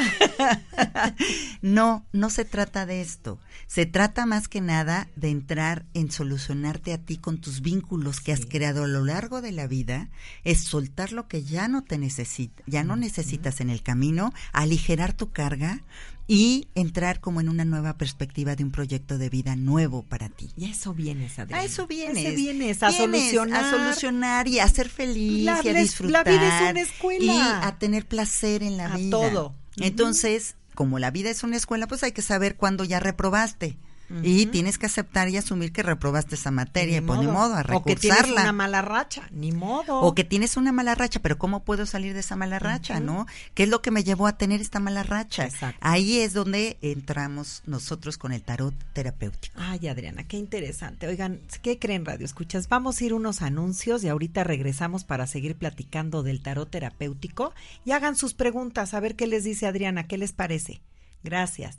no, 1.60 2.06
no 2.12 2.30
se 2.30 2.46
trata 2.46 2.86
de 2.86 3.02
esto. 3.02 3.38
Se 3.66 3.86
trata 3.86 4.26
más 4.26 4.48
que 4.48 4.60
nada 4.60 5.08
de 5.16 5.28
entrar 5.28 5.84
en 5.94 6.10
solucionarte 6.10 6.92
a 6.92 6.98
ti 6.98 7.18
con 7.18 7.40
tus 7.40 7.60
vínculos 7.60 7.89
que 8.24 8.32
has 8.32 8.46
creado 8.46 8.84
a 8.84 8.88
lo 8.88 9.04
largo 9.04 9.40
de 9.42 9.50
la 9.52 9.66
vida, 9.66 10.10
es 10.44 10.60
soltar 10.62 11.12
lo 11.12 11.26
que 11.26 11.42
ya 11.42 11.66
no 11.68 11.82
te 11.82 11.98
necesita, 11.98 12.62
ya 12.66 12.84
no 12.84 12.94
necesitas 12.96 13.60
en 13.60 13.68
el 13.70 13.82
camino, 13.82 14.32
aligerar 14.52 15.12
tu 15.12 15.32
carga 15.32 15.82
y 16.28 16.68
entrar 16.76 17.18
como 17.20 17.40
en 17.40 17.48
una 17.48 17.64
nueva 17.64 17.98
perspectiva 17.98 18.54
de 18.54 18.62
un 18.62 18.70
proyecto 18.70 19.18
de 19.18 19.28
vida 19.28 19.56
nuevo 19.56 20.04
para 20.04 20.28
ti. 20.28 20.50
Y 20.56 20.66
a 20.66 20.70
eso 20.70 20.94
vienes, 20.94 21.38
Adriana. 21.40 21.62
A 21.62 21.64
eso 21.66 21.88
vienes. 21.88 22.24
A 22.24 22.28
eso 22.28 22.36
vienes, 22.36 22.82
a 22.84 22.88
Vienes 22.90 23.22
solucionar. 23.22 23.64
A 23.64 23.70
solucionar 23.70 24.46
y 24.48 24.60
a 24.60 24.68
ser 24.68 24.88
feliz 24.88 25.44
La- 25.44 25.60
y 25.64 25.68
a 25.68 25.72
la- 25.72 25.72
la 25.72 25.80
disfrutar. 25.80 26.28
vida 26.28 26.46
es 26.66 26.70
una 26.70 26.80
escuela. 26.80 27.32
Y 27.34 27.66
a 27.66 27.76
tener 27.80 28.06
placer 28.06 28.62
en 28.62 28.76
la 28.76 28.92
A 28.92 28.96
vida. 28.96 29.10
todo. 29.10 29.54
Entonces, 29.78 30.54
como 30.76 30.98
la 31.00 31.10
vida 31.10 31.30
es 31.30 31.42
una 31.42 31.56
escuela, 31.56 31.88
pues 31.88 32.04
hay 32.04 32.12
que 32.12 32.22
saber 32.22 32.54
cuándo 32.56 32.84
ya 32.84 33.00
reprobaste. 33.00 33.76
Y 34.22 34.46
tienes 34.46 34.76
que 34.78 34.86
aceptar 34.86 35.28
y 35.28 35.36
asumir 35.36 35.72
que 35.72 35.82
reprobaste 35.82 36.34
esa 36.34 36.50
materia, 36.50 36.98
y 36.98 37.00
pues 37.00 37.20
ni 37.20 37.26
modo, 37.26 37.54
a 37.54 37.60
O 37.72 37.84
que 37.84 37.94
tienes 37.96 38.18
recursarla. 38.18 38.42
una 38.42 38.52
mala 38.52 38.82
racha, 38.82 39.28
ni 39.30 39.52
modo. 39.52 40.00
O 40.00 40.14
que 40.14 40.24
tienes 40.24 40.56
una 40.56 40.72
mala 40.72 40.94
racha, 40.94 41.20
pero 41.20 41.38
¿cómo 41.38 41.64
puedo 41.64 41.86
salir 41.86 42.14
de 42.14 42.20
esa 42.20 42.36
mala 42.36 42.58
racha, 42.58 42.98
no? 43.00 43.26
¿Qué 43.54 43.62
es 43.64 43.68
lo 43.68 43.82
que 43.82 43.90
me 43.90 44.02
llevó 44.04 44.26
a 44.26 44.36
tener 44.36 44.60
esta 44.60 44.80
mala 44.80 45.02
racha? 45.02 45.44
Exacto. 45.44 45.78
Ahí 45.80 46.18
es 46.20 46.32
donde 46.32 46.76
entramos 46.82 47.62
nosotros 47.66 48.18
con 48.18 48.32
el 48.32 48.42
tarot 48.42 48.74
terapéutico. 48.92 49.54
Ay, 49.58 49.86
Adriana, 49.88 50.26
qué 50.26 50.36
interesante. 50.36 51.06
Oigan, 51.06 51.40
¿qué 51.62 51.78
creen, 51.78 52.04
Radio 52.04 52.24
Escuchas? 52.26 52.68
Vamos 52.68 53.00
a 53.00 53.04
ir 53.04 53.14
unos 53.14 53.42
anuncios 53.42 54.02
y 54.04 54.08
ahorita 54.08 54.44
regresamos 54.44 55.04
para 55.04 55.26
seguir 55.26 55.56
platicando 55.56 56.22
del 56.22 56.42
tarot 56.42 56.68
terapéutico. 56.70 57.52
Y 57.84 57.92
hagan 57.92 58.16
sus 58.16 58.34
preguntas, 58.34 58.94
a 58.94 59.00
ver 59.00 59.16
qué 59.16 59.26
les 59.26 59.44
dice 59.44 59.66
Adriana, 59.66 60.06
qué 60.06 60.18
les 60.18 60.32
parece. 60.32 60.80
Gracias. 61.22 61.78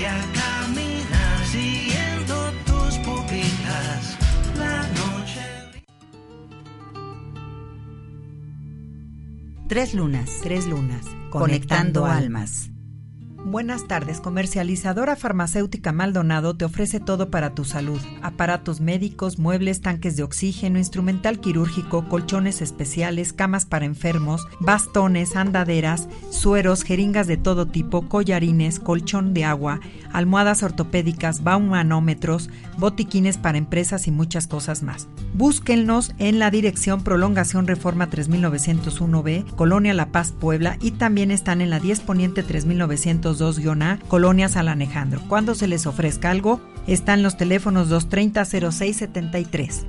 Sale 0.00 0.06
a 0.08 0.20
caminar 0.32 1.46
siguiendo 1.46 2.52
tus 2.64 2.98
pupilas. 2.98 4.16
La 4.58 4.82
noche 4.88 5.40
Tres 9.68 9.94
lunas, 9.94 10.30
Tres 10.42 10.66
lunas. 10.66 11.06
conectando 11.30 12.06
almas. 12.06 12.69
Buenas 13.46 13.88
tardes, 13.88 14.20
comercializadora 14.20 15.16
farmacéutica 15.16 15.92
Maldonado 15.92 16.54
te 16.54 16.66
ofrece 16.66 17.00
todo 17.00 17.30
para 17.30 17.54
tu 17.54 17.64
salud. 17.64 17.98
Aparatos 18.22 18.80
médicos, 18.80 19.38
muebles, 19.38 19.80
tanques 19.80 20.14
de 20.16 20.22
oxígeno, 20.22 20.78
instrumental 20.78 21.40
quirúrgico, 21.40 22.06
colchones 22.06 22.60
especiales, 22.60 23.32
camas 23.32 23.64
para 23.64 23.86
enfermos, 23.86 24.46
bastones, 24.60 25.36
andaderas, 25.36 26.06
sueros, 26.30 26.82
jeringas 26.82 27.26
de 27.26 27.38
todo 27.38 27.66
tipo, 27.66 28.08
collarines, 28.08 28.78
colchón 28.78 29.32
de 29.32 29.44
agua, 29.44 29.80
almohadas 30.12 30.62
ortopédicas, 30.62 31.42
baumanómetros, 31.42 32.50
botiquines 32.78 33.38
para 33.38 33.58
empresas 33.58 34.06
y 34.06 34.10
muchas 34.10 34.46
cosas 34.46 34.82
más. 34.82 35.08
Búsquennos 35.32 36.14
en 36.18 36.38
la 36.38 36.50
dirección 36.50 37.02
Prolongación 37.02 37.66
Reforma 37.66 38.10
3901B, 38.10 39.54
Colonia 39.56 39.94
La 39.94 40.12
Paz, 40.12 40.32
Puebla, 40.38 40.76
y 40.80 40.92
también 40.92 41.30
están 41.30 41.62
en 41.62 41.70
la 41.70 41.80
10 41.80 42.00
Poniente 42.00 42.44
3902-A, 43.34 43.98
Colonia 44.08 44.48
San 44.48 44.68
Alejandro. 44.68 45.20
Cuando 45.28 45.54
se 45.54 45.66
les 45.66 45.86
ofrezca 45.86 46.30
algo, 46.30 46.60
están 46.86 47.22
los 47.22 47.36
teléfonos 47.36 47.90
230-0673. 47.90 49.84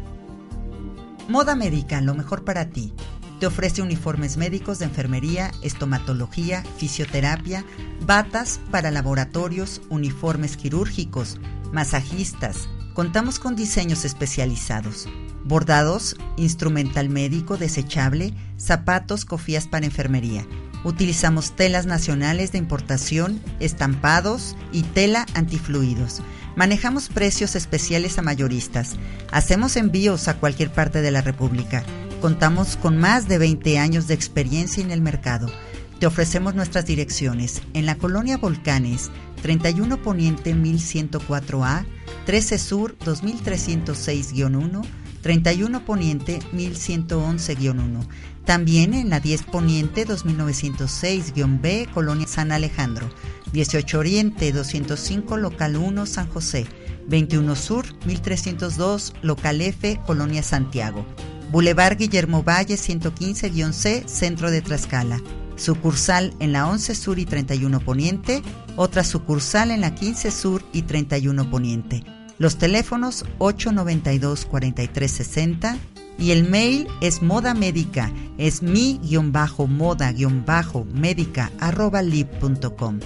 Moda 1.27 1.55
Médica, 1.55 2.01
lo 2.01 2.13
mejor 2.13 2.43
para 2.43 2.69
ti. 2.69 2.93
Te 3.39 3.47
ofrece 3.47 3.81
uniformes 3.81 4.37
médicos 4.37 4.77
de 4.79 4.85
enfermería, 4.85 5.51
estomatología, 5.63 6.63
fisioterapia, 6.77 7.65
batas 8.05 8.59
para 8.69 8.91
laboratorios, 8.91 9.81
uniformes 9.89 10.57
quirúrgicos, 10.57 11.39
masajistas. 11.71 12.69
Contamos 12.93 13.39
con 13.39 13.55
diseños 13.55 14.05
especializados. 14.05 15.07
Bordados, 15.43 16.17
instrumental 16.37 17.09
médico 17.09 17.57
desechable, 17.57 18.35
zapatos, 18.57 19.25
cofías 19.25 19.67
para 19.67 19.87
enfermería. 19.87 20.45
Utilizamos 20.83 21.55
telas 21.55 21.85
nacionales 21.85 22.51
de 22.51 22.57
importación, 22.57 23.39
estampados 23.59 24.55
y 24.71 24.81
tela 24.81 25.25
antifluidos. 25.35 26.21
Manejamos 26.55 27.09
precios 27.09 27.55
especiales 27.55 28.17
a 28.17 28.23
mayoristas. 28.23 28.95
Hacemos 29.31 29.77
envíos 29.77 30.27
a 30.27 30.37
cualquier 30.37 30.71
parte 30.71 31.01
de 31.01 31.11
la 31.11 31.21
República. 31.21 31.83
Contamos 32.19 32.77
con 32.77 32.97
más 32.97 33.27
de 33.27 33.37
20 33.37 33.79
años 33.79 34.07
de 34.07 34.15
experiencia 34.15 34.83
en 34.83 34.91
el 34.91 35.01
mercado. 35.01 35.51
Te 35.99 36.07
ofrecemos 36.07 36.55
nuestras 36.55 36.85
direcciones 36.85 37.61
en 37.73 37.85
la 37.85 37.95
colonia 37.95 38.37
Volcanes, 38.37 39.11
31 39.43 40.01
Poniente 40.01 40.55
1104A, 40.55 41.85
13 42.25 42.57
Sur 42.57 42.97
2306-1, 42.97 44.81
31 45.21 45.85
Poniente 45.85 46.39
1111-1. 46.53 48.07
También 48.45 48.93
en 48.93 49.09
la 49.09 49.19
10 49.19 49.43
Poniente 49.43 50.07
2906-B, 50.07 51.89
Colonia 51.93 52.27
San 52.27 52.51
Alejandro. 52.51 53.09
18 53.53 53.99
Oriente 53.99 54.51
205, 54.51 55.37
Local 55.37 55.77
1, 55.77 56.05
San 56.05 56.27
José. 56.27 56.65
21 57.07 57.55
Sur 57.55 57.85
1302, 58.05 59.13
Local 59.21 59.61
F, 59.61 59.99
Colonia 60.05 60.43
Santiago. 60.43 61.05
Boulevard 61.51 61.97
Guillermo 61.97 62.43
Valle 62.43 62.75
115-C, 62.75 64.03
Centro 64.07 64.51
de 64.51 64.61
Tlaxcala. 64.61 65.19
Sucursal 65.57 66.33
en 66.39 66.53
la 66.53 66.65
11 66.67 66.95
Sur 66.95 67.19
y 67.19 67.25
31 67.25 67.81
Poniente. 67.81 68.41
Otra 68.77 69.03
sucursal 69.03 69.71
en 69.71 69.81
la 69.81 69.93
15 69.93 70.31
Sur 70.31 70.63
y 70.73 70.83
31 70.83 71.49
Poniente. 71.49 72.05
Los 72.39 72.57
teléfonos 72.57 73.25
892-4360 73.37 75.90
y 76.21 76.31
el 76.31 76.47
mail 76.47 76.87
es 77.01 77.21
moda 77.23 77.55
médica, 77.55 78.11
es 78.37 78.61
mi-moda-médica 78.61 81.51
arroba 81.59 82.03
lib.com. 82.03 82.99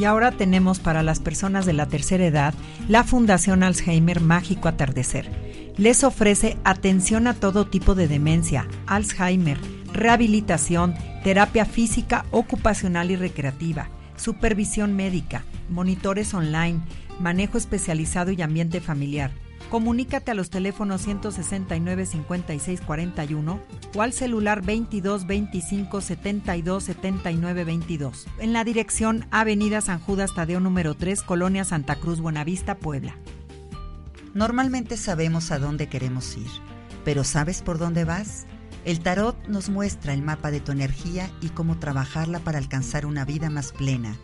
Y 0.00 0.04
ahora 0.04 0.32
tenemos 0.32 0.80
para 0.80 1.02
las 1.02 1.20
personas 1.20 1.66
de 1.66 1.74
la 1.74 1.84
tercera 1.86 2.24
edad 2.24 2.54
la 2.88 3.04
Fundación 3.04 3.62
Alzheimer 3.62 4.22
Mágico 4.22 4.68
Atardecer. 4.68 5.28
Les 5.76 6.02
ofrece 6.02 6.56
atención 6.64 7.26
a 7.26 7.34
todo 7.34 7.66
tipo 7.66 7.94
de 7.94 8.08
demencia, 8.08 8.66
Alzheimer, 8.86 9.58
rehabilitación, 9.92 10.94
terapia 11.22 11.66
física, 11.66 12.24
ocupacional 12.30 13.10
y 13.10 13.16
recreativa, 13.16 13.90
supervisión 14.16 14.96
médica, 14.96 15.44
monitores 15.68 16.32
online, 16.32 16.80
manejo 17.20 17.58
especializado 17.58 18.32
y 18.32 18.40
ambiente 18.40 18.80
familiar. 18.80 19.30
Comunícate 19.72 20.30
a 20.30 20.34
los 20.34 20.50
teléfonos 20.50 21.00
169 21.00 22.04
56 22.04 22.82
41 22.82 23.60
o 23.94 24.02
al 24.02 24.12
celular 24.12 24.60
22 24.60 25.26
25 25.26 26.02
72 26.02 26.84
79 26.84 27.64
22 27.64 28.26
en 28.38 28.52
la 28.52 28.64
dirección 28.64 29.24
Avenida 29.30 29.80
San 29.80 29.98
Judas 29.98 30.34
Tadeo 30.34 30.60
número 30.60 30.94
3, 30.94 31.22
Colonia 31.22 31.64
Santa 31.64 31.96
Cruz, 31.96 32.20
Buenavista, 32.20 32.76
Puebla. 32.76 33.16
Normalmente 34.34 34.98
sabemos 34.98 35.50
a 35.50 35.58
dónde 35.58 35.86
queremos 35.86 36.36
ir, 36.36 36.50
pero 37.02 37.24
¿sabes 37.24 37.62
por 37.62 37.78
dónde 37.78 38.04
vas? 38.04 38.44
El 38.84 39.00
tarot 39.00 39.36
nos 39.46 39.70
muestra 39.70 40.12
el 40.12 40.22
mapa 40.22 40.50
de 40.50 40.60
tu 40.60 40.72
energía 40.72 41.30
y 41.40 41.48
cómo 41.48 41.78
trabajarla 41.78 42.40
para 42.40 42.58
alcanzar 42.58 43.06
una 43.06 43.24
vida 43.24 43.48
más 43.48 43.72
plena. 43.72 44.18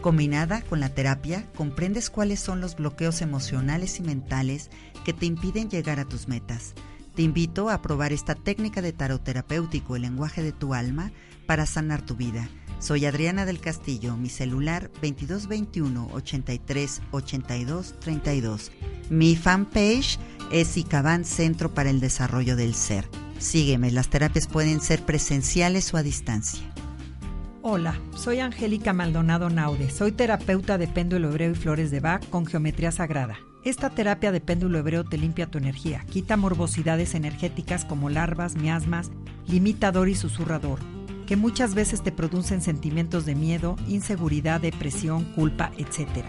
Combinada 0.00 0.62
con 0.62 0.80
la 0.80 0.90
terapia, 0.90 1.46
comprendes 1.56 2.10
cuáles 2.10 2.38
son 2.38 2.60
los 2.60 2.76
bloqueos 2.76 3.22
emocionales 3.22 3.98
y 3.98 4.02
mentales 4.02 4.70
que 5.04 5.12
te 5.12 5.26
impiden 5.26 5.70
llegar 5.70 6.00
a 6.00 6.04
tus 6.04 6.28
metas. 6.28 6.74
Te 7.14 7.22
invito 7.22 7.70
a 7.70 7.80
probar 7.80 8.12
esta 8.12 8.34
técnica 8.34 8.82
de 8.82 8.92
tarot 8.92 9.22
terapéutico, 9.22 9.94
el 9.94 10.02
lenguaje 10.02 10.42
de 10.42 10.52
tu 10.52 10.74
alma, 10.74 11.12
para 11.46 11.66
sanar 11.66 12.02
tu 12.02 12.16
vida. 12.16 12.48
Soy 12.80 13.06
Adriana 13.06 13.46
del 13.46 13.60
Castillo, 13.60 14.16
mi 14.16 14.28
celular 14.28 14.90
2221 15.00 16.08
83 16.12 17.02
82 17.12 17.94
32. 18.00 18.72
Mi 19.10 19.36
fanpage 19.36 20.18
es 20.50 20.76
ICABAN 20.76 21.24
Centro 21.24 21.72
para 21.72 21.90
el 21.90 22.00
Desarrollo 22.00 22.56
del 22.56 22.74
Ser. 22.74 23.08
Sígueme, 23.38 23.90
las 23.90 24.08
terapias 24.08 24.48
pueden 24.48 24.80
ser 24.80 25.04
presenciales 25.04 25.94
o 25.94 25.98
a 25.98 26.02
distancia. 26.02 26.62
Hola, 27.62 27.98
soy 28.14 28.40
Angélica 28.40 28.92
Maldonado 28.92 29.50
Naude. 29.50 29.88
Soy 29.90 30.12
terapeuta 30.12 30.78
de 30.78 30.88
péndulo 30.88 31.30
hebreo 31.30 31.52
y 31.52 31.54
flores 31.54 31.90
de 31.90 32.00
Bach 32.00 32.28
con 32.28 32.44
geometría 32.44 32.90
sagrada. 32.92 33.38
Esta 33.64 33.88
terapia 33.88 34.30
de 34.30 34.42
péndulo 34.42 34.78
hebreo 34.78 35.04
te 35.04 35.16
limpia 35.16 35.46
tu 35.46 35.56
energía, 35.56 36.04
quita 36.10 36.36
morbosidades 36.36 37.14
energéticas 37.14 37.86
como 37.86 38.10
larvas, 38.10 38.56
miasmas, 38.56 39.10
limitador 39.46 40.10
y 40.10 40.14
susurrador, 40.14 40.80
que 41.26 41.36
muchas 41.36 41.74
veces 41.74 42.02
te 42.02 42.12
producen 42.12 42.60
sentimientos 42.60 43.24
de 43.24 43.34
miedo, 43.34 43.76
inseguridad, 43.88 44.60
depresión, 44.60 45.24
culpa, 45.34 45.72
etc. 45.78 46.26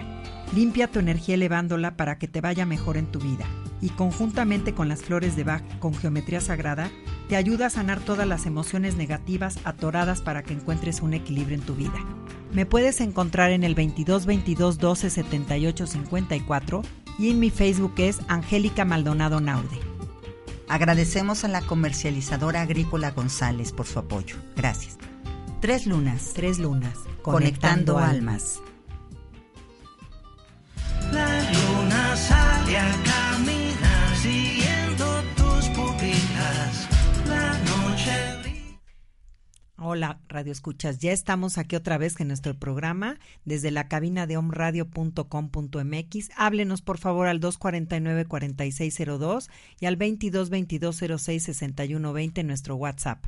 Limpia 0.55 0.87
tu 0.87 0.99
energía 0.99 1.35
elevándola 1.35 1.97
para 1.97 2.17
que 2.17 2.29
te 2.29 2.39
vaya 2.39 2.65
mejor 2.65 2.95
en 2.95 3.07
tu 3.07 3.19
vida 3.19 3.45
y 3.81 3.89
conjuntamente 3.89 4.73
con 4.73 4.87
las 4.87 5.03
flores 5.03 5.35
de 5.35 5.43
Bach 5.43 5.63
con 5.79 5.93
geometría 5.93 6.39
sagrada, 6.39 6.89
te 7.27 7.35
ayuda 7.35 7.65
a 7.65 7.69
sanar 7.69 7.99
todas 7.99 8.27
las 8.27 8.45
emociones 8.45 8.95
negativas 8.95 9.59
atoradas 9.65 10.21
para 10.21 10.41
que 10.43 10.53
encuentres 10.53 11.01
un 11.01 11.13
equilibrio 11.13 11.57
en 11.57 11.65
tu 11.65 11.75
vida. 11.75 11.99
Me 12.53 12.65
puedes 12.65 13.01
encontrar 13.01 13.51
en 13.51 13.65
el 13.65 13.75
22 13.75 14.25
22 14.25 14.77
12 14.77 15.09
78 15.09 15.87
54 15.87 16.81
y 17.17 17.29
en 17.29 17.39
mi 17.39 17.49
Facebook 17.49 17.93
es 17.97 18.19
Angélica 18.27 18.85
Maldonado 18.85 19.39
Naude. 19.39 19.79
Agradecemos 20.67 21.43
a 21.43 21.47
la 21.47 21.61
comercializadora 21.61 22.61
agrícola 22.61 23.11
González 23.11 23.71
por 23.71 23.85
su 23.85 23.99
apoyo. 23.99 24.35
Gracias. 24.55 24.97
Tres 25.61 25.85
lunas. 25.85 26.31
Tres 26.33 26.59
lunas. 26.59 26.97
Conectando, 27.21 27.97
almas. 27.97 28.59
La 31.11 31.51
luna 31.51 32.15
sale 32.15 32.77
a 32.77 33.24
Hola, 39.87 40.19
Radio 40.29 40.51
Escuchas. 40.51 40.97
Ya 40.97 41.11
estamos 41.11 41.59
aquí 41.59 41.75
otra 41.75 41.99
vez 41.99 42.19
en 42.19 42.29
nuestro 42.29 42.57
programa 42.57 43.19
desde 43.43 43.69
la 43.69 43.87
cabina 43.87 44.25
de 44.25 44.35
omradio.com.mx. 44.35 46.29
Háblenos 46.35 46.81
por 46.81 46.97
favor 46.97 47.27
al 47.27 47.39
249-4602 47.39 49.47
y 49.79 49.85
al 49.85 49.99
2222066120 49.99 52.39
en 52.39 52.47
nuestro 52.47 52.77
WhatsApp 52.77 53.23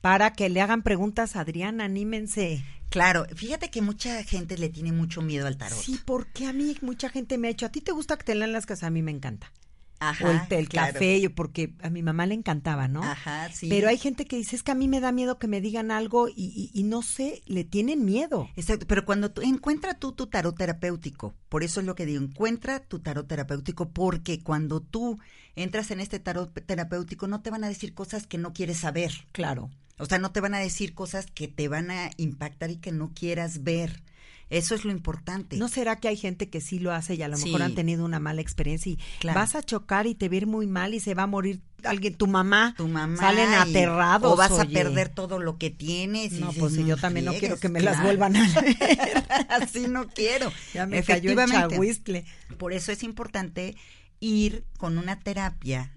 para 0.00 0.32
que 0.32 0.48
le 0.48 0.60
hagan 0.60 0.82
preguntas 0.82 1.36
a 1.36 1.42
Adriana. 1.42 1.84
Anímense. 1.84 2.64
Claro, 2.88 3.24
fíjate 3.36 3.70
que 3.70 3.80
mucha 3.80 4.24
gente 4.24 4.58
le 4.58 4.68
tiene 4.68 4.90
mucho 4.90 5.22
miedo 5.22 5.46
al 5.46 5.58
tarot. 5.58 5.78
Sí, 5.78 6.00
porque 6.04 6.46
a 6.46 6.52
mí 6.52 6.76
mucha 6.80 7.08
gente 7.08 7.38
me 7.38 7.46
ha 7.46 7.52
hecho, 7.52 7.66
¿a 7.66 7.70
ti 7.70 7.82
te 7.82 7.92
gusta 7.92 8.16
que 8.16 8.24
te 8.24 8.34
lean 8.34 8.50
las 8.50 8.66
casas? 8.66 8.88
A 8.88 8.90
mí 8.90 9.00
me 9.00 9.12
encanta. 9.12 9.52
Ajá, 10.00 10.26
o 10.26 10.30
el, 10.54 10.58
el 10.60 10.68
claro. 10.68 10.94
café, 10.94 11.30
porque 11.30 11.74
a 11.82 11.90
mi 11.90 12.02
mamá 12.02 12.26
le 12.26 12.34
encantaba, 12.34 12.88
¿no? 12.88 13.02
Ajá, 13.02 13.50
sí. 13.52 13.68
Pero 13.68 13.88
hay 13.88 13.98
gente 13.98 14.24
que 14.24 14.36
dice, 14.36 14.56
es 14.56 14.62
que 14.62 14.72
a 14.72 14.74
mí 14.74 14.88
me 14.88 14.98
da 15.00 15.12
miedo 15.12 15.38
que 15.38 15.46
me 15.46 15.60
digan 15.60 15.90
algo 15.90 16.28
y, 16.28 16.32
y- 16.36 16.70
y 16.72 16.82
no 16.84 17.02
sé, 17.02 17.42
le 17.46 17.64
tienen 17.64 18.04
miedo. 18.04 18.48
Exacto, 18.56 18.86
pero 18.86 19.04
cuando 19.04 19.30
tú 19.30 19.42
encuentra 19.42 19.94
tú 19.94 20.12
tu 20.12 20.26
tarot 20.26 20.56
terapéutico, 20.56 21.34
por 21.48 21.62
eso 21.62 21.80
es 21.80 21.86
lo 21.86 21.94
que 21.94 22.06
digo, 22.06 22.22
encuentra 22.22 22.80
tu 22.80 22.98
tarot 23.00 23.28
terapéutico 23.28 23.90
porque 23.90 24.40
cuando 24.40 24.80
tú 24.80 25.18
entras 25.54 25.90
en 25.90 26.00
este 26.00 26.18
tarot 26.18 26.52
terapéutico 26.66 27.28
no 27.28 27.42
te 27.42 27.50
van 27.50 27.64
a 27.64 27.68
decir 27.68 27.92
cosas 27.94 28.26
que 28.26 28.38
no 28.38 28.52
quieres 28.52 28.78
saber. 28.78 29.12
Claro. 29.32 29.70
O 29.98 30.06
sea, 30.06 30.18
no 30.18 30.32
te 30.32 30.40
van 30.40 30.54
a 30.54 30.58
decir 30.58 30.94
cosas 30.94 31.26
que 31.26 31.46
te 31.46 31.68
van 31.68 31.90
a 31.90 32.10
impactar 32.16 32.70
y 32.70 32.76
que 32.76 32.90
no 32.90 33.12
quieras 33.14 33.62
ver. 33.64 34.02
Eso 34.50 34.74
es 34.74 34.84
lo 34.84 34.90
importante. 34.90 35.56
¿No 35.56 35.68
será 35.68 35.96
que 35.96 36.08
hay 36.08 36.16
gente 36.16 36.50
que 36.50 36.60
sí 36.60 36.78
lo 36.80 36.92
hace 36.92 37.14
y 37.14 37.22
a 37.22 37.28
lo 37.28 37.36
Sí. 37.36 37.46
mejor 37.46 37.62
han 37.62 37.74
tenido 37.74 38.04
una 38.04 38.18
mala 38.18 38.40
experiencia 38.40 38.92
y 38.92 38.98
Claro. 39.20 39.38
vas 39.38 39.54
a 39.54 39.62
chocar 39.62 40.06
y 40.08 40.14
te 40.14 40.28
va 40.28 40.34
a 40.34 40.36
ir 40.38 40.46
muy 40.48 40.66
mal 40.66 40.92
y 40.92 41.00
se 41.00 41.14
va 41.14 41.22
a 41.22 41.26
morir 41.28 41.60
alguien, 41.84 42.14
tu 42.16 42.26
mamá? 42.26 42.74
tu 42.76 42.88
mamá 42.88 43.16
Salen 43.16 43.54
aterrados. 43.54 44.32
o 44.32 44.36
vas 44.36 44.50
a 44.58 44.64
perder 44.66 45.08
todo 45.08 45.38
lo 45.38 45.56
que 45.56 45.70
tienes. 45.70 46.32
No, 46.32 46.52
pues 46.52 46.74
sí, 46.74 46.84
yo 46.84 46.96
también 46.96 47.26
no 47.26 47.32
quiero 47.34 47.58
que 47.58 47.68
me 47.68 47.80
las 47.80 48.02
vuelvan 48.02 48.36
a 48.36 48.46
leer. 48.60 49.24
Así 49.48 49.86
no 49.88 50.08
quiero. 50.08 50.52
Ya 50.74 50.84
me 50.86 51.02
cayó 51.02 51.30
el 51.30 51.38
Efectivamente. 51.38 52.26
Por 52.58 52.72
eso 52.72 52.90
es 52.92 53.02
importante 53.02 53.76
ir 54.18 54.64
con 54.78 54.98
una 54.98 55.18
terapia 55.20 55.92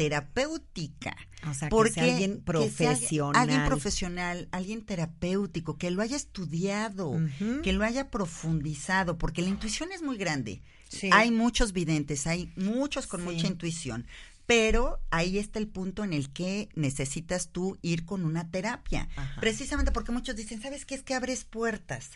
terapéutica. 0.00 1.16
O 1.48 1.54
sea, 1.54 1.68
que 1.68 1.70
Porque 1.70 1.92
sea 1.92 2.04
alguien 2.04 2.32
que 2.42 2.70
sea 2.70 2.90
profesional. 2.92 3.36
alguien 3.36 3.64
profesional, 3.66 4.48
alguien 4.52 4.84
terapéutico, 4.84 5.76
que 5.78 5.90
lo 5.90 6.02
haya 6.02 6.16
estudiado, 6.16 7.18
que 7.62 7.72
lo 7.72 7.84
haya 7.84 8.10
profundizado, 8.10 9.18
porque 9.18 9.42
la 9.42 9.48
intuición 9.48 9.92
es 9.92 10.02
muy 10.02 10.16
grande. 10.16 10.62
Sí. 10.88 11.08
Hay 11.12 11.30
muchos 11.30 11.72
videntes, 11.72 12.26
hay 12.26 12.52
muchos 12.56 13.06
con 13.06 13.20
Sí. 13.20 13.26
mucha 13.26 13.46
intuición, 13.46 14.06
pero 14.46 15.00
ahí 15.10 15.38
está 15.38 15.58
el 15.58 15.68
punto 15.68 16.02
en 16.04 16.12
el 16.12 16.30
que 16.32 16.68
necesitas 16.74 17.48
tú 17.48 17.78
ir 17.82 18.04
con 18.04 18.24
una 18.24 18.50
terapia. 18.50 19.08
Ajá. 19.16 19.40
Precisamente 19.40 19.92
porque 19.92 20.12
muchos 20.12 20.34
dicen, 20.36 20.60
¿sabes 20.60 20.84
qué? 20.84 20.94
Es 20.96 21.02
que 21.02 21.14
abres 21.14 21.44
puertas. 21.44 22.10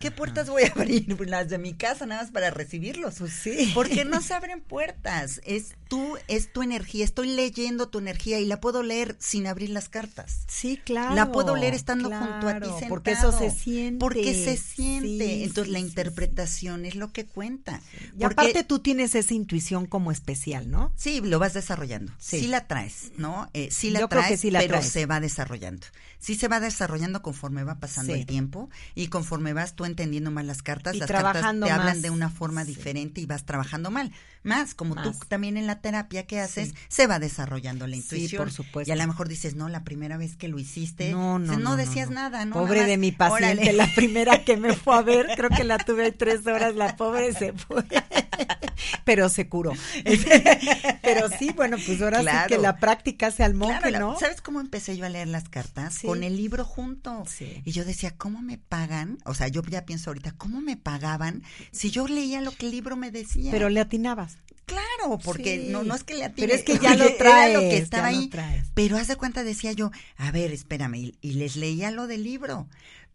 ¿Qué 0.00 0.10
puertas 0.10 0.48
voy 0.48 0.62
a 0.64 0.72
abrir? 0.74 1.06
Las 1.28 1.50
de 1.50 1.58
mi 1.58 1.74
casa, 1.74 2.06
nada 2.06 2.22
más 2.22 2.30
para 2.32 2.50
recibirlos. 2.50 3.16
Pues 3.18 3.32
sí. 3.34 3.70
Porque 3.74 4.04
no 4.06 4.20
se 4.22 4.32
abren 4.34 4.62
puertas. 4.62 5.42
Es 5.44 5.74
tú, 5.88 6.16
es 6.26 6.50
tu 6.52 6.62
energía. 6.62 7.04
Estoy 7.04 7.28
leyendo 7.28 7.88
tu 7.88 7.98
energía 7.98 8.40
y 8.40 8.46
la 8.46 8.60
puedo 8.60 8.82
leer 8.82 9.14
sin 9.20 9.46
abrir 9.46 9.68
las 9.70 9.90
cartas. 9.90 10.44
Sí, 10.48 10.78
claro. 10.82 11.14
La 11.14 11.30
puedo 11.30 11.54
leer 11.54 11.74
estando 11.74 12.08
junto 12.10 12.48
a 12.48 12.54
ti 12.60 12.66
sentado. 12.66 12.88
Porque 12.88 13.12
eso 13.12 13.30
se 13.38 13.50
siente. 13.50 13.98
Porque 14.00 14.32
se 14.32 14.56
siente. 14.56 15.26
Sí, 15.26 15.42
Entonces 15.44 15.66
sí, 15.66 15.72
la 15.72 15.78
sí, 15.80 15.84
interpretación 15.84 16.86
es 16.86 16.94
lo 16.94 17.12
que 17.12 17.26
cuenta. 17.26 17.80
Y 18.16 18.20
Porque- 18.20 18.24
aparte 18.24 18.64
tú 18.64 18.78
tienes 18.78 19.14
esa 19.14 19.34
intuición 19.34 19.84
como 19.86 20.10
especial, 20.12 20.70
¿no? 20.70 20.92
Sí, 20.96 21.20
lo 21.20 21.38
vas 21.38 21.52
desarrollando. 21.52 22.12
Sí. 22.18 22.40
Sí, 22.40 22.46
la 22.46 22.66
traes, 22.66 23.12
¿no? 23.18 23.50
Eh, 23.52 23.68
sí 23.70 23.90
la 23.90 24.00
Yo 24.00 24.08
creo 24.08 24.22
traes, 24.22 24.32
que 24.32 24.36
sí 24.38 24.50
la 24.50 24.60
pero 24.60 24.78
traes. 24.78 24.88
se 24.90 25.04
va 25.04 25.20
desarrollando. 25.20 25.86
Sí 26.20 26.34
se 26.36 26.46
va 26.48 26.60
desarrollando 26.60 27.22
conforme 27.22 27.64
va 27.64 27.80
pasando 27.80 28.12
Sí. 28.14 28.20
el 28.20 28.26
tiempo 28.26 28.68
y 28.94 29.08
conforme 29.08 29.52
vas 29.54 29.74
tú 29.74 29.84
entendiendo 29.86 30.30
más 30.30 30.44
las 30.44 30.62
cartas, 30.62 30.94
Y 30.94 30.98
las 30.98 31.10
cartas 31.10 31.42
te 31.60 31.70
hablan 31.70 32.02
de 32.02 32.10
una 32.10 32.28
forma 32.30 32.64
Sí. 32.64 32.68
diferente 32.74 33.20
y 33.22 33.26
vas 33.26 33.44
trabajando 33.44 33.90
mal. 33.90 34.12
Más, 34.42 34.74
como 34.74 34.94
Más. 34.94 35.04
tú 35.18 35.26
también 35.28 35.56
en 35.56 35.66
la 35.66 35.80
terapia 35.80 36.26
que 36.26 36.40
haces, 36.40 36.68
Sí. 36.70 36.74
se 36.88 37.06
va 37.06 37.18
desarrollando 37.18 37.86
la 37.86 37.96
Sí, 37.96 38.02
intuición. 38.02 38.42
por 38.42 38.50
supuesto. 38.52 38.90
Y 38.90 38.92
a 38.92 38.96
lo 38.96 39.06
mejor 39.06 39.28
dices, 39.28 39.54
no, 39.54 39.68
la 39.68 39.84
primera 39.84 40.16
vez 40.16 40.36
que 40.36 40.48
lo 40.48 40.58
hiciste, 40.58 41.10
No, 41.10 41.38
no, 41.38 41.52
no, 41.54 41.58
no, 41.58 41.76
decías 41.76 42.08
no. 42.08 42.14
nada, 42.14 42.44
¿no? 42.46 42.54
Pobre 42.54 42.84
de 42.86 42.96
mi 42.96 43.12
paciente, 43.12 43.62
órale. 43.64 43.72
la 43.74 43.88
primera 43.94 44.44
que 44.44 44.56
me 44.56 44.72
fue 44.74 44.96
a 44.96 45.02
ver, 45.02 45.26
creo 45.36 45.50
que 45.50 45.64
la 45.64 45.76
tuve 45.78 46.10
tres 46.12 46.46
horas, 46.46 46.74
la 46.74 46.96
pobre 46.96 47.34
se 47.34 47.52
fue, 47.52 47.84
pero 49.04 49.28
se 49.28 49.48
curó. 49.48 49.72
Pero 51.02 51.28
sí, 51.38 51.50
bueno, 51.54 51.76
pues 51.84 52.00
ahora 52.02 52.20
sí 52.20 52.28
que 52.48 52.58
la 52.58 52.76
práctica 52.76 53.30
se 53.30 53.42
al 53.42 53.54
monje, 53.54 53.88
Claro, 53.88 54.12
¿no? 54.12 54.18
¿Sabes 54.18 54.40
cómo 54.40 54.60
empecé 54.60 54.96
yo 54.96 55.04
a 55.06 55.08
leer 55.08 55.28
las 55.28 55.48
cartas? 55.48 55.94
Sí. 55.94 56.06
Con 56.06 56.22
el 56.22 56.36
libro 56.36 56.64
junto. 56.64 57.24
Sí. 57.26 57.62
Y 57.64 57.72
yo 57.72 57.84
decía, 57.84 58.14
¿cómo 58.16 58.42
me 58.42 58.58
pagan? 58.58 59.18
O 59.24 59.34
sea, 59.34 59.48
yo 59.48 59.62
ya 59.64 59.84
pienso 59.84 60.10
ahorita, 60.10 60.32
¿cómo 60.32 60.60
me 60.60 60.76
pagaban 60.76 61.42
si 61.72 61.90
yo 61.90 62.06
leía 62.06 62.40
lo 62.40 62.52
que 62.52 62.66
el 62.66 62.72
libro 62.72 62.96
me 62.96 63.10
decía? 63.10 63.50
Pero 63.50 63.68
le 63.70 63.80
atinabas. 63.80 64.29
Claro, 64.70 65.18
porque 65.22 65.60
Sí. 65.60 65.68
no, 65.70 65.82
no 65.82 65.94
es 65.94 66.04
que 66.04 66.14
le 66.14 66.24
atine, 66.24 66.46
Pero 66.46 66.58
es 66.58 66.64
que 66.64 66.78
ya 66.78 66.94
lo 66.96 67.04
era 67.04 67.18
traes, 67.18 67.54
lo 67.54 67.60
que 67.60 67.76
estaba 67.78 68.06
ahí. 68.08 68.28
traes. 68.28 68.66
Pero 68.74 68.96
haz 68.96 69.08
de 69.08 69.16
cuenta, 69.16 69.44
decía 69.44 69.72
yo, 69.72 69.90
a 70.16 70.30
ver, 70.30 70.52
espérame, 70.52 70.94
y, 70.96 71.14
y 71.20 71.32
les 71.34 71.56
leía 71.56 71.90
lo 71.90 72.06
del 72.06 72.22
libro. 72.24 72.68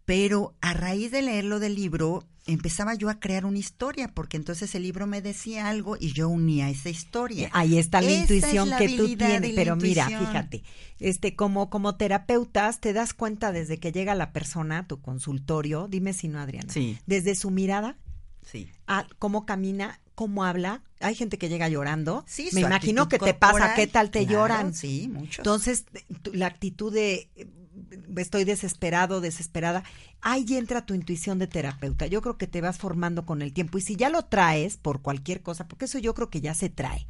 Pero 0.05 0.53
a 0.61 0.73
raíz 0.73 1.09
de 1.11 1.23
leer 1.23 1.45
lo 1.45 1.59
del 1.59 1.73
libro, 1.73 2.27
empezaba 2.45 2.93
yo 2.93 3.09
a 3.09 3.19
crear 3.19 3.43
una 3.43 3.57
historia, 3.57 4.07
porque 4.13 4.37
entonces 4.37 4.75
el 4.75 4.83
libro 4.83 5.07
me 5.07 5.19
decía 5.23 5.67
algo 5.67 5.97
y 5.99 6.13
yo 6.13 6.29
unía 6.29 6.69
esa 6.69 6.89
historia. 6.89 7.49
Ahí 7.53 7.79
está 7.79 8.01
la 8.01 8.11
Esa 8.11 8.23
es 8.25 8.29
intuición 8.31 8.69
la 8.69 8.77
que 8.77 8.89
tú 8.89 9.15
tienes. 9.15 9.53
Pero 9.55 9.75
mira, 9.75 10.05
fíjate, 10.07 10.61
este, 10.99 11.35
como, 11.35 11.71
como 11.71 11.95
terapeutas, 11.95 12.79
te 12.81 12.93
das 12.93 13.15
cuenta 13.15 13.51
desde 13.51 13.79
que 13.79 13.91
llega 13.91 14.13
la 14.13 14.31
persona 14.31 14.77
a 14.79 14.87
tu 14.87 15.01
consultorio, 15.01 15.87
dime 15.89 16.13
si 16.13 16.27
no, 16.27 16.39
Adriana. 16.39 16.71
Sí. 16.71 16.99
Desde 17.07 17.33
su 17.33 17.49
mirada, 17.49 17.97
Sí. 18.45 18.71
a 18.87 19.07
cómo 19.19 19.45
camina, 19.45 19.99
cómo 20.13 20.43
habla. 20.43 20.81
Hay 20.99 21.15
gente 21.15 21.37
que 21.37 21.49
llega 21.49 21.67
llorando. 21.67 22.23
Sí, 22.27 22.49
Me 22.53 22.61
imagino 22.61 23.09
que 23.09 23.19
te 23.19 23.33
pasa, 23.33 23.75
¿qué 23.75 23.87
tal 23.87 24.11
te 24.11 24.25
claro, 24.25 24.33
lloran? 24.33 24.73
Sí, 24.73 25.09
muchos. 25.11 25.39
Entonces, 25.39 25.85
la 26.31 26.47
actitud 26.47 26.93
de 26.93 27.29
estoy 28.17 28.43
desesperado, 28.43 29.21
desesperada, 29.21 29.83
ahí 30.21 30.45
entra 30.51 30.85
tu 30.85 30.93
intuición 30.93 31.39
de 31.39 31.47
terapeuta. 31.47 32.07
Yo 32.07 32.21
creo 32.21 32.37
que 32.37 32.47
te 32.47 32.61
vas 32.61 32.77
formando 32.77 33.25
con 33.25 33.41
el 33.41 33.53
tiempo 33.53 33.77
y 33.77 33.81
si 33.81 33.95
ya 33.95 34.09
lo 34.09 34.23
traes 34.25 34.77
por 34.77 35.01
cualquier 35.01 35.41
cosa, 35.41 35.67
porque 35.67 35.85
eso 35.85 35.99
yo 35.99 36.13
creo 36.13 36.29
que 36.29 36.41
ya 36.41 36.53
se 36.53 36.69
trae. 36.69 37.07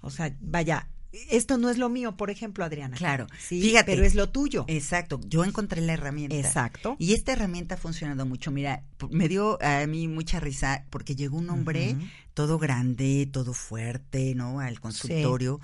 O 0.00 0.10
sea, 0.10 0.34
vaya, 0.40 0.88
esto 1.30 1.58
no 1.58 1.70
es 1.70 1.78
lo 1.78 1.88
mío, 1.88 2.16
por 2.16 2.30
ejemplo, 2.30 2.64
Adriana. 2.64 2.96
Claro. 2.96 3.26
Sí, 3.38 3.60
Fíjate. 3.60 3.92
pero 3.92 4.04
es 4.04 4.14
lo 4.14 4.30
tuyo. 4.30 4.64
Exacto, 4.68 5.20
yo 5.26 5.44
encontré 5.44 5.80
la 5.80 5.94
herramienta. 5.94 6.36
Exacto. 6.36 6.96
Y 6.98 7.14
esta 7.14 7.32
herramienta 7.32 7.74
ha 7.74 7.78
funcionado 7.78 8.26
mucho. 8.26 8.50
Mira, 8.50 8.84
me 9.10 9.28
dio 9.28 9.62
a 9.62 9.86
mí 9.86 10.08
mucha 10.08 10.40
risa 10.40 10.86
porque 10.90 11.14
llegó 11.16 11.38
un 11.38 11.50
hombre 11.50 11.96
todo 12.34 12.58
grande, 12.58 13.28
todo 13.30 13.52
fuerte, 13.52 14.34
¿no? 14.34 14.60
Al 14.60 14.80
consultorio 14.80 15.60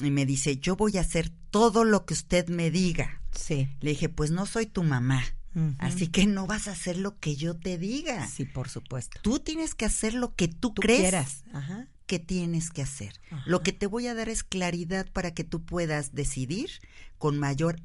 y 0.00 0.10
me 0.10 0.26
dice, 0.26 0.58
yo 0.58 0.76
voy 0.76 0.98
a 0.98 1.00
hacer 1.00 1.30
todo 1.50 1.84
lo 1.84 2.04
que 2.04 2.14
usted 2.14 2.48
me 2.48 2.70
diga. 2.70 3.22
Sí. 3.32 3.68
Le 3.80 3.90
dije, 3.90 4.08
pues 4.08 4.30
no 4.30 4.46
soy 4.46 4.66
tu 4.66 4.82
mamá. 4.82 5.22
Así 5.78 6.08
que 6.08 6.26
no 6.26 6.46
vas 6.46 6.68
a 6.68 6.72
hacer 6.72 6.98
lo 6.98 7.18
que 7.18 7.34
yo 7.34 7.56
te 7.56 7.78
diga. 7.78 8.26
Sí, 8.28 8.44
por 8.44 8.68
supuesto. 8.68 9.18
Tú 9.22 9.38
tienes 9.38 9.74
que 9.74 9.86
hacer 9.86 10.12
lo 10.12 10.34
que 10.34 10.48
tú, 10.48 10.74
Tú 10.74 10.82
crees 10.82 11.00
quieras. 11.00 11.44
Ajá. 11.50 11.88
Que 12.06 12.18
tienes 12.18 12.70
que 12.70 12.82
hacer. 12.82 13.20
Ajá. 13.30 13.42
Lo 13.46 13.62
que 13.62 13.72
te 13.72 13.86
voy 13.86 14.06
a 14.06 14.14
dar 14.14 14.28
es 14.28 14.44
claridad 14.44 15.06
para 15.12 15.34
que 15.34 15.44
tú 15.44 15.64
puedas 15.64 16.14
decidir 16.14 16.70
con 17.18 17.38
mayor, 17.38 17.80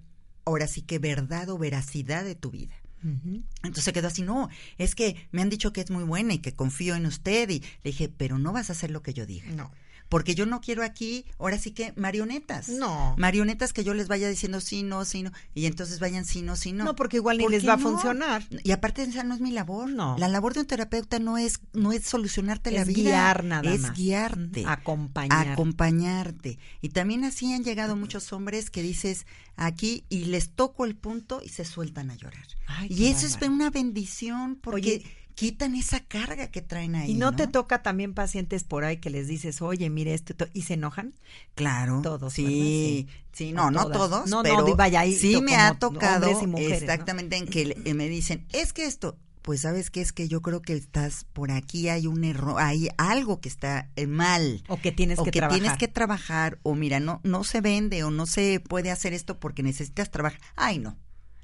ahora 0.46 0.68
sí 0.68 0.82
que 0.82 1.00
verdad 1.00 1.50
o 1.50 1.58
veracidad 1.58 2.24
de 2.24 2.36
tu 2.36 2.52
vida. 2.52 2.76
Entonces 3.04 3.84
se 3.84 3.94
quedó 3.94 4.10
así, 4.10 4.22
no, 4.22 4.50
es 4.78 4.94
que 4.94 5.28
me 5.32 5.42
han 5.42 5.50
dicho 5.50 5.74
que 5.74 5.82
es 5.82 5.90
muy 5.90 6.04
buena 6.04 6.36
y 6.36 6.38
que 6.38 6.54
confío 6.54 6.96
en 6.96 7.08
usted 7.08 7.50
y 7.50 7.60
le 7.60 7.92
dije, 7.92 8.10
pero 8.10 8.38
no 8.38 8.54
vas 8.54 8.70
a 8.70 8.74
hacer 8.74 8.92
lo 8.92 9.02
que 9.02 9.14
yo 9.14 9.26
diga. 9.26 9.50
No. 9.52 9.72
Porque 10.12 10.36
yo 10.36 10.46
no 10.46 10.60
quiero 10.60 10.84
aquí, 10.84 11.24
ahora 11.40 11.58
sí 11.58 11.72
que 11.72 11.94
marionetas. 11.96 12.68
No. 12.68 13.16
Marionetas 13.18 13.72
que 13.72 13.86
yo 13.86 13.94
les 13.94 14.10
vaya 14.10 14.28
diciendo 14.28 14.60
sí, 14.60 14.84
no, 14.84 15.06
sí, 15.06 15.24
no. 15.24 15.32
Y 15.56 15.68
entonces 15.68 16.02
vayan 16.02 16.26
sí, 16.26 16.42
no, 16.42 16.58
sí, 16.58 16.74
no. 16.74 16.84
No, 16.84 16.96
porque 16.98 17.16
igual 17.16 17.38
ni 17.38 17.44
¿Por 17.46 17.54
les 17.54 17.66
va 17.66 17.76
a 17.76 17.78
funcionar. 17.78 18.44
Y 18.62 18.72
aparte 18.72 19.04
esa 19.04 19.24
no 19.24 19.34
es 19.34 19.40
mi 19.40 19.52
labor. 19.52 19.90
No. 19.90 20.18
La 20.20 20.28
labor 20.28 20.54
de 20.54 20.60
un 20.60 20.66
terapeuta 20.66 21.18
no 21.20 21.38
es, 21.38 21.62
no 21.72 21.94
es 21.94 22.04
solucionarte 22.04 22.72
la 22.72 22.82
Es 22.82 22.88
vida. 22.90 23.10
guiar 23.10 23.46
nada 23.46 23.74
es 23.74 23.80
más. 23.80 23.98
guiarte. 23.98 24.66
Acompañar. 24.68 25.48
Acompañarte. 25.48 26.60
Y 26.82 26.90
también 26.90 27.24
así 27.24 27.54
han 27.54 27.64
llegado 27.64 27.96
muchos 27.96 28.34
hombres 28.34 28.70
que 28.70 28.82
dices 28.82 29.26
aquí 29.56 30.04
y 30.10 30.26
les 30.26 30.50
toco 30.50 30.84
el 30.84 30.98
punto 30.98 31.42
y 31.42 31.48
se 31.48 31.64
sueltan 31.64 32.12
a 32.12 32.16
llorar. 32.16 32.46
Ay, 32.68 32.90
y 32.92 33.06
eso 33.08 33.26
es 33.26 33.38
una 33.42 33.70
bendición 33.70 34.58
porque 34.58 34.96
Oye, 34.98 35.06
quitan 35.34 35.76
esa 35.76 36.00
carga 36.02 36.48
que 36.52 36.62
traen 36.62 36.96
ahí. 36.96 37.12
Y 37.12 37.14
no, 37.16 37.36
te 37.36 37.48
toca 37.48 37.82
también 37.84 38.14
pacientes 38.14 38.64
por 38.64 38.84
ahí 38.84 38.98
que 38.98 39.10
les 39.10 39.28
dices, 39.28 39.62
oye, 39.62 39.90
mire 39.90 40.14
esto, 40.14 40.34
y 40.54 40.64
se 40.64 40.76
enojan. 40.76 41.14
Claro. 41.56 42.02
Todos, 42.04 42.34
Sí, 42.34 42.44
¿verdad? 42.44 42.58
sí, 42.58 43.08
Sí. 43.34 43.52
no, 43.54 43.72
no 43.72 43.84
todas. 43.84 43.98
todos, 43.98 44.30
No, 44.30 44.38
no, 44.38 44.44
pero 44.44 44.64
di- 44.66 44.74
vaya, 44.74 45.00
ahí 45.02 45.16
sí 45.16 45.42
me 45.42 45.56
ha 45.56 45.74
tocado 45.80 46.28
hombres 46.28 46.44
y 46.44 46.48
mujeres, 46.48 46.70
¿no? 46.84 46.92
exactamente 46.92 47.38
en 47.38 47.48
que 47.48 47.66
le- 47.66 47.94
me 47.94 48.08
dicen, 48.10 48.46
es 48.52 48.74
que 48.74 48.86
esto, 48.86 49.18
pues 49.42 49.62
sabes 49.62 49.90
que 49.90 50.02
es 50.02 50.12
que 50.14 50.28
yo 50.28 50.42
creo 50.44 50.62
que 50.62 50.74
estás 50.74 51.26
por 51.34 51.50
aquí 51.52 51.90
hay 51.90 52.06
un 52.06 52.24
error, 52.24 52.62
hay 52.62 52.90
algo 52.98 53.42
que 53.42 53.50
está 53.50 53.90
eh, 53.96 54.06
mal. 54.06 54.64
O 54.68 54.80
que 54.80 54.92
tienes 54.92 55.18
o 55.18 55.24
que 55.24 55.32
que 55.32 55.40
trabajar. 55.40 55.60
tienes 55.62 55.78
que 55.80 55.88
trabajar, 55.88 56.60
o 56.62 56.76
mira, 56.76 57.00
no, 57.00 57.22
no 57.24 57.44
se 57.44 57.60
vende, 57.62 58.04
o 58.04 58.12
no 58.12 58.26
se 58.28 58.60
puede 58.60 58.92
hacer 58.92 59.14
esto 59.14 59.40
porque 59.40 59.64
necesitas 59.64 60.12
trabajar. 60.12 60.40
Ay, 60.56 60.78
no, 60.78 60.96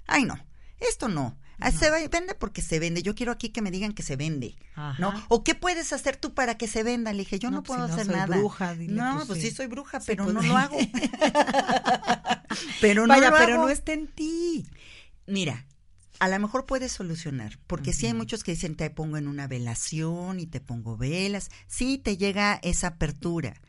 ay, 0.06 0.26
no, 0.26 0.36
esto 0.80 1.08
no. 1.08 1.36
Ah, 1.60 1.72
Se 1.72 1.90
va- 1.90 1.98
vende 2.08 2.36
porque 2.36 2.62
se 2.62 2.80
vende. 2.80 3.02
Yo 3.02 3.16
quiero 3.16 3.32
aquí 3.32 3.50
que 3.50 3.62
me 3.64 3.72
digan 3.72 3.94
que 3.94 4.04
se 4.04 4.16
vende, 4.16 4.56
Ajá. 4.76 4.96
¿no? 5.00 5.12
¿O 5.30 5.44
qué 5.44 5.56
puedes 5.56 5.92
hacer 5.92 6.16
tú 6.16 6.34
para 6.36 6.56
que 6.58 6.68
se 6.68 6.84
venda? 6.84 7.12
Le 7.14 7.20
dije, 7.20 7.40
yo 7.40 7.50
no, 7.50 7.58
No, 7.58 7.64
pues, 7.64 7.78
puedo 7.78 7.88
si 7.88 7.90
no 7.90 7.94
hacer 7.96 8.06
soy 8.06 8.16
nada. 8.16 8.38
bruja, 8.38 8.76
dile, 8.76 8.94
no, 8.94 9.16
pues, 9.16 9.28
pues, 9.28 9.42
sí. 9.42 9.50
sí. 9.50 9.56
soy 9.56 9.66
bruja, 9.68 10.00
Sí, 10.00 10.06
pero 10.08 10.24
pues, 10.26 10.36
no 10.36 10.42
lo 10.44 10.56
hago. 10.56 10.78
pero 12.82 13.08
no 13.08 13.14
Vaya, 13.14 13.32
lo 13.32 13.38
pero 13.38 13.54
hago. 13.56 13.64
no 13.64 13.70
está 13.70 13.94
en 13.94 14.08
ti. 14.08 14.68
Mira, 15.26 15.66
a 16.20 16.28
lo 16.30 16.40
mejor 16.40 16.66
puedes 16.66 16.92
solucionar, 16.92 17.60
porque 17.68 17.94
sí 17.94 18.06
hay 18.08 18.14
muchos 18.14 18.44
que 18.44 18.52
dicen 18.52 18.76
te 18.76 18.90
pongo 18.90 19.18
en 19.18 19.28
una 19.28 19.48
velación 19.48 20.40
y 20.40 20.46
te 20.48 20.62
pongo 20.62 20.98
velas, 20.98 21.50
sí 21.68 21.98
te 21.98 22.18
llega 22.18 22.60
esa 22.64 22.88
apertura, 22.88 23.62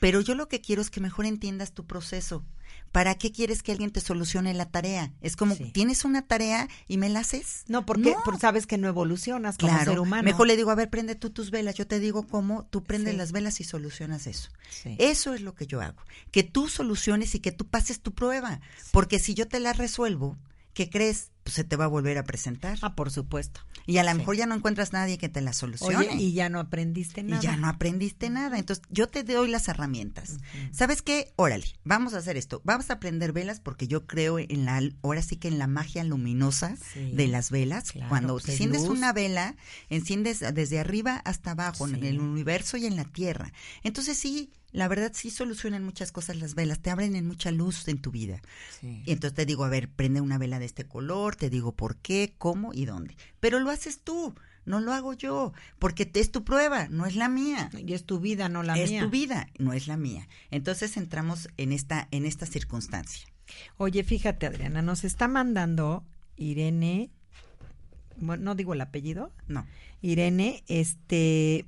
pero 0.00 0.20
yo 0.20 0.34
lo 0.34 0.48
que 0.48 0.60
quiero 0.60 0.82
es 0.82 0.90
que 0.90 1.00
mejor 1.00 1.26
entiendas 1.26 1.72
tu 1.72 1.86
proceso. 1.86 2.44
¿Para 2.92 3.14
qué 3.16 3.32
quieres 3.32 3.62
que 3.62 3.72
alguien 3.72 3.90
te 3.90 4.00
solucione 4.00 4.52
la 4.52 4.66
tarea? 4.70 5.12
Es 5.22 5.34
como, 5.34 5.54
Sí. 5.56 5.70
tienes 5.72 6.04
una 6.04 6.22
tarea 6.22 6.68
y 6.88 6.98
me 6.98 7.08
la 7.08 7.20
haces. 7.20 7.64
No, 7.66 7.86
porque, 7.86 8.10
No. 8.10 8.16
porque 8.24 8.40
sabes 8.40 8.66
que 8.66 8.76
no 8.76 8.86
evolucionas 8.86 9.56
como 9.56 9.72
Claro, 9.72 9.92
ser 9.92 9.98
humano. 10.00 10.22
mejor 10.22 10.46
le 10.46 10.56
digo, 10.56 10.70
a 10.70 10.74
ver, 10.74 10.90
prende 10.90 11.14
tú 11.14 11.30
tus 11.30 11.50
velas, 11.50 11.74
yo 11.74 11.86
te 11.86 11.98
digo 12.00 12.26
cómo, 12.26 12.66
tú 12.66 12.84
prendes 12.84 13.12
Sí. 13.14 13.16
las 13.18 13.32
velas 13.32 13.60
y 13.60 13.64
solucionas 13.64 14.26
eso. 14.26 14.50
Sí. 14.70 14.94
Eso 14.98 15.32
es 15.32 15.40
lo 15.40 15.54
que 15.54 15.66
yo 15.66 15.80
hago, 15.80 16.02
que 16.30 16.42
tú 16.42 16.68
soluciones 16.68 17.34
y 17.34 17.40
que 17.40 17.50
tú 17.50 17.66
pases 17.66 18.00
tu 18.00 18.12
prueba, 18.12 18.60
porque 18.90 19.18
si 19.18 19.32
yo 19.32 19.48
te 19.48 19.58
la 19.58 19.72
resuelvo, 19.72 20.36
¿qué 20.74 20.90
crees? 20.90 21.30
Pues 21.42 21.54
se 21.54 21.64
te 21.64 21.76
va 21.76 21.84
a 21.86 21.88
volver 21.88 22.18
a 22.18 22.24
presentar. 22.24 22.78
Ah, 22.82 22.94
por 22.94 23.10
supuesto. 23.10 23.60
Y 23.86 23.98
a 23.98 24.04
lo 24.04 24.10
sí. 24.12 24.18
mejor 24.18 24.36
ya 24.36 24.46
no 24.46 24.54
encuentras 24.54 24.92
nadie 24.92 25.18
que 25.18 25.28
te 25.28 25.40
la 25.40 25.52
solucione. 25.52 25.96
Oye, 25.96 26.14
y 26.14 26.32
ya 26.34 26.48
no 26.48 26.60
aprendiste 26.60 27.22
Y 27.22 27.24
nada. 27.24 27.42
ya 27.42 27.56
no 27.56 27.66
aprendiste 27.68 28.30
nada. 28.30 28.58
Entonces, 28.58 28.84
yo 28.90 29.08
te 29.08 29.24
doy 29.24 29.48
las 29.50 29.66
herramientas. 29.66 30.36
¿Sabes 30.70 31.02
qué? 31.02 31.32
Órale, 31.36 31.66
vamos 31.84 32.14
a 32.14 32.18
hacer 32.18 32.36
esto. 32.36 32.60
Vamos 32.64 32.90
a 32.90 32.94
aprender 32.94 33.32
velas 33.32 33.58
porque 33.60 33.88
yo 33.88 34.06
creo 34.06 34.38
en 34.38 34.64
la, 34.64 34.80
ahora 35.02 35.22
sí 35.22 35.36
que 35.36 35.48
en 35.48 35.58
la 35.58 35.66
magia 35.66 36.04
luminosa 36.04 36.76
Sí. 36.92 37.10
de 37.12 37.26
las 37.26 37.50
velas. 37.50 37.90
Claro, 37.92 38.08
Cuando 38.08 38.34
pues 38.34 38.44
es 38.44 38.50
enciendes 38.50 38.82
una 38.82 39.12
vela, 39.12 39.56
enciendes 39.90 40.40
desde 40.54 40.78
arriba 40.78 41.16
hasta 41.24 41.52
abajo, 41.52 41.88
en 41.88 42.04
el 42.04 42.20
universo 42.20 42.76
y 42.76 42.86
en 42.86 42.94
la 42.96 43.04
tierra. 43.04 43.52
Entonces, 43.82 44.16
sí, 44.18 44.52
la 44.70 44.88
verdad 44.88 45.12
sí 45.14 45.30
solucionan 45.30 45.84
muchas 45.84 46.12
cosas 46.12 46.36
las 46.36 46.54
velas, 46.54 46.80
te 46.80 46.88
abren 46.90 47.14
en 47.14 47.26
mucha 47.26 47.50
luz 47.50 47.86
en 47.88 48.00
tu 48.00 48.10
vida. 48.10 48.40
Sí. 48.80 49.02
Y 49.04 49.12
entonces 49.12 49.34
te 49.34 49.44
digo, 49.44 49.64
a 49.64 49.68
ver, 49.68 49.90
prende 49.90 50.20
una 50.22 50.38
vela 50.38 50.58
de 50.58 50.64
este 50.64 50.84
color, 50.86 51.31
te 51.36 51.50
digo 51.50 51.72
por 51.72 51.96
qué, 51.96 52.34
cómo 52.38 52.72
y 52.72 52.84
dónde. 52.84 53.16
Pero 53.40 53.60
lo 53.60 53.70
haces 53.70 54.00
tú, 54.00 54.34
no 54.64 54.80
lo 54.80 54.92
hago 54.92 55.12
yo, 55.12 55.52
porque 55.78 56.10
es 56.14 56.30
tu 56.30 56.44
prueba, 56.44 56.88
no 56.88 57.06
es 57.06 57.16
la 57.16 57.28
mía. 57.28 57.70
Y 57.76 57.94
es 57.94 58.04
tu 58.04 58.20
vida, 58.20 58.48
no 58.48 58.62
la 58.62 58.74
es 58.78 58.90
mía. 58.90 59.02
tu 59.02 59.10
vida, 59.10 59.48
no 59.58 59.72
es 59.72 59.86
la 59.86 59.96
mía. 59.96 60.28
Entonces 60.50 60.96
entramos 60.96 61.48
en 61.56 61.72
esta, 61.72 62.08
en 62.10 62.26
esta 62.26 62.46
circunstancia. 62.46 63.26
Oye, 63.76 64.04
fíjate, 64.04 64.46
Adriana, 64.46 64.82
nos 64.82 65.04
está 65.04 65.28
mandando 65.28 66.04
Irene, 66.36 67.10
bueno, 68.16 68.44
no 68.44 68.54
digo 68.54 68.74
el 68.74 68.80
apellido, 68.80 69.32
No. 69.48 69.66
Irene, 70.00 70.64
este, 70.66 71.66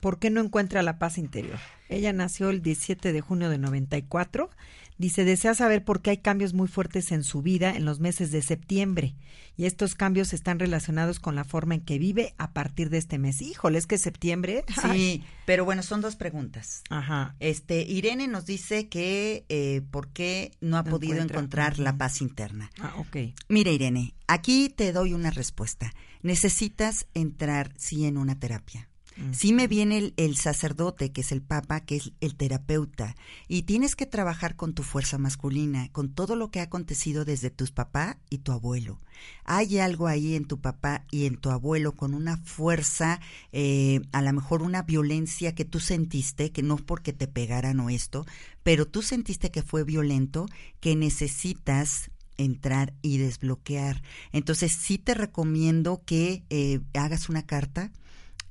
¿por 0.00 0.18
qué 0.18 0.30
no 0.30 0.40
encuentra 0.40 0.82
la 0.82 0.98
paz 0.98 1.16
interior? 1.18 1.58
Ella 1.88 2.12
nació 2.12 2.50
el 2.50 2.60
17 2.60 3.12
de 3.12 3.20
junio 3.20 3.48
de 3.50 3.58
94. 3.58 4.50
Dice, 4.98 5.24
desea 5.24 5.54
saber 5.54 5.84
por 5.84 6.02
qué 6.02 6.10
hay 6.10 6.18
cambios 6.18 6.54
muy 6.54 6.66
fuertes 6.66 7.12
en 7.12 7.22
su 7.22 7.40
vida 7.40 7.70
en 7.70 7.84
los 7.84 8.00
meses 8.00 8.32
de 8.32 8.42
septiembre. 8.42 9.14
Y 9.56 9.66
estos 9.66 9.94
cambios 9.94 10.32
están 10.32 10.58
relacionados 10.58 11.20
con 11.20 11.36
la 11.36 11.44
forma 11.44 11.74
en 11.76 11.80
que 11.82 11.98
vive 11.98 12.34
a 12.36 12.52
partir 12.52 12.90
de 12.90 12.98
este 12.98 13.16
mes. 13.18 13.40
Híjole, 13.40 13.78
es 13.78 13.86
que 13.86 13.96
septiembre. 13.98 14.64
ay. 14.82 14.98
Sí, 15.20 15.24
pero 15.46 15.64
bueno, 15.64 15.82
son 15.84 16.00
dos 16.00 16.16
preguntas. 16.16 16.82
Ajá. 16.90 17.36
Este, 17.38 17.82
Irene 17.82 18.26
nos 18.26 18.44
dice 18.46 18.88
que 18.88 19.44
eh, 19.48 19.82
por 19.90 20.08
qué 20.08 20.50
no 20.60 20.76
ha 20.76 20.82
No 20.82 20.90
podido 20.90 21.14
encuentra. 21.14 21.38
encontrar 21.38 21.78
la 21.78 21.96
paz 21.96 22.20
interna. 22.20 22.70
Ah, 22.80 22.94
ok. 22.98 23.16
Mira, 23.48 23.70
Irene, 23.70 24.14
aquí 24.26 24.68
te 24.68 24.92
doy 24.92 25.12
una 25.14 25.30
respuesta. 25.30 25.92
Necesitas 26.22 27.06
entrar, 27.14 27.72
sí, 27.76 28.04
en 28.04 28.16
una 28.18 28.38
terapia. 28.38 28.88
Mm. 29.18 29.32
Sí 29.32 29.52
me 29.52 29.66
viene 29.66 30.12
el, 30.16 30.36
sacerdote, 30.36 31.10
que 31.10 31.22
es 31.22 31.32
el 31.32 31.42
papa, 31.42 31.80
que 31.80 31.96
es 31.96 32.12
el 32.20 32.36
terapeuta, 32.36 33.16
y 33.48 33.62
tienes 33.62 33.96
que 33.96 34.06
trabajar 34.06 34.54
con 34.54 34.74
tu 34.74 34.84
fuerza 34.84 35.18
masculina, 35.18 35.88
con 35.90 36.08
todo 36.14 36.36
lo 36.36 36.50
que 36.50 36.60
ha 36.60 36.64
acontecido 36.64 37.24
desde 37.24 37.50
tus 37.50 37.72
papá 37.72 38.18
y 38.30 38.38
tu 38.38 38.52
abuelo. 38.52 39.00
Hay 39.44 39.78
algo 39.80 40.06
ahí 40.06 40.36
en 40.36 40.44
tu 40.44 40.60
papá 40.60 41.04
y 41.10 41.26
en 41.26 41.36
tu 41.36 41.50
abuelo 41.50 41.96
con 41.96 42.14
una 42.14 42.36
fuerza, 42.36 43.20
eh, 43.50 44.00
a 44.12 44.22
lo 44.22 44.32
mejor 44.32 44.62
una 44.62 44.82
violencia 44.82 45.52
que 45.54 45.64
tú 45.64 45.80
sentiste, 45.80 46.52
que 46.52 46.62
no 46.62 46.76
porque 46.76 47.12
te 47.12 47.26
pegaran 47.26 47.80
o 47.80 47.90
esto, 47.90 48.24
pero 48.62 48.86
tú 48.86 49.02
sentiste 49.02 49.50
que 49.50 49.62
fue 49.62 49.82
violento, 49.82 50.46
que 50.78 50.94
necesitas 50.94 52.12
entrar 52.36 52.94
y 53.02 53.18
desbloquear. 53.18 54.00
Entonces 54.30 54.70
sí 54.70 54.96
te 54.96 55.14
recomiendo 55.14 56.02
que 56.06 56.44
eh, 56.50 56.78
hagas 56.94 57.28
una 57.28 57.44
carta 57.44 57.90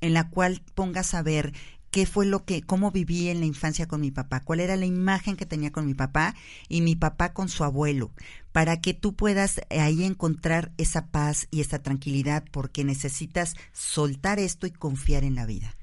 en 0.00 0.14
la 0.14 0.28
cual 0.28 0.62
pongas 0.74 1.14
a 1.14 1.22
ver 1.22 1.52
qué 1.90 2.06
fue 2.06 2.26
lo 2.26 2.44
que, 2.44 2.62
cómo 2.62 2.90
viví 2.90 3.28
en 3.28 3.40
la 3.40 3.46
infancia 3.46 3.88
con 3.88 4.00
mi 4.00 4.10
papá, 4.10 4.40
cuál 4.40 4.60
era 4.60 4.76
la 4.76 4.86
imagen 4.86 5.36
que 5.36 5.46
tenía 5.46 5.72
con 5.72 5.86
mi 5.86 5.94
papá 5.94 6.34
y 6.68 6.80
mi 6.80 6.96
papá 6.96 7.32
con 7.32 7.48
su 7.48 7.64
abuelo, 7.64 8.10
para 8.52 8.80
que 8.80 8.94
tú 8.94 9.14
puedas 9.14 9.60
ahí 9.70 10.04
encontrar 10.04 10.72
esa 10.76 11.06
paz 11.06 11.48
y 11.50 11.60
esa 11.60 11.82
tranquilidad, 11.82 12.44
porque 12.50 12.84
necesitas 12.84 13.54
soltar 13.72 14.38
esto 14.38 14.66
y 14.66 14.70
confiar 14.70 15.24
en 15.24 15.34
la 15.34 15.46
vida. 15.46 15.77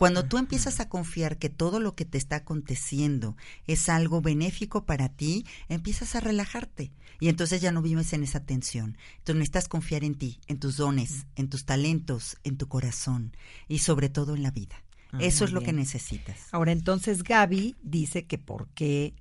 Cuando 0.00 0.24
tú 0.24 0.38
empiezas 0.38 0.80
a 0.80 0.88
confiar 0.88 1.36
que 1.36 1.50
todo 1.50 1.78
lo 1.78 1.94
que 1.94 2.06
te 2.06 2.16
está 2.16 2.36
aconteciendo 2.36 3.36
es 3.66 3.90
algo 3.90 4.22
benéfico 4.22 4.86
para 4.86 5.10
ti, 5.10 5.44
empiezas 5.68 6.14
a 6.14 6.20
relajarte 6.20 6.90
y 7.20 7.28
entonces 7.28 7.60
ya 7.60 7.70
no 7.70 7.82
vives 7.82 8.14
en 8.14 8.22
esa 8.22 8.40
tensión. 8.40 8.96
Entonces 9.18 9.34
necesitas 9.36 9.68
confiar 9.68 10.02
en 10.02 10.14
ti, 10.14 10.40
en 10.46 10.58
tus 10.58 10.78
dones, 10.78 11.26
en 11.36 11.50
tus 11.50 11.66
talentos, 11.66 12.38
en 12.44 12.56
tu 12.56 12.66
corazón 12.66 13.36
y 13.68 13.80
sobre 13.80 14.08
todo 14.08 14.34
en 14.34 14.42
la 14.42 14.50
vida. 14.50 14.82
Ah, 15.12 15.18
Eso 15.20 15.44
es 15.44 15.52
lo 15.52 15.60
que 15.60 15.74
necesitas. 15.74 16.48
Ahora 16.50 16.72
entonces 16.72 17.22
Gaby 17.22 17.76
dice 17.82 18.24
que 18.24 18.38
por 18.38 18.68
qué 18.68 19.12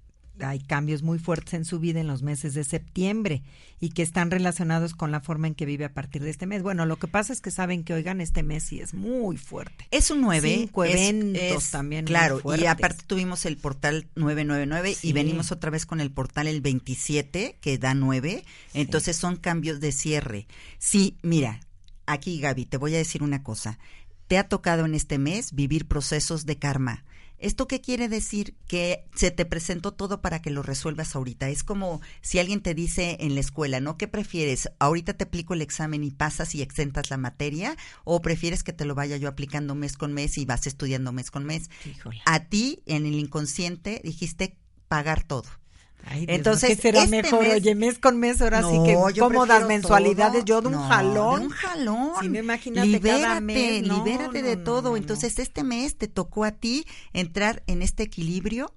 hay 0.42 0.60
cambios 0.60 1.04
muy 1.04 1.20
fuertes 1.20 1.54
en 1.54 1.66
su 1.66 1.80
vida 1.80 2.00
en 2.00 2.08
los 2.08 2.22
meses 2.24 2.54
de 2.54 2.64
septiembre 2.64 3.44
y 3.80 3.90
que 3.90 4.02
están 4.02 4.30
relacionados 4.32 4.94
con 4.94 5.12
la 5.12 5.22
forma 5.22 5.48
en 5.48 5.56
que 5.56 5.66
vive 5.66 5.86
a 5.86 5.94
partir 5.94 6.24
de 6.24 6.30
este 6.30 6.46
mes. 6.46 6.64
Bueno, 6.64 6.86
lo 6.86 6.98
que 6.98 7.08
pasa 7.08 7.32
es 7.34 7.42
que 7.42 7.52
saben 7.52 7.84
que, 7.84 7.94
oigan, 7.94 8.20
este 8.22 8.44
mes 8.44 8.64
sí 8.64 8.82
es 8.82 8.94
muy 8.94 9.38
fuerte. 9.38 9.88
Es 9.92 10.12
un 10.12 10.22
9. 10.22 10.56
Cinco 10.60 10.84
eventos 10.86 11.72
también 11.72 12.06
muy 12.06 12.10
Claro, 12.10 12.42
y 12.58 12.66
aparte 12.66 13.04
tuvimos 13.08 13.46
el 13.46 13.58
portal 13.58 14.08
999 14.16 14.96
Sí. 14.96 15.10
y 15.10 15.14
venimos 15.14 15.52
otra 15.52 15.70
vez 15.72 15.86
con 15.86 16.02
el 16.02 16.12
portal 16.12 16.48
el 16.48 16.62
27 16.62 17.58
que 17.62 17.78
da 17.78 17.94
9. 17.94 18.44
Entonces 18.74 19.16
son 19.16 19.38
cambios 19.38 19.80
de 19.80 19.92
cierre. 19.92 20.48
Sí, 20.78 21.18
mira, 21.22 21.60
aquí 22.06 22.40
Gaby, 22.40 22.66
te 22.66 22.78
voy 22.78 22.96
a 22.96 22.98
decir 22.98 23.24
una 23.24 23.44
cosa. 23.44 23.80
Te 24.28 24.38
ha 24.38 24.48
tocado 24.48 24.86
en 24.86 24.94
este 24.94 25.18
mes 25.18 25.54
vivir 25.54 25.88
procesos 25.88 26.46
de 26.46 26.58
karma 26.58 27.04
¿Esto 27.40 27.68
qué 27.68 27.82
quiere 27.82 28.10
decir? 28.10 28.56
Que 28.68 29.06
se 29.16 29.32
te 29.32 29.46
presentó 29.46 29.94
todo 29.94 30.22
para 30.22 30.42
que 30.42 30.50
lo 30.50 30.62
resuelvas 30.62 31.16
ahorita. 31.16 31.50
Es 31.50 31.64
como 31.64 32.02
si 32.22 32.40
alguien 32.40 32.62
te 32.62 32.74
dice 32.74 33.18
en 33.22 33.34
la 33.34 33.42
escuela, 33.42 33.80
¿no? 33.80 33.98
¿Qué 33.98 34.08
prefieres? 34.08 34.70
¿Ahorita 34.80 35.14
te 35.14 35.24
aplico 35.24 35.54
el 35.54 35.62
examen 35.62 36.04
y 36.04 36.12
pasas 36.12 36.54
y 36.56 36.62
exentas 36.62 37.10
la 37.10 37.18
materia? 37.18 37.78
¿O 38.04 38.22
prefieres 38.22 38.64
que 38.64 38.74
te 38.74 38.86
lo 38.86 38.96
vaya 38.96 39.18
yo 39.18 39.30
aplicando 39.30 39.76
mes 39.76 39.98
con 39.98 40.14
mes 40.14 40.38
y 40.38 40.46
vas 40.46 40.68
estudiando 40.68 41.12
mes 41.12 41.32
con 41.32 41.46
mes? 41.46 41.70
Híjole. 41.86 42.22
A 42.26 42.46
ti, 42.46 42.82
en 42.86 43.06
el 43.06 43.16
inconsciente, 43.16 44.02
dijiste 44.04 44.58
pagar 44.88 45.24
todo. 45.24 45.46
Ay, 46.06 46.26
Dios, 46.26 46.38
Entonces, 46.38 46.70
¿qué 46.76 46.82
será 46.82 47.04
este 47.04 47.22
mejor? 47.22 47.44
mes- 47.44 47.54
Oye, 47.56 47.76
mes 47.76 48.00
con 48.00 48.18
mes, 48.20 48.42
ahora 48.42 48.62
sí 48.64 48.78
que 48.86 48.96
cómodas 49.20 49.68
mensualidades, 49.68 50.44
todo. 50.44 50.46
yo 50.46 50.62
de 50.62 50.68
un 50.68 50.74
No, 50.74 50.88
jalón. 50.88 51.40
De 51.42 51.46
un 51.48 51.52
jalón. 51.54 52.12
Sí, 52.22 52.30
no, 52.30 52.40
imagínate 52.40 52.88
libérate, 52.88 53.22
cada 53.22 53.42
mes. 53.42 53.84
No, 53.88 54.04
libérate 54.04 54.42
de 54.42 54.56
todo. 54.58 54.98
Entonces, 54.98 55.38
este 55.40 55.64
mes 55.64 55.98
te 55.98 56.08
tocó 56.08 56.46
a 56.46 56.52
ti 56.52 56.86
entrar 57.14 57.62
en 57.68 57.82
este 57.82 58.04
equilibrio. 58.04 58.74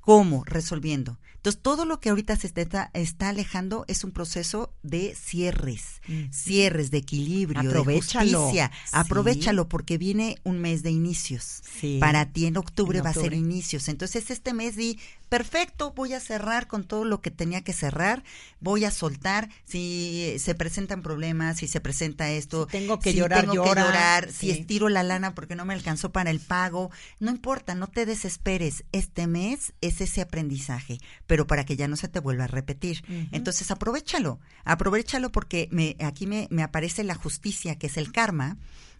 ¿Cómo? 0.00 0.44
Resolviendo. 0.44 1.18
Entonces, 1.36 1.62
todo 1.62 1.84
lo 1.84 2.00
que 2.00 2.08
ahorita 2.10 2.34
se 2.36 2.48
está, 2.48 2.90
está 2.92 3.28
alejando 3.28 3.84
es 3.86 4.02
un 4.02 4.10
proceso 4.10 4.72
de 4.82 5.14
cierres, 5.14 6.00
Mm. 6.08 6.32
cierres, 6.32 6.90
de 6.90 6.98
equilibrio, 6.98 7.60
Aprovéchalo. 7.70 8.30
de 8.30 8.36
justicia. 8.36 8.70
Sí. 8.84 8.90
Aprovechalo 8.92 9.68
porque 9.68 9.96
viene 9.98 10.38
un 10.42 10.58
mes 10.58 10.82
de 10.82 10.90
inicios. 10.90 11.62
Sí. 11.80 11.98
Para 12.00 12.32
ti 12.32 12.46
en 12.46 12.56
octubre, 12.56 12.98
En 12.98 13.04
va 13.04 13.10
a 13.10 13.14
ser 13.14 13.24
octubre. 13.24 13.36
inicios. 13.38 13.88
Entonces, 13.88 14.30
este 14.32 14.54
mes 14.54 14.74
di, 14.74 14.98
perfecto, 15.28 15.92
voy 15.92 16.12
a 16.14 16.20
cerrar 16.20 16.66
con 16.66 16.84
todo 16.84 17.04
lo 17.04 17.20
que 17.20 17.30
tenía 17.30 17.62
que 17.62 17.72
cerrar, 17.72 18.22
voy 18.60 18.84
a 18.84 18.90
soltar, 18.90 19.48
si 19.64 20.36
se 20.38 20.54
presentan 20.54 21.02
problemas, 21.02 21.58
si 21.58 21.66
se 21.68 21.80
presenta 21.80 22.30
esto, 22.30 22.66
Si 22.70 22.78
tengo 22.78 22.98
que 22.98 23.10
si 23.12 23.18
llorar, 23.18 23.40
tengo 23.40 23.52
que 23.62 23.68
llora. 23.68 23.84
llorar, 23.86 24.26
Sí. 24.32 24.38
si 24.46 24.50
estiro 24.50 24.88
la 24.88 25.02
lana 25.02 25.34
porque 25.34 25.56
no 25.56 25.64
me 25.64 25.74
alcanzó 25.74 26.12
para 26.12 26.30
el 26.30 26.40
pago, 26.40 26.90
no 27.20 27.30
importa, 27.30 27.74
no 27.74 27.88
te 27.88 28.06
desesperes, 28.06 28.84
este 28.92 29.26
mes 29.26 29.72
es 29.80 30.00
ese 30.00 30.20
aprendizaje, 30.20 30.98
pero 31.26 31.46
para 31.46 31.64
que 31.64 31.76
ya 31.76 31.88
no 31.88 31.96
se 31.96 32.08
te 32.08 32.20
vuelva 32.20 32.44
a 32.44 32.48
repetir. 32.48 33.04
Entonces, 33.32 33.70
aprovechalo, 33.70 34.40
aprovechalo 34.64 35.32
porque 35.32 35.68
me, 35.72 35.96
aquí 36.00 36.26
me, 36.26 36.46
me 36.50 36.62
aparece 36.62 37.02
la 37.04 37.14
justicia, 37.14 37.76
que 37.78 37.88
es 37.88 37.96
el 37.96 38.12
karma, 38.12 38.56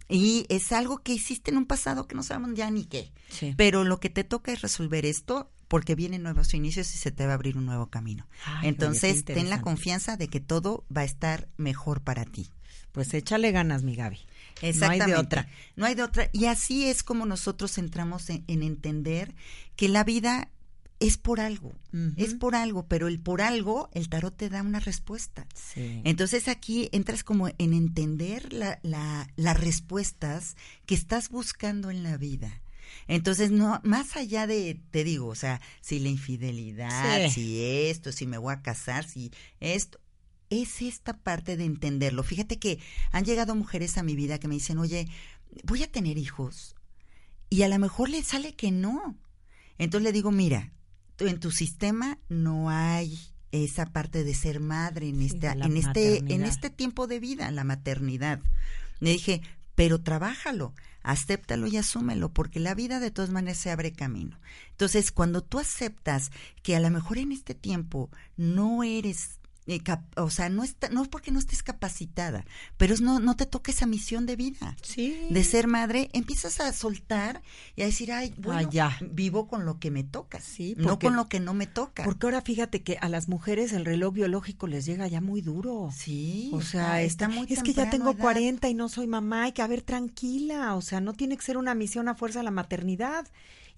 y 0.09 0.47
es 0.49 0.73
algo 0.73 0.99
que 0.99 1.13
hiciste 1.13 1.51
en 1.51 1.59
un 1.59 1.67
pasado 1.67 2.07
que 2.07 2.15
no 2.15 2.23
sabemos 2.23 2.55
ya 2.55 2.71
ni 2.71 2.85
qué. 2.85 3.13
Sí. 3.29 3.55
Pero 3.57 3.85
lo 3.85 3.99
que 4.01 4.11
te 4.11 4.25
toca 4.25 4.53
es 4.53 4.63
resolver 4.63 5.05
esto 5.05 5.51
porque 5.69 5.95
vienen 5.95 6.23
nuevos 6.23 6.55
inicios 6.55 6.95
y 6.95 6.99
se 6.99 7.11
te 7.11 7.27
va 7.27 7.33
a 7.33 7.35
abrir 7.35 7.57
un 7.57 7.67
nuevo 7.67 7.87
camino. 7.87 8.27
Ay, 8.45 8.69
Entonces, 8.69 9.25
ten 9.25 9.51
la 9.51 9.63
confianza 9.63 10.17
de 10.17 10.29
que 10.29 10.41
todo 10.41 10.85
va 10.95 11.01
a 11.01 11.05
estar 11.05 11.49
mejor 11.57 12.03
para 12.03 12.25
ti. 12.25 12.51
Pues 12.93 13.13
échale 13.15 13.51
ganas, 13.53 13.83
mi 13.83 13.95
Gaby. 13.95 14.21
Exactamente. 14.63 14.99
No 14.99 15.05
hay 15.05 15.11
de 15.11 15.17
otra. 15.17 15.49
No 15.75 15.87
hay 15.87 15.95
de 15.95 16.03
otra. 16.03 16.31
Y 16.33 16.47
así 16.47 16.87
es 16.87 17.03
como 17.03 17.27
nosotros 17.27 17.77
entramos 17.79 18.31
en, 18.31 18.45
en 18.47 18.63
entender 18.63 19.35
que 19.75 19.89
la 19.89 20.05
vida 20.05 20.51
es 20.99 21.19
por 21.19 21.41
algo. 21.41 21.75
Es 22.17 22.35
por 22.35 22.55
algo, 22.55 22.87
pero 22.87 23.07
el 23.09 23.21
por 23.21 23.43
algo, 23.43 23.91
el 23.93 24.09
tarot 24.09 24.35
te 24.37 24.49
da 24.49 24.63
una 24.63 24.81
respuesta. 24.81 25.47
Sí. 25.55 26.01
Entonces 26.05 26.49
aquí 26.49 26.89
entras 26.93 27.23
como 27.23 27.49
en 27.49 27.75
entender 27.75 28.53
la, 28.53 28.79
la- 28.83 29.29
las 29.37 29.61
respuestas 29.61 30.57
que 30.87 30.95
estás 30.95 31.29
buscando 31.29 31.91
en 31.91 32.03
la 32.03 32.17
vida. 32.17 32.63
Entonces, 33.09 33.51
no, 33.51 33.81
más 33.85 34.17
allá 34.17 34.47
de, 34.47 34.81
te 34.91 35.05
digo, 35.05 35.27
o 35.27 35.35
sea, 35.35 35.61
si 35.81 35.99
la 35.99 36.09
infidelidad, 36.09 37.27
Sí. 37.27 37.31
si 37.31 37.65
esto, 37.65 38.13
si 38.13 38.27
me 38.27 38.39
voy 38.39 38.55
a 38.55 38.63
casar, 38.63 39.05
si 39.07 39.33
esto, 39.61 39.99
es 40.51 40.81
esta 40.81 41.19
parte 41.19 41.57
de 41.57 41.65
entenderlo. 41.65 42.23
Fíjate 42.23 42.59
que 42.59 42.79
han 43.13 43.25
llegado 43.25 43.55
mujeres 43.55 43.99
a 43.99 44.03
mi 44.03 44.15
vida 44.15 44.39
que 44.39 44.49
me 44.49 44.55
dicen, 44.55 44.79
oye, 44.79 45.09
voy 45.65 45.83
a 45.83 45.91
tener 45.91 46.17
hijos. 46.17 46.75
Y 47.51 47.63
a 47.63 47.69
lo 47.69 47.79
mejor 47.79 48.09
le 48.09 48.23
sale 48.23 48.55
que 48.55 48.71
no. 48.71 49.17
Entonces 49.79 50.05
le 50.05 50.13
digo, 50.13 50.31
mira, 50.31 50.73
en 51.19 51.41
tu 51.41 51.51
sistema 51.51 52.19
no 52.29 52.71
hay 52.71 53.19
esa 53.53 53.87
parte 53.87 54.25
de 54.25 54.35
ser 54.35 54.61
madre 54.61 55.09
en 55.09 55.23
esta, 55.23 55.53
en 55.53 55.77
este, 55.77 56.19
en 56.19 56.45
este 56.45 56.71
tiempo 56.71 57.07
de 57.07 57.21
vida, 57.21 57.51
la 57.51 57.65
maternidad. 57.65 58.41
Le 59.01 59.11
dije, 59.11 59.43
pero 59.75 60.01
trabájalo, 60.01 60.75
acéptalo 61.03 61.67
y 61.67 61.77
asúmelo, 61.77 62.31
porque 62.31 62.61
la 62.61 62.75
vida 62.75 63.01
de 63.01 63.11
todas 63.11 63.31
maneras 63.31 63.59
se 63.59 63.71
abre 63.71 63.93
camino. 63.93 64.39
Entonces, 64.73 65.13
cuando 65.13 65.43
tú 65.43 65.59
aceptas 65.59 66.31
que 66.63 66.77
a 66.77 66.81
lo 66.81 66.91
mejor 66.91 67.19
en 67.19 67.33
este 67.33 67.55
tiempo 67.55 68.11
no 68.37 68.83
eres 68.83 69.39
eh, 69.67 69.81
cap- 69.81 70.17
o 70.17 70.31
sea, 70.31 70.49
no 70.49 70.63
está, 70.63 70.89
no 70.91 71.03
es 71.03 71.09
porque 71.09 71.31
no 71.33 71.39
estés 71.39 71.63
capacitada, 71.63 72.45
pero 72.77 72.95
es 72.95 73.01
no, 73.01 73.19
no 73.21 73.35
te 73.37 73.47
toca 73.47 73.73
esa 73.73 73.87
misión 73.87 74.25
de 74.27 74.37
vida 74.37 74.77
Sí. 74.83 75.17
de 75.29 75.43
ser 75.45 75.67
madre, 75.67 76.09
empiezas 76.13 76.61
a 76.61 76.73
soltar 76.73 77.43
y 77.75 77.83
a 77.83 77.87
decir, 77.87 78.13
ay, 78.13 78.33
bueno, 78.39 78.61
Ah, 78.67 78.71
ya. 78.71 78.97
vivo 79.11 79.49
con 79.49 79.65
lo 79.65 79.79
que 79.81 79.91
me 79.91 80.05
toca, 80.05 80.41
Sí, 80.41 80.75
no 80.79 80.99
con 80.99 81.17
lo 81.17 81.29
que 81.29 81.41
no 81.41 81.53
me 81.55 81.67
toca. 81.67 82.05
Porque 82.05 82.27
ahora 82.27 82.43
fíjate 82.43 82.83
que 82.83 82.97
a 83.01 83.09
las 83.09 83.29
mujeres 83.29 83.73
el 83.73 83.85
reloj 83.85 84.15
biológico 84.15 84.67
les 84.69 84.85
llega 84.87 85.09
ya 85.09 85.21
muy 85.21 85.41
duro. 85.41 85.91
sí, 85.93 86.51
O 86.55 86.63
sea, 86.63 87.03
está, 87.03 87.27
está, 87.27 87.29
muy 87.29 87.47
es 87.51 87.63
que 87.63 87.73
ya 87.73 87.91
tengo 87.91 88.13
edad. 88.13 88.21
40 88.21 88.69
y 88.69 88.75
no 88.75 88.89
soy 88.89 89.07
mamá, 89.09 89.45
hay 89.45 89.53
que 89.53 89.63
haber 89.63 89.83
tranquila, 89.83 90.75
o 90.77 90.81
sea, 90.83 91.01
no 91.01 91.13
tiene 91.13 91.37
que 91.37 91.43
ser 91.45 91.57
una 91.57 91.75
misión 91.75 92.09
a 92.09 92.15
fuerza 92.15 92.43
la 92.43 92.51
maternidad. 92.51 93.27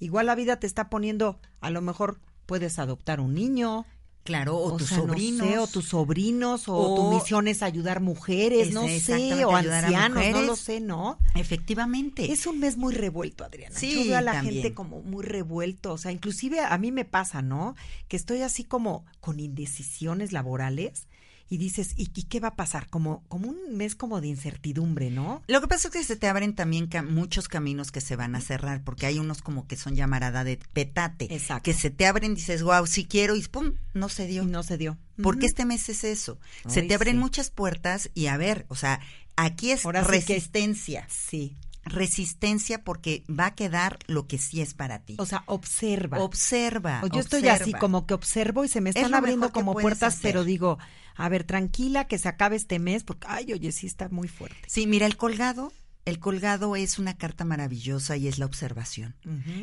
Igual 0.01 0.27
la 0.27 0.35
vida 0.35 0.61
te 0.61 0.67
está 0.67 0.91
poniendo, 0.91 1.41
a 1.61 1.71
lo 1.71 1.81
mejor 1.81 2.21
puedes 2.47 2.79
adoptar 2.79 3.21
un 3.21 3.35
niño, 3.35 3.85
Claro, 4.29 4.59
o, 4.59 4.77
tus 4.77 4.89
sea, 4.91 4.99
no 4.99 5.07
sobrinos. 5.07 5.49
sé, 5.49 5.59
o 5.59 5.67
tus 5.67 5.89
sobrinos, 5.89 6.65
o, 6.69 6.95
tu 6.95 7.11
misión 7.15 7.49
es 7.49 7.63
ayudar 7.63 8.01
mujeres, 8.03 8.69
Es- 8.69 8.75
no 8.75 8.87
sé, 8.87 9.43
o 9.47 9.57
ayudar 9.57 9.85
a 9.85 9.87
ancianos, 9.87 10.25
no 10.33 10.43
lo 10.43 10.55
sé, 10.55 10.81
¿no? 10.81 11.19
Efectivamente. 11.35 12.31
Es 12.31 12.47
un 12.47 12.61
mes 12.61 12.77
muy 12.77 12.93
revuelto, 12.95 13.43
Adriana. 13.43 13.75
Sí, 13.75 13.93
Yo 13.95 14.05
veo 14.05 14.19
a 14.19 14.21
la 14.21 14.33
también. 14.35 14.57
gente 14.57 14.75
como 14.75 15.01
muy 15.01 15.25
revuelto, 15.25 15.95
o 15.95 15.99
sea, 15.99 16.13
inclusive 16.13 16.61
a 16.61 16.77
mí 16.77 16.93
me 16.93 17.07
pasa, 17.07 17.41
¿no? 17.41 17.75
Que 18.09 18.17
estoy 18.19 18.43
así 18.43 18.65
como 18.65 19.07
con 19.21 19.41
indecisiones 19.41 20.33
laborales 20.33 21.07
y 21.51 21.57
dices, 21.57 21.95
¿y, 21.97 22.11
y 22.15 22.25
qué 22.25 22.41
va 22.41 22.49
a 22.49 22.57
pasar? 22.57 22.89
Como, 22.89 23.23
como 23.29 23.49
un 23.49 23.77
mes 23.77 23.95
como 23.95 24.21
de 24.21 24.29
incertidumbre, 24.29 25.11
¿no? 25.11 25.43
Lo 25.47 25.61
que 25.61 25.69
pasa 25.69 25.89
es 25.89 25.93
que 25.95 26.05
se 26.05 26.17
te 26.17 26.29
abren 26.29 26.55
también 26.55 26.89
muchos 27.09 27.49
caminos 27.49 27.91
que 27.91 28.01
se 28.01 28.17
van 28.17 28.35
a 28.35 28.41
cerrar, 28.41 28.83
porque 28.85 29.07
hay 29.07 29.19
unos 29.19 29.41
como 29.43 29.67
que 29.67 29.77
son 29.77 29.95
llamarada 29.97 30.45
de 30.45 30.59
petate, 30.73 31.33
Exacto. 31.35 31.63
que 31.63 31.73
se 31.75 31.91
te 31.91 32.07
abren, 32.07 32.35
dices, 32.35 32.63
wow, 32.63 32.87
sí 32.87 33.05
quiero, 33.07 33.35
y 33.37 33.43
pum, 33.43 33.73
no 33.95 34.09
se 34.09 34.27
dio. 34.27 34.43
Y 34.43 34.47
no 34.47 34.63
se 34.63 34.77
dio. 34.79 34.99
Porque 35.23 35.47
este 35.47 35.65
mes 35.65 35.89
es 35.89 36.05
eso. 36.05 36.39
se 36.69 36.83
te 36.83 36.95
abren 36.95 37.15
sí. 37.17 37.21
muchas 37.21 37.51
puertas 37.51 38.11
y 38.15 38.27
a 38.27 38.37
ver, 38.37 38.67
o 38.69 38.75
sea, 38.77 39.01
aquí 39.37 39.71
es 39.73 39.85
Ahora 39.87 40.01
sí 40.05 40.07
que- 40.07 40.17
resistencia. 40.35 41.07
Sí. 41.09 41.57
Resistencia 41.85 42.85
porque 42.85 43.25
va 43.29 43.47
a 43.47 43.55
quedar 43.55 43.99
lo 44.07 44.27
que 44.27 44.37
sí 44.39 44.61
es 44.61 44.75
para 44.75 44.99
ti. 45.01 45.17
O 45.19 45.27
sea, 45.27 45.43
observa. 45.47 46.19
observa. 46.21 47.01
O 47.03 47.07
yo 47.07 47.21
estoy 47.21 47.49
así 47.49 47.73
como 47.73 48.07
que 48.07 48.15
observo 48.15 48.65
y 48.65 48.69
se 48.69 48.81
me 48.81 48.91
Es 48.91 48.97
están 48.97 49.15
abriendo 49.15 49.51
como 49.53 49.73
puertas, 49.73 50.15
hacer. 50.15 50.23
pero 50.33 50.45
digo, 50.45 50.79
a 51.19 51.29
ver, 51.29 51.45
tranquila, 51.45 52.07
que 52.07 52.17
se 52.17 52.29
acabe 52.29 52.57
este 52.57 52.79
mes, 52.79 53.03
porque, 53.03 53.27
ay, 53.29 53.53
oye, 53.53 53.73
sí 53.73 53.87
está 53.87 54.09
muy 54.09 54.29
fuerte. 54.29 54.57
Sí, 54.69 54.87
mira, 54.87 55.05
el 55.05 55.17
colgado, 55.17 55.73
el 56.05 56.21
colgado 56.21 56.77
es 56.77 57.01
una 57.01 57.17
carta 57.17 57.45
maravillosa 57.45 58.17
y 58.17 58.29
es 58.29 58.39
la 58.39 58.47
observación. 58.47 59.17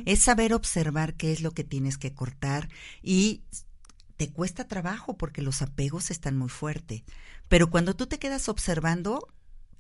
Es 0.06 0.20
saber 0.22 0.54
observar 0.54 1.14
qué 1.16 1.32
es 1.32 1.42
lo 1.42 1.52
que 1.52 1.64
tienes 1.64 1.98
que 1.98 2.14
cortar 2.14 2.70
y 3.02 3.42
te 4.18 4.32
cuesta 4.32 4.68
trabajo 4.68 5.18
porque 5.18 5.42
los 5.42 5.62
apegos 5.62 6.12
están 6.12 6.38
muy 6.38 6.50
fuertes. 6.50 7.04
Pero 7.48 7.70
cuando 7.70 7.96
tú 7.96 8.06
te 8.06 8.20
quedas 8.20 8.50
observando, 8.50 9.28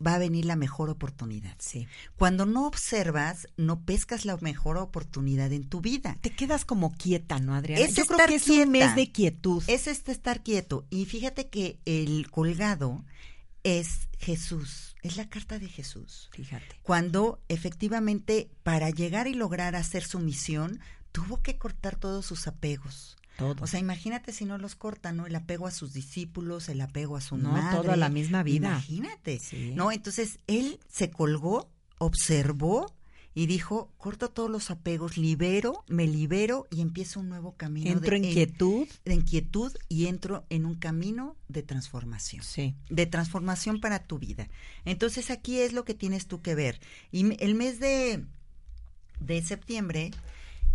va 0.05 0.15
a 0.15 0.19
venir 0.19 0.45
la 0.45 0.55
mejor 0.55 0.89
oportunidad. 0.89 1.55
Sí. 1.59 1.87
Cuando 2.17 2.45
no 2.45 2.67
observas, 2.67 3.47
no 3.57 3.81
pescas 3.81 4.25
la 4.25 4.37
mejor 4.37 4.77
oportunidad 4.77 5.51
en 5.53 5.67
tu 5.67 5.81
vida. 5.81 6.17
Te 6.21 6.31
quedas 6.31 6.65
como 6.65 6.93
quieta, 6.95 7.39
¿no, 7.39 7.55
Adriana? 7.55 7.83
Es 7.83 7.95
Yo 7.95 8.05
creo 8.05 8.17
estar 8.17 8.29
que 8.29 8.35
es 8.35 8.43
quieta. 8.43 8.63
un 8.65 8.71
mes 8.71 8.95
de 8.95 9.11
quietud. 9.11 9.63
Es 9.67 9.87
este 9.87 10.11
estar 10.11 10.43
quieto. 10.43 10.85
Y 10.89 11.05
fíjate 11.05 11.49
que 11.49 11.79
el 11.85 12.29
colgado 12.29 13.03
es 13.63 14.09
Jesús, 14.19 14.95
es 15.01 15.17
la 15.17 15.27
carta 15.27 15.59
de 15.59 15.67
Jesús. 15.67 16.29
Fíjate. 16.31 16.77
Cuando 16.83 17.41
efectivamente 17.47 18.49
para 18.63 18.89
llegar 18.91 19.27
y 19.27 19.33
lograr 19.33 19.75
hacer 19.75 20.03
su 20.03 20.19
misión, 20.19 20.79
tuvo 21.11 21.41
que 21.41 21.57
cortar 21.57 21.95
todos 21.95 22.25
sus 22.25 22.47
apegos. 22.47 23.17
Todo. 23.37 23.55
O 23.63 23.67
sea, 23.67 23.79
imagínate 23.79 24.31
si 24.31 24.45
no 24.45 24.57
los 24.57 24.75
corta, 24.75 25.11
¿no? 25.11 25.25
El 25.27 25.35
apego 25.35 25.67
a 25.67 25.71
sus 25.71 25.93
discípulos, 25.93 26.69
el 26.69 26.79
apego 26.81 27.17
a 27.17 27.21
su 27.21 27.37
No, 27.37 27.51
madre. 27.51 27.77
toda 27.81 27.95
la 27.97 28.09
misma 28.09 28.43
vida. 28.43 28.69
Imagínate. 28.69 29.39
Sí. 29.39 29.73
¿No? 29.75 29.91
Entonces, 29.91 30.39
él 30.47 30.79
se 30.89 31.11
colgó, 31.11 31.69
observó 31.97 32.93
y 33.37 33.47
dijo, 33.47 33.91
corto 33.97 34.29
todos 34.29 34.49
los 34.49 34.71
apegos, 34.71 35.17
libero, 35.17 35.83
me 35.89 36.07
libero 36.07 36.65
y 36.71 36.79
empiezo 36.79 37.19
un 37.19 37.27
nuevo 37.27 37.55
camino. 37.57 37.91
Entro 37.91 38.15
en 38.15 38.23
quietud. 38.23 38.87
de 39.03 39.13
inquietud 39.13 39.73
y 39.89 40.05
entro 40.05 40.45
en 40.49 40.65
un 40.65 40.75
camino 40.75 41.35
de 41.49 41.61
transformación 41.61 42.41
Sí. 42.43 42.75
de 42.89 43.05
transformación 43.05 43.81
para 43.81 43.99
tu 43.99 44.19
vida. 44.19 44.47
Entonces 44.85 45.29
aquí 45.31 45.59
es 45.59 45.73
lo 45.73 45.83
que 45.83 45.93
tienes 45.93 46.27
tú 46.27 46.41
que 46.41 46.55
ver. 46.55 46.79
Y 47.11 47.35
el 47.43 47.55
mes 47.55 47.81
de, 47.81 48.23
de 49.19 49.41
septiembre 49.41 50.11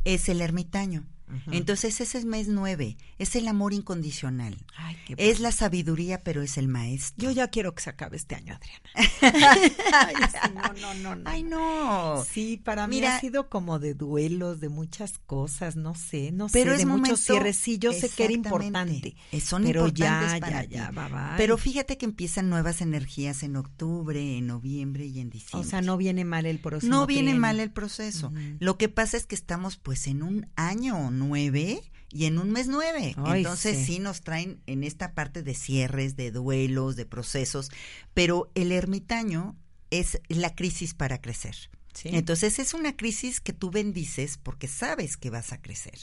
es 0.04 0.28
el 0.28 0.42
ermitaño. 0.42 1.06
Entonces 1.50 2.00
ese 2.00 2.18
es 2.18 2.24
mes 2.24 2.48
nueve, 2.48 2.96
es 3.18 3.36
el 3.36 3.48
amor 3.48 3.72
incondicional. 3.72 4.56
Ay, 4.76 4.96
qué 5.06 5.14
Es 5.18 5.40
la 5.40 5.52
sabiduría, 5.52 6.22
pero 6.22 6.42
es 6.42 6.58
el 6.58 6.68
maestro. 6.68 7.22
Yo 7.24 7.30
ya 7.30 7.48
quiero 7.48 7.74
que 7.74 7.82
se 7.82 7.90
acabe 7.90 8.16
este 8.16 8.34
año, 8.34 8.54
Adriana. 8.54 8.90
Ay, 9.92 10.14
sí, 10.30 10.50
no, 10.54 10.72
no, 10.80 10.94
no, 10.94 11.14
no. 11.16 11.22
Ay, 11.30 11.42
no. 11.42 12.24
Sí, 12.30 12.56
para 12.56 12.86
mí 12.86 12.96
Mira- 12.96 13.16
ha 13.16 13.20
sido 13.20 13.48
como 13.48 13.78
de 13.78 13.94
duelos, 13.94 14.60
de 14.60 14.68
muchas 14.68 15.18
cosas, 15.26 15.76
no 15.76 15.94
sé, 15.94 16.32
no 16.32 16.48
Pero 16.48 16.70
sé, 16.70 16.74
es 16.74 16.78
de 16.80 16.86
momento, 16.86 17.10
muchos 17.10 17.24
cierres. 17.24 17.56
Sí, 17.56 17.78
yo 17.78 17.92
sé 17.92 18.08
que 18.08 18.24
era 18.24 18.32
importante. 18.32 19.14
Eh, 19.32 19.40
Son 19.40 19.62
pero 19.64 19.86
importantes 19.88 20.32
ya, 20.34 20.40
para 20.40 20.62
ya, 20.64 20.68
ti. 20.68 20.74
ya, 20.74 20.90
bye, 20.90 21.08
bye. 21.12 21.36
Pero 21.36 21.58
fíjate 21.58 21.98
que 21.98 22.06
empiezan 22.06 22.48
nuevas 22.50 22.80
energías 22.80 23.42
en 23.42 23.56
octubre, 23.56 24.38
en 24.38 24.46
noviembre 24.46 25.06
y 25.06 25.20
en 25.20 25.28
o 25.28 25.30
diciembre. 25.30 25.68
sea, 25.68 25.80
no 25.82 25.96
viene 25.96 26.24
mal 26.24 26.46
el 26.46 26.58
próximo 26.60 26.90
No 26.94 27.06
viene 27.06 27.22
trienio. 27.30 27.40
mal 27.40 27.60
el 27.60 27.70
proceso. 27.70 28.32
Lo 28.58 28.78
que 28.78 28.88
pasa 28.88 29.16
es 29.16 29.26
que 29.26 29.34
estamos 29.34 29.76
pues 29.76 30.06
en 30.06 30.22
un 30.22 30.48
año 30.56 31.10
nueve 31.20 31.82
y 32.12 32.24
en 32.24 32.38
un 32.38 32.50
mes 32.50 32.66
nueve. 32.66 33.14
Ay, 33.18 33.42
Entonces 33.42 33.78
sí. 33.78 33.84
sí. 33.94 33.98
nos 34.00 34.22
traen 34.22 34.60
en 34.66 34.82
esta 34.82 35.14
parte 35.14 35.42
de 35.44 35.54
cierres, 35.54 36.16
de 36.16 36.32
duelos, 36.32 36.96
de 36.96 37.06
procesos, 37.06 37.70
pero 38.14 38.50
el 38.56 38.72
ermitaño 38.72 39.56
es 39.90 40.20
la 40.28 40.54
crisis 40.54 40.94
para 40.94 41.20
crecer. 41.20 41.54
Sí. 41.92 42.10
Entonces 42.12 42.60
es 42.60 42.72
una 42.72 42.96
crisis 42.96 43.40
que 43.40 43.52
tú 43.52 43.72
bendices 43.72 44.38
porque 44.38 44.68
sabes 44.68 45.16
que 45.16 45.28
vas 45.28 45.52
a 45.52 45.60
crecer. 45.60 45.98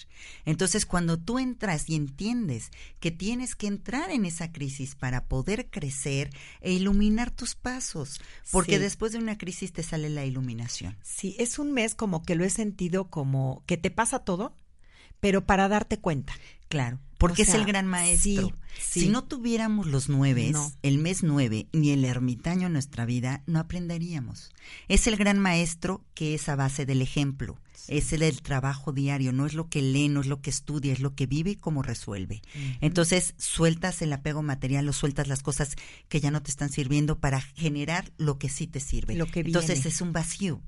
Entonces 0.46 0.86
cuando 0.86 1.18
tú 1.18 1.40
entras 1.40 1.90
y 1.90 1.96
entiendes 1.96 2.72
que 3.00 3.10
tienes 3.10 3.56
que 3.56 3.68
entrar 3.68 4.12
en 4.12 4.26
esa 4.26 4.52
crisis 4.52 4.96
para 4.96 5.26
poder 5.30 5.70
crecer 5.70 6.30
e 6.60 6.74
iluminar 6.74 7.32
tus 7.32 7.56
pasos, 7.56 8.20
porque 8.52 8.74
Sí. 8.76 8.80
después 8.80 9.14
de 9.14 9.20
una 9.20 9.38
crisis 9.38 9.72
te 9.72 9.82
sale 9.82 10.10
la 10.10 10.26
iluminación. 10.26 10.98
Sí, 11.04 11.36
es 11.40 11.58
un 11.58 11.72
mes 11.72 11.96
como 11.96 12.22
que 12.24 12.36
lo 12.36 12.44
he 12.44 12.50
sentido 12.50 13.10
como 13.10 13.64
que 13.66 13.78
te 13.78 13.90
pasa 13.90 14.20
todo, 14.20 14.54
pero 15.20 15.46
para 15.46 15.68
darte 15.68 15.98
cuenta. 15.98 16.34
Claro, 16.70 17.00
porque 17.18 17.44
O 17.44 17.46
sea, 17.46 17.56
es 17.56 17.60
el 17.62 17.66
gran 17.66 17.88
maestro. 17.88 18.48
sí, 18.48 18.54
sí. 18.80 19.02
Si 19.02 19.10
no 19.10 19.24
tuviéramos 19.24 19.88
los 19.88 20.10
nueve, 20.10 20.50
No. 20.52 20.72
el 20.84 20.98
mes 20.98 21.24
nueve, 21.24 21.68
ni 21.74 21.92
el 21.92 22.04
ermitaño 22.06 22.68
en 22.68 22.74
nuestra 22.74 23.06
vida, 23.06 23.44
no 23.48 23.60
aprenderíamos. 23.60 24.52
Es 24.88 25.08
el 25.08 25.16
gran 25.18 25.40
maestro 25.40 26.04
que 26.14 26.34
es 26.36 26.50
a 26.50 26.56
base 26.56 26.86
del 26.86 27.02
ejemplo, 27.02 27.58
es 27.88 28.12
el 28.12 28.20
del 28.20 28.42
trabajo 28.42 28.92
diario, 28.92 29.32
no 29.32 29.46
es 29.46 29.54
lo 29.54 29.70
que 29.70 29.82
lee, 29.82 30.10
no 30.10 30.20
es 30.20 30.28
lo 30.28 30.42
que 30.42 30.50
estudia, 30.50 30.92
es 30.92 31.00
lo 31.00 31.16
que 31.16 31.26
vive 31.26 31.52
y 31.52 31.56
cómo 31.56 31.84
resuelve. 31.84 32.42
Entonces, 32.82 33.34
sueltas 33.38 34.02
el 34.02 34.12
apego 34.12 34.44
material 34.44 34.90
o 34.90 34.94
sueltas 34.94 35.28
las 35.30 35.42
cosas 35.42 35.76
que 36.10 36.20
ya 36.20 36.30
no 36.32 36.42
te 36.44 36.50
están 36.52 36.70
sirviendo 36.70 37.20
para 37.20 37.40
generar 37.40 38.12
lo 38.18 38.40
que 38.40 38.50
sí 38.50 38.68
te 38.68 38.80
sirve. 38.82 39.16
Lo 39.16 39.28
que 39.28 39.40
Entonces, 39.42 39.76
viene. 39.76 39.90
es 39.90 40.02
un 40.02 40.12
vacío 40.12 40.62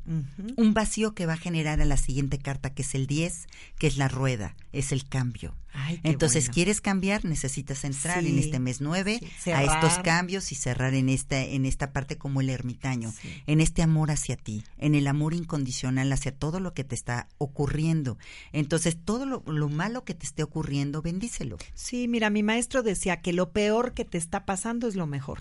un 0.55 0.73
vacío 0.73 1.13
que 1.13 1.25
va 1.25 1.33
a 1.33 1.37
generar 1.37 1.81
a 1.81 1.85
la 1.85 1.97
siguiente 1.97 2.37
carta, 2.37 2.73
que 2.73 2.83
es 2.83 2.95
el 2.95 3.05
10, 3.07 3.47
que 3.77 3.87
es 3.87 3.97
la 3.97 4.07
rueda, 4.07 4.55
es 4.71 4.91
el 4.91 5.07
cambio. 5.07 5.55
Ay, 5.73 5.99
Entonces, 6.03 6.45
bueno. 6.45 6.53
¿quieres 6.55 6.81
cambiar? 6.81 7.25
Necesitas 7.25 7.83
entrar 8.07 8.25
en 8.25 8.39
este 8.39 8.59
mes 8.59 8.81
9 8.81 9.19
sí, 9.39 9.51
a 9.51 9.63
estos 9.63 9.99
cambios 9.99 10.51
y 10.51 10.55
cerrar 10.55 10.93
en 10.93 11.09
esta, 11.09 11.39
en 11.41 11.65
esta 11.65 11.91
parte 11.91 12.17
como 12.17 12.41
el 12.41 12.49
ermitaño, 12.49 13.11
Sí. 13.11 13.29
en 13.47 13.61
este 13.61 13.81
amor 13.81 14.11
hacia 14.11 14.37
ti, 14.37 14.63
en 14.77 14.95
el 14.95 15.07
amor 15.07 15.33
incondicional 15.33 16.11
hacia 16.13 16.31
todo 16.33 16.59
lo 16.59 16.73
que 16.73 16.83
te 16.83 16.95
está 16.95 17.27
ocurriendo. 17.37 18.17
Entonces, 18.53 18.97
todo 19.03 19.25
lo, 19.25 19.43
lo 19.45 19.69
malo 19.69 20.03
que 20.05 20.13
te 20.13 20.25
esté 20.25 20.43
ocurriendo, 20.43 21.01
bendícelo. 21.01 21.57
Sí, 21.73 22.07
mira, 22.07 22.29
mi 22.29 22.43
maestro 22.43 22.83
decía 22.83 23.21
que 23.21 23.33
lo 23.33 23.51
peor 23.51 23.93
que 23.93 24.05
te 24.05 24.17
está 24.17 24.45
pasando 24.45 24.87
es 24.87 24.95
lo 24.95 25.07
mejor. 25.07 25.39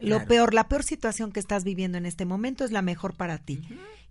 Lo 0.00 0.24
peor, 0.26 0.54
la 0.54 0.68
peor 0.68 0.82
situación 0.82 1.32
que 1.32 1.40
estás 1.40 1.64
viviendo 1.64 1.96
en 1.98 2.06
este 2.06 2.24
momento 2.26 2.64
es 2.64 2.70
la 2.72 2.82
mejor 2.82 3.14
para 3.14 3.38
ti. 3.38 3.62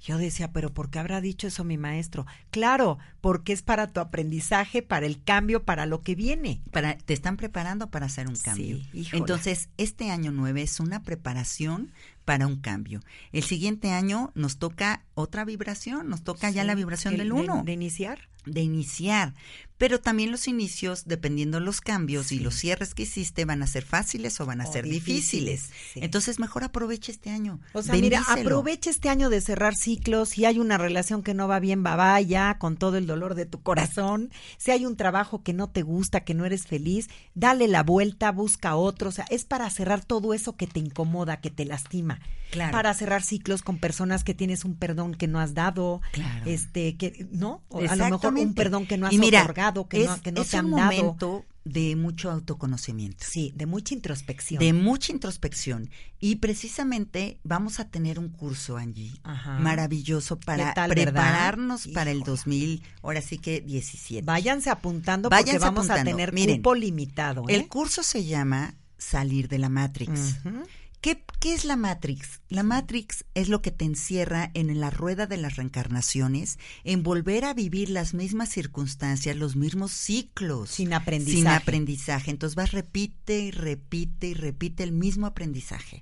Yo 0.02 0.18
decía, 0.18 0.52
pero 0.52 0.70
¿por 0.74 0.90
qué 0.90 1.00
habrá 1.00 1.22
dicho 1.22 1.48
eso 1.48 1.64
mi 1.64 1.78
maestro? 1.78 2.26
Claro, 2.52 2.98
porque 3.22 3.54
es 3.54 3.62
para 3.62 3.88
tu 3.88 4.02
aprendizaje, 4.02 4.82
para 4.82 5.06
el 5.06 5.24
cambio, 5.24 5.64
para 5.64 5.86
lo 5.86 6.02
que 6.02 6.16
viene. 6.16 6.62
Para, 6.72 6.98
te 6.98 7.14
están 7.14 7.38
preparando 7.38 7.88
para 7.90 8.08
hacer 8.08 8.28
un 8.28 8.36
Sí, 8.36 8.44
cambio. 8.44 8.78
híjola. 8.92 9.20
Entonces, 9.20 9.70
este 9.78 10.10
año 10.10 10.32
9 10.34 10.62
es 10.62 10.80
una 10.82 11.04
preparación 11.04 11.92
para 12.26 12.48
un 12.48 12.58
cambio. 12.58 13.00
El 13.32 13.44
siguiente 13.44 13.92
año 13.92 14.32
nos 14.36 14.58
toca 14.58 15.04
otra 15.14 15.46
vibración, 15.46 16.10
nos 16.10 16.22
toca 16.24 16.50
ya 16.50 16.62
Sí, 16.64 16.68
la 16.68 16.76
vibración 16.76 17.14
el- 17.14 17.20
del 17.20 17.28
de- 17.30 17.34
1. 17.36 17.64
De, 17.64 17.72
iniciar. 17.74 18.20
De 18.46 18.62
iniciar. 18.62 19.34
Pero 19.78 20.00
también 20.00 20.32
los 20.32 20.48
inicios, 20.48 21.04
dependiendo 21.08 21.60
los 21.60 21.82
cambios 21.82 22.32
y 22.32 22.40
los 22.40 22.56
cierres 22.56 22.94
que 22.94 23.04
hiciste, 23.04 23.44
van 23.44 23.64
a 23.64 23.68
ser 23.68 23.84
fáciles 23.84 24.40
o 24.40 24.46
van 24.46 24.62
a 24.62 24.66
O 24.66 24.72
ser 24.72 24.86
difíciles. 24.86 25.64
difíciles, 25.64 25.94
sí. 25.94 26.00
Entonces, 26.02 26.40
mejor 26.40 26.64
aprovecha 26.64 27.12
este 27.12 27.32
año. 27.32 27.60
O 27.74 27.82
sea, 27.82 27.96
mira, 27.96 28.24
aprovecha 28.30 28.90
este 28.90 29.10
año 29.10 29.30
de 29.30 29.42
cerrar 29.42 29.76
ciclos. 29.76 30.30
Si 30.30 30.46
hay 30.46 30.60
una 30.60 30.78
relación 30.78 31.22
que 31.22 31.34
no 31.34 31.48
va 31.48 31.60
bien, 31.60 31.84
va, 31.86 31.96
va 31.98 32.22
ya, 32.22 32.58
con 32.60 32.78
todo 32.78 32.98
el 32.98 33.08
dolor 33.08 33.36
de 33.36 33.46
tu 33.46 33.62
corazón. 33.62 34.32
Si 34.58 34.72
hay 34.72 34.86
un 34.86 34.96
trabajo 34.96 35.44
que 35.44 35.54
no 35.54 35.70
te 35.70 35.82
gusta, 35.82 36.22
que 36.24 36.34
no 36.34 36.46
eres 36.46 36.66
feliz, 36.66 37.10
dale 37.34 37.68
la 37.68 37.84
vuelta, 37.84 38.32
busca 38.32 38.76
otro. 38.76 39.10
O 39.10 39.12
sea, 39.12 39.26
es 39.32 39.44
para 39.44 39.70
cerrar 39.70 40.06
todo 40.06 40.34
eso 40.34 40.56
que 40.56 40.68
te 40.68 40.80
incomoda, 40.80 41.42
que 41.42 41.50
te 41.50 41.66
lastima. 41.66 42.22
Claro. 42.52 42.72
Para 42.72 42.94
cerrar 42.94 43.24
ciclos 43.24 43.64
con 43.64 43.80
personas 43.80 44.24
que 44.24 44.36
tienes 44.36 44.64
un 44.64 44.76
perdón 44.76 45.16
que 45.16 45.28
no 45.28 45.40
has 45.40 45.56
dado. 45.56 46.02
Claro. 46.12 46.46
Este, 46.46 46.96
que, 46.98 47.26
¿no? 47.32 47.64
O 47.70 47.80
a 47.80 47.96
lo 47.96 48.10
mejor 48.12 48.33
un 48.42 48.54
perdón 48.54 48.86
que 48.88 48.98
no 48.98 49.08
has 49.08 49.14
Y 49.14 49.18
mira, 49.20 49.44
otorgado, 49.44 49.88
que 49.88 50.02
es, 50.04 50.08
no, 50.10 50.22
que 50.22 50.32
no 50.32 50.42
es 50.42 50.50
te 50.50 50.58
han 50.58 50.66
un 50.66 50.72
dado. 50.72 50.86
momento 50.92 51.46
de 51.66 51.96
mucho 51.96 52.30
autoconocimiento. 52.30 53.26
Sí, 53.30 53.54
de 53.56 53.66
mucha 53.66 53.94
introspección. 53.94 54.60
de 54.60 54.74
mucha 54.74 55.14
introspección 55.14 55.90
y 56.20 56.36
precisamente 56.38 57.40
vamos 57.44 57.80
a 57.80 57.88
tener 57.90 58.20
un 58.20 58.30
curso 58.30 58.76
Angie 58.78 59.14
Ajá. 59.24 59.60
maravilloso 59.60 60.40
para 60.40 60.70
¿Qué 60.70 60.76
tal, 60.76 60.90
verdad? 60.90 61.04
prepararnos 61.14 61.88
para 61.88 62.12
el 62.12 62.18
Híjole. 62.18 62.32
2000 62.32 62.84
ahora 63.02 63.22
sí 63.22 63.38
que 63.38 63.62
17 63.62 64.26
Váyanse 64.26 64.70
apuntando 64.70 65.30
porque 65.30 65.44
Váyanse 65.44 65.60
vamos 65.60 65.90
a 65.90 65.94
apuntando. 65.94 66.12
tener 66.12 66.34
Miren, 66.34 66.58
cupo 66.58 66.76
limitado. 66.76 67.44
¿eh? 67.48 67.56
el 67.56 67.68
curso 67.70 68.04
se 68.04 68.26
llama 68.26 68.76
salir 68.98 69.48
de 69.48 69.60
la 69.60 69.70
Matrix 69.70 70.38
Ujú. 70.46 70.64
¿Qué, 71.04 71.22
¿Qué 71.42 71.54
es 71.54 71.66
la 71.66 71.76
Matrix? 71.76 72.40
La 72.48 72.64
Matrix 72.64 73.26
es 73.34 73.50
lo 73.50 73.62
que 73.62 73.72
te 73.72 73.84
encierra 73.84 74.52
en 74.54 74.80
la 74.80 74.90
rueda 74.90 75.28
de 75.28 75.36
las 75.36 75.58
reencarnaciones, 75.58 76.60
en 76.86 77.04
volver 77.04 77.44
a 77.44 77.54
vivir 77.54 77.90
las 77.90 78.14
mismas 78.14 78.48
circunstancias, 78.48 79.36
los 79.36 79.58
mismos 79.58 79.92
ciclos. 79.92 80.70
Sin 80.70 80.94
aprendizaje. 80.94 81.38
Sin 81.40 81.48
aprendizaje. 81.50 82.32
Entonces 82.32 82.56
vas, 82.56 82.72
repite 82.72 83.38
y 83.38 83.52
repite 83.52 84.28
y 84.28 84.34
repite 84.34 84.84
el 84.84 84.94
mismo 84.94 85.28
aprendizaje. 85.28 86.02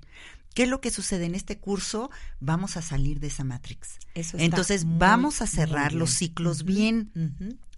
¿Qué 0.54 0.62
es 0.62 0.68
lo 0.68 0.80
que 0.80 0.92
sucede 0.92 1.24
en 1.24 1.34
este 1.34 1.58
curso? 1.58 2.08
Vamos 2.38 2.76
a 2.76 2.82
salir 2.82 3.18
de 3.18 3.26
esa 3.26 3.42
Matrix. 3.42 3.98
Eso 4.14 4.36
está 4.36 4.44
Entonces 4.44 4.84
muy, 4.84 4.98
vamos 4.98 5.42
a 5.42 5.48
cerrar 5.48 5.94
los 5.94 6.10
ciclos 6.10 6.62
bien. 6.62 7.10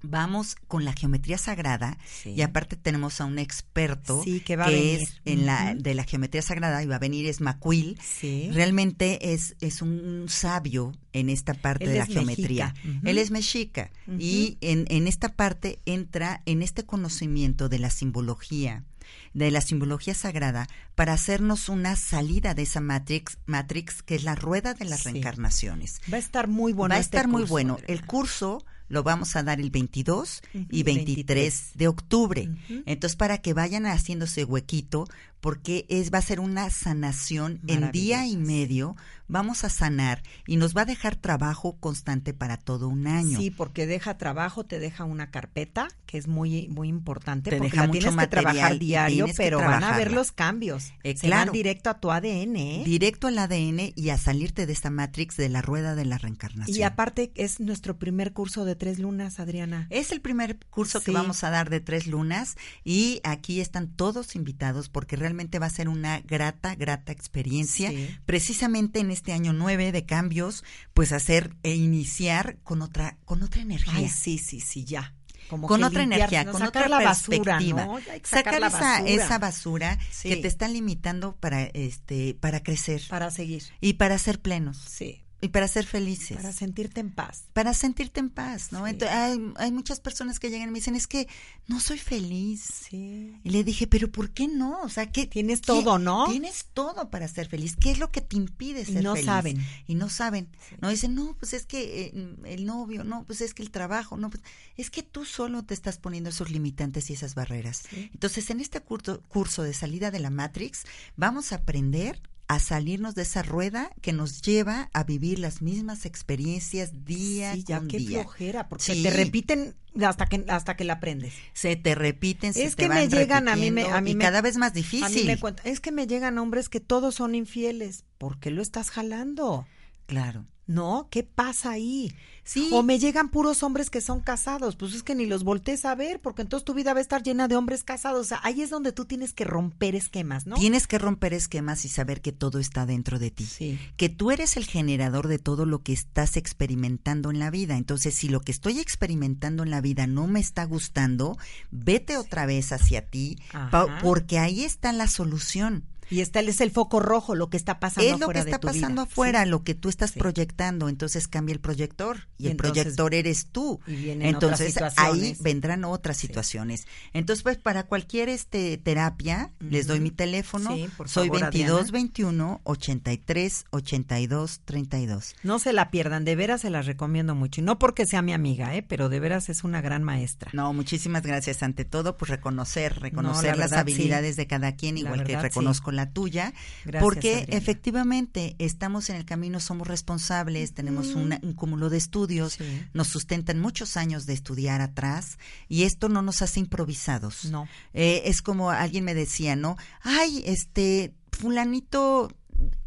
Vamos 0.07 0.57
con 0.69 0.85
la 0.85 0.93
geometría 0.93 1.39
sagrada 1.39 1.99
Sí. 2.07 2.31
y 2.31 2.43
aparte 2.43 2.77
tenemos 2.77 3.21
a 3.21 3.25
un 3.25 3.39
experto 3.39 4.23
Sí, 4.23 4.41
que 4.41 4.57
va 4.57 4.67
a 4.67 4.71
venir. 4.71 5.01
es 5.01 5.21
en 5.25 5.47
la 5.47 5.75
de 5.75 5.95
la 5.95 6.05
geometría 6.05 6.43
sagrada 6.43 6.83
y 6.83 6.87
va 6.87 6.97
a 6.97 6.99
venir 7.01 7.27
es 7.27 7.41
Macuil. 7.41 7.99
Sí. 8.03 8.49
Realmente 8.53 9.33
es, 9.33 9.57
es 9.61 9.83
un 9.83 10.27
sabio 10.29 10.93
en 11.13 11.31
esta 11.31 11.55
parte 11.55 11.85
Él 11.85 11.91
de 11.93 11.99
la 11.99 12.07
geometría. 12.07 12.75
Él 13.05 13.19
es 13.19 13.31
mexica 13.31 13.91
y 14.19 14.59
en, 14.61 14.87
en 14.91 15.07
esta 15.09 15.31
parte 15.35 15.81
entra 15.87 16.43
en 16.47 16.63
este 16.63 16.85
conocimiento 16.85 17.69
de 17.69 17.79
la 17.79 17.91
simbología, 17.91 18.85
de 19.33 19.51
la 19.51 19.61
simbología 19.61 20.15
sagrada, 20.15 20.67
para 20.95 21.13
hacernos 21.13 21.69
una 21.69 21.95
salida 21.97 22.55
de 22.55 22.63
esa 22.63 22.81
matrix, 22.81 23.39
matrix 23.47 24.03
que 24.03 24.15
es 24.17 24.25
la 24.25 24.35
rueda 24.35 24.75
de 24.75 24.85
las 24.87 25.01
Sí. 25.03 25.11
reencarnaciones. 25.11 26.01
Va 26.13 26.17
a 26.17 26.21
estar 26.21 26.49
muy 26.49 26.73
bueno. 26.73 26.93
Va 26.93 26.97
a 26.97 27.01
este 27.01 27.17
estar 27.17 27.29
muy 27.29 27.45
bueno. 27.45 27.79
El 27.87 28.05
curso 28.07 28.65
lo 28.89 29.03
vamos 29.03 29.37
a 29.37 29.43
dar 29.43 29.61
el 29.61 29.71
22 29.71 30.43
Ujú, 30.55 30.67
y 30.71 30.83
23 30.83 31.27
23. 31.27 31.71
de 31.75 31.89
octubre. 31.89 32.49
Ujú. 32.49 32.83
Entonces, 32.87 33.17
para 33.17 33.39
que 33.39 33.55
vayan 33.55 33.85
haciéndose 33.87 34.45
huequito, 34.45 35.07
porque 35.45 35.85
es 35.91 36.11
va 36.11 36.21
a 36.21 36.23
ser 36.23 36.41
una 36.41 36.71
sanación 36.71 37.61
en 37.67 37.93
día 37.93 38.27
y 38.27 38.35
medio. 38.35 38.97
Vamos 39.27 39.65
a 39.65 39.69
sanar 39.69 40.23
y 40.47 40.57
nos 40.57 40.75
va 40.75 40.83
a 40.83 40.85
dejar 40.87 41.17
trabajo 41.17 41.77
constante 41.81 42.33
para 42.33 42.57
todo 42.57 42.89
un 42.89 43.07
año. 43.07 43.39
Sí, 43.39 43.51
porque 43.51 43.87
deja 43.87 44.17
trabajo, 44.17 44.65
te 44.65 44.79
deja 44.79 45.05
una 45.05 45.31
carpeta, 45.31 45.89
que 46.07 46.17
es 46.17 46.29
muy 46.29 46.69
muy 46.69 46.89
importante, 46.89 47.51
Te 47.51 47.57
porque 47.59 47.73
deja 47.73 47.83
la 47.83 47.89
mucho 47.89 47.99
tienes 48.01 48.17
que 48.17 48.27
trabajar 48.27 48.79
diario, 48.79 49.27
pero 49.37 49.59
van 49.59 49.85
a 49.85 49.95
ver 49.97 50.13
los 50.13 50.33
cambios. 50.33 50.93
Eh, 51.03 51.15
Se 51.15 51.27
claro. 51.27 51.51
van 51.51 51.53
directo 51.53 51.91
a 51.91 52.01
tu 52.01 52.11
ADN, 52.11 52.57
¿eh? 52.57 52.83
Directo 52.87 53.27
al 53.27 53.39
ADN 53.39 53.93
y 53.95 54.09
a 54.09 54.17
salirte 54.17 54.65
de 54.65 54.73
esta 54.73 54.89
matrix 54.89 55.37
de 55.37 55.51
la 55.51 55.61
rueda 55.61 55.95
de 55.95 56.07
la 56.07 56.17
reencarnación. 56.17 56.75
Y 56.75 56.83
aparte 56.85 57.33
es 57.35 57.61
nuestro 57.61 57.99
primer 57.99 58.33
curso 58.33 58.65
de 58.65 58.77
tres 58.77 58.99
lunas, 58.99 59.41
Adriana. 59.41 59.89
Es 59.91 60.11
el 60.11 60.23
primer 60.23 60.59
curso 60.71 61.03
que 61.03 61.13
vamos 61.13 61.45
a 61.45 61.51
dar 61.51 61.69
de 61.69 61.81
tres 61.81 62.07
lunas 62.07 62.57
y 62.83 63.21
aquí 63.25 63.61
están 63.61 63.89
todos 63.89 64.37
invitados 64.37 64.89
porque 64.89 65.17
realmente 65.17 65.34
va 65.35 65.67
a 65.67 65.71
ser 65.71 65.89
una 65.89 66.21
grata, 66.21 66.75
grata 66.75 67.13
experiencia. 67.13 67.91
Sí. 67.91 68.17
Precisamente 68.27 69.01
en 69.01 69.11
este 69.11 69.33
año 69.33 69.53
nueve 69.53 69.93
de 69.93 70.05
cambios, 70.05 70.65
pues 70.93 71.13
hacer 71.13 71.55
e 71.63 71.75
iniciar 71.75 72.59
con 72.63 72.83
otra, 72.83 73.17
con 73.25 73.43
otra 73.43 73.63
energía. 73.63 73.95
Ay, 73.97 74.09
sí, 74.09 74.39
sí, 74.39 74.61
sí, 74.61 74.85
ya. 74.85 75.15
Como 75.49 75.67
con 75.67 75.85
otra 75.85 76.01
limpiar, 76.01 76.21
energía, 76.21 76.45
¿no? 76.45 76.53
con 76.53 76.61
sacar 76.63 76.85
otra 76.85 76.89
la 76.89 77.05
basura, 77.05 77.43
perspectiva. 77.43 77.85
¿no? 77.85 77.97
Hay 77.97 78.21
que 78.21 78.29
sacar 78.29 78.61
la 78.61 78.69
esa, 78.69 78.79
basura. 78.79 79.11
esa 79.11 79.39
basura 79.39 79.99
que 80.23 80.37
te 80.37 80.49
está 80.49 80.69
limitando 80.69 81.37
para 81.37 81.65
este, 81.65 82.35
para 82.41 82.63
crecer 82.63 83.03
para 83.09 83.31
seguir. 83.31 83.63
y 83.81 83.95
para 83.95 84.17
ser 84.19 84.41
plenos. 84.41 84.79
Sí. 84.79 85.24
Y 85.45 85.49
para 85.49 85.69
ser 85.69 85.85
felices. 85.85 86.39
Para 86.39 86.53
sentirte 86.53 87.01
en 87.01 87.11
paz. 87.11 87.45
para 87.53 87.75
sentirte 87.75 88.21
en 88.21 88.31
paz, 88.31 88.73
¿no? 88.73 88.85
Sí. 88.85 88.91
Entonces, 88.93 89.17
hay, 89.17 89.39
hay 89.57 89.73
muchas 89.73 90.01
personas 90.01 90.41
que 90.41 90.49
llegan 90.49 90.69
y 90.69 90.73
me 90.73 90.79
dicen, 90.79 90.95
es 90.95 91.07
que 91.07 91.29
no 91.67 91.81
soy 91.81 91.99
feliz. 91.99 92.63
Sí. 92.89 93.37
Y 93.45 93.51
le 93.51 93.63
dije, 93.63 93.87
pero 93.87 94.11
¿por 94.11 94.31
qué 94.31 94.49
no? 94.49 94.81
O 94.83 94.89
sea, 94.89 95.13
que 95.13 95.27
Tienes 95.27 95.61
todo, 95.61 95.99
¿no? 95.99 96.27
Tienes 96.31 96.67
todo 96.73 97.11
para 97.11 97.29
ser 97.29 97.49
feliz. 97.49 97.77
¿Qué 97.77 97.91
es 97.91 97.99
lo 97.99 98.11
que 98.11 98.23
te 98.23 98.37
impide 98.37 98.83
Y 98.83 98.85
ser 98.87 99.03
no 99.03 99.13
feliz? 99.13 99.27
saben. 99.27 99.67
Y 99.87 99.95
no 99.97 100.09
saben. 100.09 100.49
No 100.81 100.89
dicen, 100.89 101.15
no, 101.15 101.37
pues 101.39 101.53
es 101.53 101.67
que 101.67 102.07
eh, 102.07 102.37
el 102.47 102.65
novio, 102.65 103.05
no, 103.05 103.25
pues 103.25 103.41
es 103.43 103.53
que 103.53 103.63
el 103.63 103.71
trabajo, 103.71 104.17
no, 104.17 104.31
pues 104.31 104.43
es 104.77 104.91
que 104.91 105.03
tú 105.03 105.25
solo 105.25 105.63
te 105.65 105.75
estás 105.75 105.99
poniendo 105.99 106.31
esos 106.31 106.51
limitantes 106.51 107.11
y 107.11 107.13
esas 107.13 107.35
barreras. 107.35 107.83
Entonces, 107.93 108.49
en 108.49 108.61
este 108.61 108.81
curso, 108.81 109.21
curso 109.29 109.63
de 109.63 109.75
salida 109.75 110.11
de 110.11 110.21
la 110.21 110.31
Matrix, 110.31 110.85
vamos 111.17 111.53
a 111.53 111.57
aprender 111.57 112.21
a 112.47 112.59
salirnos 112.61 113.15
de 113.15 113.23
esa 113.23 113.43
rueda 113.43 113.91
que 114.03 114.13
nos 114.13 114.43
lleva 114.43 114.91
a 114.93 115.05
vivir 115.05 115.39
las 115.39 115.63
mismas 115.63 116.05
experiencias 116.07 117.05
día 117.05 117.55
Sí, 117.55 117.65
ya 117.67 117.79
con 117.79 117.89
qué 117.89 117.99
día. 117.99 118.21
flojera, 118.23 118.69
porque 118.69 118.85
Sí. 118.85 119.03
te 119.03 119.11
repiten 119.11 119.75
hasta 120.03 120.27
que 120.27 120.45
hasta 120.49 120.77
que 120.77 120.85
la 120.85 120.95
aprendes. 120.95 121.33
Se 121.53 121.77
te 121.77 121.95
repiten, 121.95 122.53
se 122.53 122.65
Es 122.65 122.77
te 122.77 122.83
que 122.85 122.89
me 122.89 123.09
llegan, 123.09 123.49
a 123.49 123.57
mí 123.57 123.71
me- 123.71 123.85
a 123.85 124.01
mí 124.01 124.11
y 124.11 124.15
me- 124.17 124.25
cada 124.25 124.43
vez 124.43 124.57
más 124.57 124.73
A 124.73 124.75
mí 124.75 124.81
difícil. 124.83 125.27
me 125.27 125.39
es 125.65 125.81
que 125.81 125.93
me 125.93 126.07
llegan 126.07 126.37
hombres 126.39 126.69
que 126.69 126.81
todos 126.81 127.15
son 127.15 127.35
infieles. 127.35 128.05
¿Por 128.19 128.39
qué 128.41 128.51
lo 128.51 128.61
estás 128.61 128.91
jalando? 128.91 129.67
Claro. 130.07 130.47
¿No? 130.67 131.09
¿Qué 131.11 131.23
pasa 131.23 131.73
ahí? 131.73 132.13
Sí. 132.45 132.69
O 132.73 132.83
me 132.83 132.99
llegan 132.99 133.31
puros 133.31 133.63
hombres 133.63 133.89
que 133.89 134.03
son 134.03 134.21
casados. 134.21 134.77
Pues 134.77 134.95
es 134.95 135.03
que 135.03 135.15
ni 135.15 135.25
los 135.27 135.45
voltees 135.45 135.85
a 135.87 135.95
ver, 135.95 136.21
porque 136.21 136.43
entonces 136.43 136.65
tu 136.65 136.75
vida 136.75 136.93
va 136.93 136.99
a 136.99 137.03
estar 137.03 137.23
llena 137.23 137.49
de 137.49 137.57
hombres 137.57 137.85
casados. 137.85 138.21
O 138.21 138.25
sea, 138.25 138.41
ahí 138.43 138.61
es 138.61 138.71
donde 138.71 138.93
tú 138.93 139.07
tienes 139.07 139.33
que 139.33 139.45
romper 139.45 139.95
esquemas, 139.95 140.47
¿no? 140.47 140.57
Tienes 140.57 140.87
que 140.87 140.99
romper 140.99 141.33
esquemas 141.33 141.85
y 141.85 141.89
saber 141.89 142.21
que 142.21 142.33
todo 142.33 142.59
está 142.59 142.85
dentro 142.85 143.19
de 143.19 143.31
ti. 143.31 143.47
Sí. 143.47 143.79
Que 143.97 144.11
tú 144.11 144.31
eres 144.31 144.57
el 144.59 144.67
generador 144.67 145.29
de 145.29 145.39
todo 145.39 145.65
lo 145.65 145.83
que 145.83 145.95
estás 145.95 146.37
experimentando 146.37 147.31
en 147.31 147.39
la 147.39 147.51
vida. 147.51 147.77
Entonces, 147.77 148.15
si 148.15 148.29
lo 148.29 148.41
que 148.41 148.53
estoy 148.53 148.79
experimentando 148.79 149.63
en 149.63 149.71
la 149.71 149.81
vida 149.81 150.07
no 150.07 150.27
me 150.27 150.41
está 150.41 150.65
gustando, 150.65 151.39
vete 151.71 152.19
otra 152.19 152.45
vez 152.45 152.73
hacia 152.73 153.07
ti, 153.07 153.39
Ajá. 153.53 153.99
porque 154.03 154.39
ahí 154.39 154.65
está 154.65 154.93
la 154.93 155.09
solución. 155.09 155.85
Y 156.11 156.21
está 156.21 156.41
es 156.41 156.61
el 156.61 156.71
foco 156.71 157.01
rojo, 157.01 157.35
lo 157.35 157.49
que 157.49 157.57
está 157.57 157.81
pasando 157.81 158.03
Es 158.07 158.13
lo 158.13 158.19
que 158.19 158.25
afuera 158.25 158.45
de 158.45 158.51
está 158.51 158.59
tu 158.61 158.67
pasando 158.69 159.03
vida. 159.03 159.11
afuera, 159.13 159.45
Sí. 159.45 159.49
lo 159.51 159.65
que 159.65 159.75
tú 159.75 159.89
estás 159.89 160.11
Sí. 160.11 160.19
proyectando. 160.21 160.89
Entonces 160.89 161.27
cambia 161.29 161.53
el 161.55 161.61
proyector 161.61 162.29
y, 162.39 162.45
Y 162.45 162.47
el 162.47 162.53
entonces- 162.53 162.83
proyector 162.83 163.15
eres 163.15 163.47
tú. 163.47 163.81
y 163.87 164.11
entonces 164.11 164.77
ahí 164.97 165.37
vendrán 165.41 165.85
otras 165.85 166.17
situaciones. 166.17 166.87
Entonces, 167.13 167.43
pues 167.43 167.57
para 167.57 167.85
cualquier 167.85 168.29
este 168.29 168.77
terapia, 168.79 169.53
les 169.61 169.87
doy 169.87 170.01
mi 170.01 170.11
teléfono. 170.11 170.75
Sí, 170.75 170.89
por 170.97 171.09
Soy 171.09 171.29
favor, 171.29 171.43
22 171.43 171.81
Adriana. 171.81 171.93
21 171.93 172.61
83 172.65 173.65
82 173.71 174.61
32. 174.65 175.35
No 175.43 175.59
se 175.59 175.73
la 175.73 175.91
pierdan, 175.91 176.25
de 176.25 176.37
veras 176.37 176.61
se 176.63 176.71
las 176.71 176.87
recomiendo 176.87 177.35
mucho. 177.35 177.61
Y 177.61 177.65
no 177.65 177.79
porque 177.79 178.07
sea 178.07 178.23
mi 178.23 178.33
amiga, 178.33 178.75
¿eh? 178.77 178.83
pero 178.83 179.09
de 179.09 179.21
veras 179.21 179.49
es 179.49 179.65
una 179.65 179.81
gran 179.81 180.03
maestra. 180.03 180.51
No, 180.53 180.73
muchísimas 180.73 181.23
gracias. 181.23 181.63
Ante 181.63 181.85
todo, 181.85 182.17
pues 182.17 182.31
reconocer, 182.31 183.01
reconocer 183.01 183.53
la 183.53 183.57
las 183.57 183.71
verdad, 183.71 183.81
habilidades 183.81 184.37
de 184.37 184.47
cada 184.47 184.77
quien, 184.77 184.95
La 184.97 185.01
igual 185.01 185.25
que 185.25 185.33
verdad, 185.37 185.43
sí. 185.43 185.47
La 185.95 186.11
tuya, 186.11 186.53
Gracias, 186.85 187.03
porque 187.03 187.35
Adriana. 187.37 187.57
efectivamente 187.57 188.55
estamos 188.59 189.09
en 189.11 189.17
el 189.17 189.25
camino, 189.25 189.61
somos 189.61 189.89
responsables, 189.89 190.75
tenemos 190.75 191.15
una- 191.15 191.41
un 191.43 191.55
cúmulo 191.55 191.89
de 191.91 191.97
estudios, 191.99 192.55
Sí. 192.55 192.83
nos 192.93 193.09
sustentan 193.09 193.59
muchos 193.61 193.97
años 193.97 194.27
de 194.27 194.35
estudiar 194.35 194.81
atrás 194.81 195.39
y 195.69 195.85
esto 195.85 196.09
no 196.09 196.21
nos 196.23 196.43
hace 196.43 196.61
improvisados. 196.61 197.47
No. 197.47 197.67
Eh, 197.95 198.23
es 198.27 198.43
como 198.43 198.71
alguien 198.71 199.05
me 199.05 199.15
decía, 199.15 199.57
¿no? 199.57 199.77
Ay, 200.03 200.43
este, 200.47 201.15
fulanito 201.33 202.31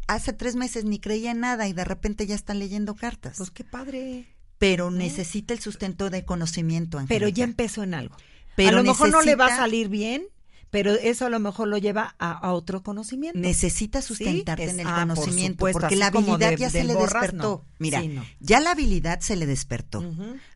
hace 0.06 0.32
tres 0.32 0.56
meses 0.56 0.84
ni 0.84 0.98
creía 0.98 1.30
en 1.32 1.40
nada 1.40 1.68
y 1.68 1.72
de 1.72 1.84
repente 1.84 2.26
ya 2.26 2.34
está 2.34 2.54
leyendo 2.54 2.94
cartas. 2.94 3.36
Pues 3.38 3.50
qué 3.50 3.64
padre. 3.64 4.26
pero 4.58 4.90
necesita 4.90 5.54
el 5.54 5.60
sustento 5.60 6.10
de 6.10 6.24
conocimiento, 6.24 7.00
Pero 7.06 7.28
ya 7.28 7.44
empezó 7.44 7.84
en 7.84 7.94
algo. 7.94 8.16
Pero 8.56 8.70
a 8.78 8.82
lo 8.82 8.82
mejor 8.82 9.10
no 9.10 9.22
le 9.22 9.36
va 9.36 9.46
a 9.46 9.56
salir 9.56 9.88
bien, 9.88 10.24
pero 10.70 10.92
eso 10.92 11.26
a 11.26 11.30
lo 11.30 11.40
mejor 11.40 11.68
lo 11.68 11.78
lleva 11.78 12.14
a, 12.18 12.32
a 12.32 12.52
otro 12.52 12.82
conocimiento. 12.82 13.38
Necesitas 13.38 14.04
sustentarte 14.04 14.64
Sí, 14.64 14.70
en 14.70 14.80
el 14.80 14.86
ah, 14.86 15.04
por 15.06 15.16
conocimiento, 15.16 15.52
supuesto, 15.54 15.80
porque 15.80 15.96
la 15.96 16.06
habilidad 16.08 16.50
de- 16.50 16.56
ya 16.56 16.70
se 16.70 16.84
le 16.84 16.94
despertó. 16.94 17.36
no. 17.36 17.64
Mira, 17.78 18.00
Sí, 18.00 18.08
no. 18.08 18.24
ya 18.40 18.60
la 18.60 18.72
habilidad 18.72 19.20
se 19.20 19.36
le 19.36 19.46
despertó. 19.46 20.04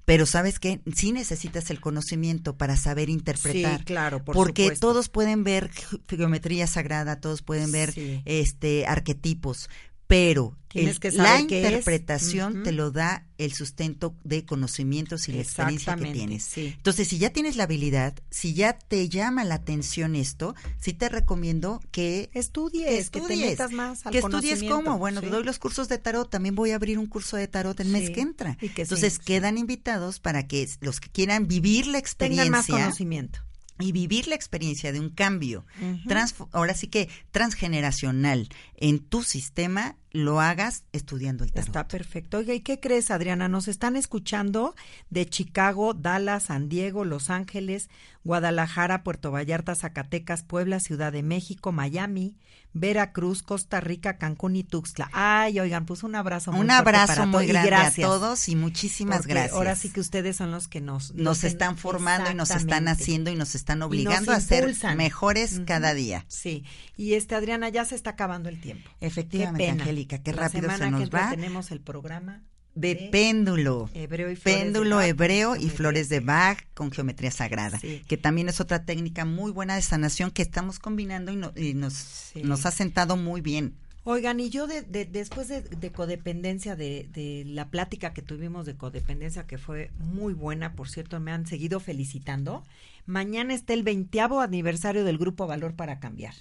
Pero 0.04 0.26
sabes 0.26 0.58
qué, 0.58 0.80
sí 0.94 1.12
necesitas 1.12 1.70
el 1.70 1.80
conocimiento 1.80 2.56
para 2.56 2.76
saber 2.76 3.08
interpretar. 3.08 3.78
Sí, 3.78 3.84
claro, 3.84 4.24
por 4.24 4.34
porque 4.34 4.64
supuesto. 4.64 4.86
todos 4.88 5.08
pueden 5.08 5.44
ver 5.44 5.70
ge- 5.70 6.00
geometría 6.08 6.66
sagrada, 6.66 7.20
todos 7.20 7.40
pueden 7.42 7.70
ver 7.72 7.94
este 8.24 8.86
arquetipos, 8.86 9.70
pero 10.12 10.58
Tienes 10.68 10.96
el- 10.96 11.00
que 11.00 11.10
la 11.12 11.40
interpretación 11.40 12.62
te 12.62 12.72
lo 12.72 12.90
da 12.90 13.26
el 13.38 13.52
sustento 13.54 14.14
de 14.24 14.44
conocimientos 14.44 15.26
y 15.28 15.32
la 15.32 15.40
experiencia 15.40 15.96
que 15.96 16.12
tienes. 16.12 16.44
sí. 16.44 16.74
Entonces, 16.76 17.08
si 17.08 17.16
ya 17.18 17.30
tienes 17.30 17.56
la 17.56 17.64
habilidad, 17.64 18.14
si 18.30 18.52
ya 18.54 18.74
te 18.78 19.08
llama 19.08 19.44
la 19.44 19.54
atención 19.56 20.14
esto, 20.14 20.54
sí 20.78 20.92
te 20.92 21.08
recomiendo 21.08 21.80
que 21.90 22.30
Estudies, 22.34 23.08
que 23.10 23.20
te 23.22 23.36
metas 23.36 23.72
más 23.72 24.04
al 24.06 24.12
que 24.12 24.18
estudies 24.18 24.62
cómo. 24.64 24.98
Bueno, 24.98 25.20
sí. 25.22 25.28
doy 25.28 25.44
los 25.44 25.58
cursos 25.58 25.88
de 25.88 25.96
tarot, 25.98 26.28
también 26.28 26.54
voy 26.54 26.70
a 26.72 26.76
abrir 26.76 26.98
un 26.98 27.06
curso 27.06 27.36
de 27.38 27.48
tarot 27.48 27.78
el 27.80 27.88
mes 27.88 28.10
que 28.10 28.20
entra. 28.20 28.58
y 28.60 28.68
que 28.68 28.82
Entonces, 28.82 29.18
quedan 29.18 29.56
invitados 29.58 30.20
para 30.20 30.46
que 30.46 30.68
los 30.80 31.00
que 31.00 31.08
quieran 31.08 31.48
vivir 31.48 31.86
la 31.86 32.00
Tengan 32.02 32.50
más 32.50 32.64
experiencia 32.66 32.74
conocimiento. 32.84 33.40
Y 33.78 33.92
vivir 33.92 34.28
la 34.28 34.34
experiencia 34.34 34.92
de 34.92 35.00
un 35.00 35.08
cambio, 35.10 35.64
trans- 36.06 36.34
ahora 36.52 36.74
sí 36.74 36.86
que 36.86 37.08
transgeneracional 37.30 38.48
en 38.76 38.98
tu 39.00 39.22
sistema, 39.22 39.96
lo 40.10 40.40
hagas 40.40 40.84
estudiando 40.92 41.42
el 41.44 41.52
tarot. 41.52 41.66
Está 41.68 41.88
perfecto. 41.88 42.38
Oiga, 42.38 42.52
¿y 42.54 42.60
qué 42.60 42.80
crees, 42.80 43.10
Adriana? 43.10 43.48
Nos 43.48 43.68
están 43.68 43.96
escuchando 43.96 44.74
de 45.10 45.26
Chicago, 45.26 45.94
Dallas, 45.94 46.44
San 46.44 46.68
Diego, 46.68 47.04
Los 47.04 47.30
Ángeles, 47.30 47.88
Guadalajara, 48.24 49.02
Puerto 49.04 49.30
Vallarta, 49.30 49.74
Zacatecas, 49.74 50.42
Puebla, 50.42 50.80
Ciudad 50.80 51.12
de 51.12 51.22
México, 51.22 51.72
Miami, 51.72 52.36
Veracruz, 52.74 53.42
Costa 53.42 53.80
Rica, 53.80 54.16
Cancún 54.18 54.56
y 54.56 54.64
Tuxtla. 54.64 55.10
Ay, 55.12 55.60
oigan, 55.60 55.84
pues 55.86 56.02
un 56.02 56.14
abrazo 56.14 56.52
muy 56.52 56.60
un 56.62 56.66
fuerte 56.68 56.80
abrazo 56.88 57.06
para 57.08 57.26
muy 57.26 57.46
grande 57.46 57.68
gracias, 57.70 58.06
a 58.06 58.10
todos 58.10 58.48
y 58.48 58.56
muchísimas 58.56 59.18
porque 59.18 59.34
gracias. 59.34 59.52
Ahora 59.54 59.76
sí 59.76 59.90
que 59.90 60.00
ustedes 60.00 60.36
son 60.36 60.50
los 60.50 60.68
que 60.68 60.80
nos 60.80 61.14
nos 61.14 61.40
que- 61.40 61.48
están 61.48 61.76
formando 61.76 62.30
y 62.30 62.34
nos 62.34 62.50
están 62.50 62.88
haciendo 62.88 63.30
y 63.30 63.36
nos 63.36 63.54
están 63.54 63.80
nos 63.80 63.88
obligando 63.88 64.32
a 64.32 64.40
ser 64.40 64.74
mejores 64.96 65.60
cada 65.66 65.94
día. 65.94 66.24
Sí, 66.28 66.64
y 66.96 67.14
este 67.14 67.34
Adriana 67.34 67.68
ya 67.68 67.84
se 67.84 67.94
está 67.94 68.10
acabando 68.10 68.48
el 68.48 68.60
tiempo. 68.60 68.90
Efectivamente, 69.00 69.64
Qué 69.64 69.70
pena. 69.70 69.82
Angélica, 69.82 70.18
qué 70.22 70.32
La 70.32 70.42
rápido 70.42 70.70
se 70.70 70.78
que 70.84 70.90
nos 70.90 71.02
entra 71.02 71.20
va. 71.24 71.30
Tenemos 71.30 71.70
el 71.70 71.80
programa 71.80 72.42
De 72.74 73.08
péndulo. 73.12 73.90
hebreo 73.94 74.30
y 74.30 74.36
flores 74.36 74.58
de 74.58 74.64
Péndulo 74.64 74.96
Bach, 74.96 75.06
hebreo 75.06 75.56
y 75.56 75.68
flores 75.68 76.08
de 76.08 76.20
Bach 76.20 76.58
con 76.74 76.90
geometría 76.90 77.30
sagrada, 77.30 77.78
Sí. 77.78 78.02
que 78.08 78.16
también 78.16 78.48
es 78.48 78.60
otra 78.60 78.84
técnica 78.84 79.24
muy 79.24 79.52
buena 79.52 79.74
de 79.76 79.82
sanación 79.82 80.30
que 80.30 80.42
estamos 80.42 80.78
combinando 80.78 81.30
y, 81.32 81.36
no- 81.36 81.52
y 81.56 81.74
nos, 81.74 81.92
Sí. 81.94 82.42
nos 82.42 82.64
ha 82.66 82.70
sentado 82.70 83.16
muy 83.16 83.40
bien. 83.42 83.74
Oigan, 84.04 84.40
y 84.40 84.50
yo 84.50 84.66
de, 84.66 84.82
de- 84.82 85.04
después 85.04 85.46
de, 85.48 85.60
de 85.62 85.92
codependencia, 85.92 86.74
de, 86.74 87.08
de 87.12 87.44
la 87.46 87.68
plática 87.68 88.12
que 88.12 88.20
tuvimos 88.22 88.66
de 88.66 88.74
codependencia, 88.74 89.46
que 89.46 89.58
fue 89.58 89.90
muy 89.98 90.32
buena, 90.34 90.72
por 90.74 90.88
cierto, 90.88 91.20
me 91.20 91.30
han 91.30 91.46
seguido 91.46 91.78
felicitando. 91.78 92.64
Mañana 93.06 93.54
está 93.54 93.74
el 93.74 93.82
20 93.84 94.20
aniversario 94.20 95.04
del 95.04 95.18
Grupo 95.18 95.46
Valor 95.46 95.74
para 95.74 96.00
Cambiar. 96.00 96.34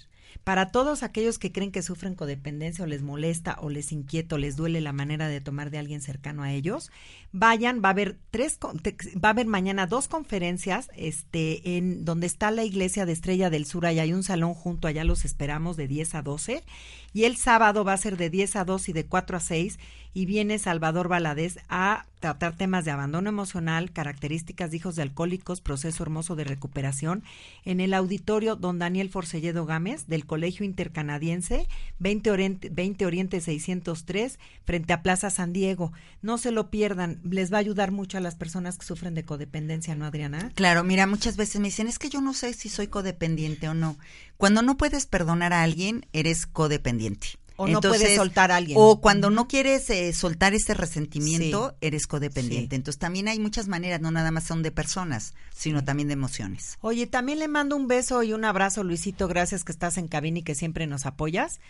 Para 0.44 0.68
todos 0.68 1.02
aquellos 1.02 1.38
que 1.38 1.52
creen 1.52 1.72
que 1.72 1.82
sufren 1.82 2.14
codependencia 2.14 2.84
o 2.84 2.86
les 2.86 3.02
molesta 3.02 3.58
o 3.60 3.70
les 3.70 3.92
inquieta 3.92 4.34
o 4.34 4.38
les 4.38 4.56
duele 4.56 4.80
la 4.80 4.92
manera 4.92 5.28
de 5.28 5.40
tomar 5.40 5.70
de 5.70 5.78
alguien 5.78 6.00
cercano 6.00 6.42
a 6.42 6.52
ellos, 6.52 6.90
vayan, 7.32 7.82
va 7.82 7.88
a 7.88 7.92
haber 7.92 8.16
tres, 8.30 8.58
va 8.62 9.28
a 9.28 9.30
haber 9.30 9.46
mañana 9.46 9.86
dos 9.86 10.08
conferencias, 10.08 10.90
este, 10.96 11.76
en 11.76 12.04
donde 12.04 12.26
está 12.26 12.50
la 12.50 12.64
iglesia 12.64 13.06
de 13.06 13.12
Estrella 13.12 13.50
del 13.50 13.66
Sur, 13.66 13.86
allá 13.86 14.02
hay 14.02 14.12
un 14.12 14.22
salón 14.22 14.54
junto, 14.54 14.88
allá 14.88 15.04
los 15.04 15.24
esperamos 15.24 15.76
de 15.76 15.88
10 15.88 16.14
a 16.14 16.22
12, 16.22 16.64
y 17.12 17.24
el 17.24 17.36
sábado 17.36 17.84
va 17.84 17.92
a 17.92 17.98
ser 17.98 18.16
de 18.16 18.30
10 18.30 18.56
a 18.56 18.64
2 18.64 18.88
y 18.88 18.92
de 18.92 19.06
4 19.06 19.36
a 19.36 19.40
6, 19.40 19.78
y 20.14 20.26
viene 20.26 20.58
Salvador 20.58 21.08
Valadez 21.08 21.58
a 21.68 22.06
tratar 22.20 22.56
temas 22.56 22.84
de 22.84 22.92
abandono 22.92 23.28
emocional, 23.28 23.90
características 23.92 24.70
de 24.70 24.76
hijos 24.76 24.94
de 24.94 25.02
alcohólicos, 25.02 25.60
proceso 25.60 26.02
hermoso 26.04 26.36
de 26.36 26.44
recuperación, 26.44 27.24
en 27.64 27.80
el 27.80 27.94
auditorio 27.94 28.54
don 28.54 28.78
Daniel 28.78 29.08
Forcelledo 29.08 29.66
Gámez 29.66 30.06
del 30.06 30.24
Colegio 30.24 30.64
Intercanadiense, 30.64 31.66
20 31.98 32.30
Oriente, 32.30 32.68
20 32.68 33.06
Oriente 33.06 33.40
603, 33.40 34.38
frente 34.64 34.92
a 34.92 35.02
Plaza 35.02 35.30
San 35.30 35.52
Diego. 35.52 35.92
No 36.20 36.38
se 36.38 36.52
lo 36.52 36.70
pierdan, 36.70 37.20
les 37.28 37.52
va 37.52 37.56
a 37.56 37.60
ayudar 37.60 37.90
mucho 37.90 38.18
a 38.18 38.20
las 38.20 38.36
personas 38.36 38.78
que 38.78 38.86
sufren 38.86 39.14
de 39.14 39.24
codependencia, 39.24 39.96
¿no, 39.96 40.04
Adriana? 40.04 40.52
Claro, 40.54 40.84
mira, 40.84 41.08
muchas 41.08 41.36
veces 41.36 41.60
me 41.60 41.68
dicen, 41.68 41.88
es 41.88 41.98
que 41.98 42.10
yo 42.10 42.20
no 42.20 42.34
sé 42.34 42.52
si 42.52 42.68
soy 42.68 42.86
codependiente 42.86 43.68
o 43.68 43.74
no. 43.74 43.96
Cuando 44.42 44.60
no 44.62 44.76
puedes 44.76 45.06
perdonar 45.06 45.52
a 45.52 45.62
alguien, 45.62 46.04
eres 46.12 46.46
codependiente. 46.48 47.28
O 47.54 47.68
no 47.68 47.80
puedes 47.80 48.16
soltar 48.16 48.50
a 48.50 48.56
alguien. 48.56 48.76
O 48.76 49.00
cuando 49.00 49.30
no 49.30 49.46
quieres 49.46 49.88
eh, 49.88 50.12
soltar 50.12 50.52
ese 50.52 50.74
resentimiento, 50.74 51.68
Sí. 51.70 51.76
eres 51.80 52.08
codependiente. 52.08 52.74
Sí. 52.74 52.74
Entonces 52.74 52.98
también 52.98 53.28
hay 53.28 53.38
muchas 53.38 53.68
maneras, 53.68 54.00
no 54.00 54.10
nada 54.10 54.32
más 54.32 54.42
son 54.42 54.64
de 54.64 54.72
personas, 54.72 55.34
sino 55.54 55.84
también 55.84 56.08
de 56.08 56.14
emociones. 56.14 56.76
Oye, 56.80 57.06
también 57.06 57.38
le 57.38 57.46
mando 57.46 57.76
un 57.76 57.86
beso 57.86 58.24
y 58.24 58.32
un 58.32 58.44
abrazo, 58.44 58.82
Luisito. 58.82 59.28
Gracias 59.28 59.62
que 59.62 59.70
estás 59.70 59.96
en 59.96 60.08
cabina 60.08 60.40
y 60.40 60.42
que 60.42 60.56
siempre 60.56 60.88
nos 60.88 61.06
apoyas. 61.06 61.60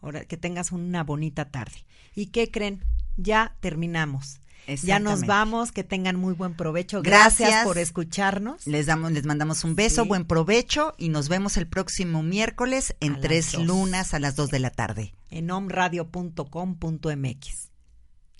Ahora 0.00 0.24
que 0.24 0.38
tengas 0.38 0.72
una 0.72 1.04
bonita 1.04 1.50
tarde. 1.50 1.84
¿Y 2.14 2.28
qué 2.28 2.50
creen? 2.50 2.82
ya 3.18 3.56
terminamos. 3.60 4.40
Ya 4.82 4.98
nos 5.00 5.22
vamos, 5.26 5.72
que 5.72 5.82
tengan 5.84 6.16
muy 6.16 6.34
buen 6.34 6.54
provecho. 6.54 7.02
Gracias, 7.02 7.48
Gracias. 7.48 7.64
por 7.64 7.78
escucharnos. 7.78 8.66
Les 8.66 8.86
damos, 8.86 9.10
les 9.12 9.24
mandamos 9.26 9.64
un 9.64 9.74
beso, 9.74 10.02
Sí. 10.02 10.08
buen 10.08 10.24
provecho 10.24 10.94
y 10.98 11.08
nos 11.08 11.28
vemos 11.28 11.56
el 11.56 11.66
próximo 11.66 12.22
miércoles 12.22 12.94
en 13.00 13.20
tres 13.20 13.54
lunas 13.58 14.14
a 14.14 14.18
las 14.20 14.36
dos 14.36 14.50
de 14.50 14.58
la 14.60 14.70
tarde. 14.70 15.14
en 15.30 15.50
omradio.com.mx. 15.50 17.70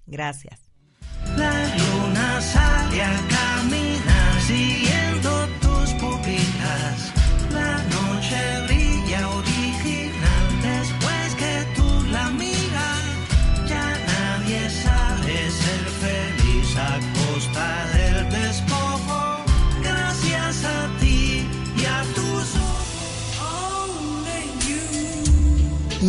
Gracias. 0.07 0.61
La 1.37 1.77
luna 1.77 2.41
sale 2.41 3.03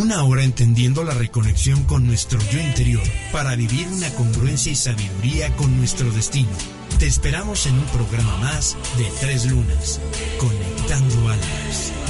Una 0.04 0.22
hora 0.24 0.44
entendiendo 0.44 1.02
la 1.02 1.14
reconexión 1.14 1.82
con 1.84 2.06
nuestro 2.06 2.38
yo 2.52 2.60
interior 2.60 3.02
para 3.32 3.56
vivir 3.56 3.88
una 3.88 4.10
congruencia 4.10 4.70
y 4.70 4.74
sabiduría 4.74 5.56
con 5.56 5.74
nuestro 5.78 6.10
destino. 6.10 6.50
Te 6.98 7.06
esperamos 7.06 7.64
en 7.64 7.72
un 7.72 7.86
programa 7.86 8.36
más 8.36 8.76
de 8.98 9.06
Tres 9.20 9.46
Lunas, 9.46 10.02
Conectando 10.38 11.30
Almas. 11.30 12.03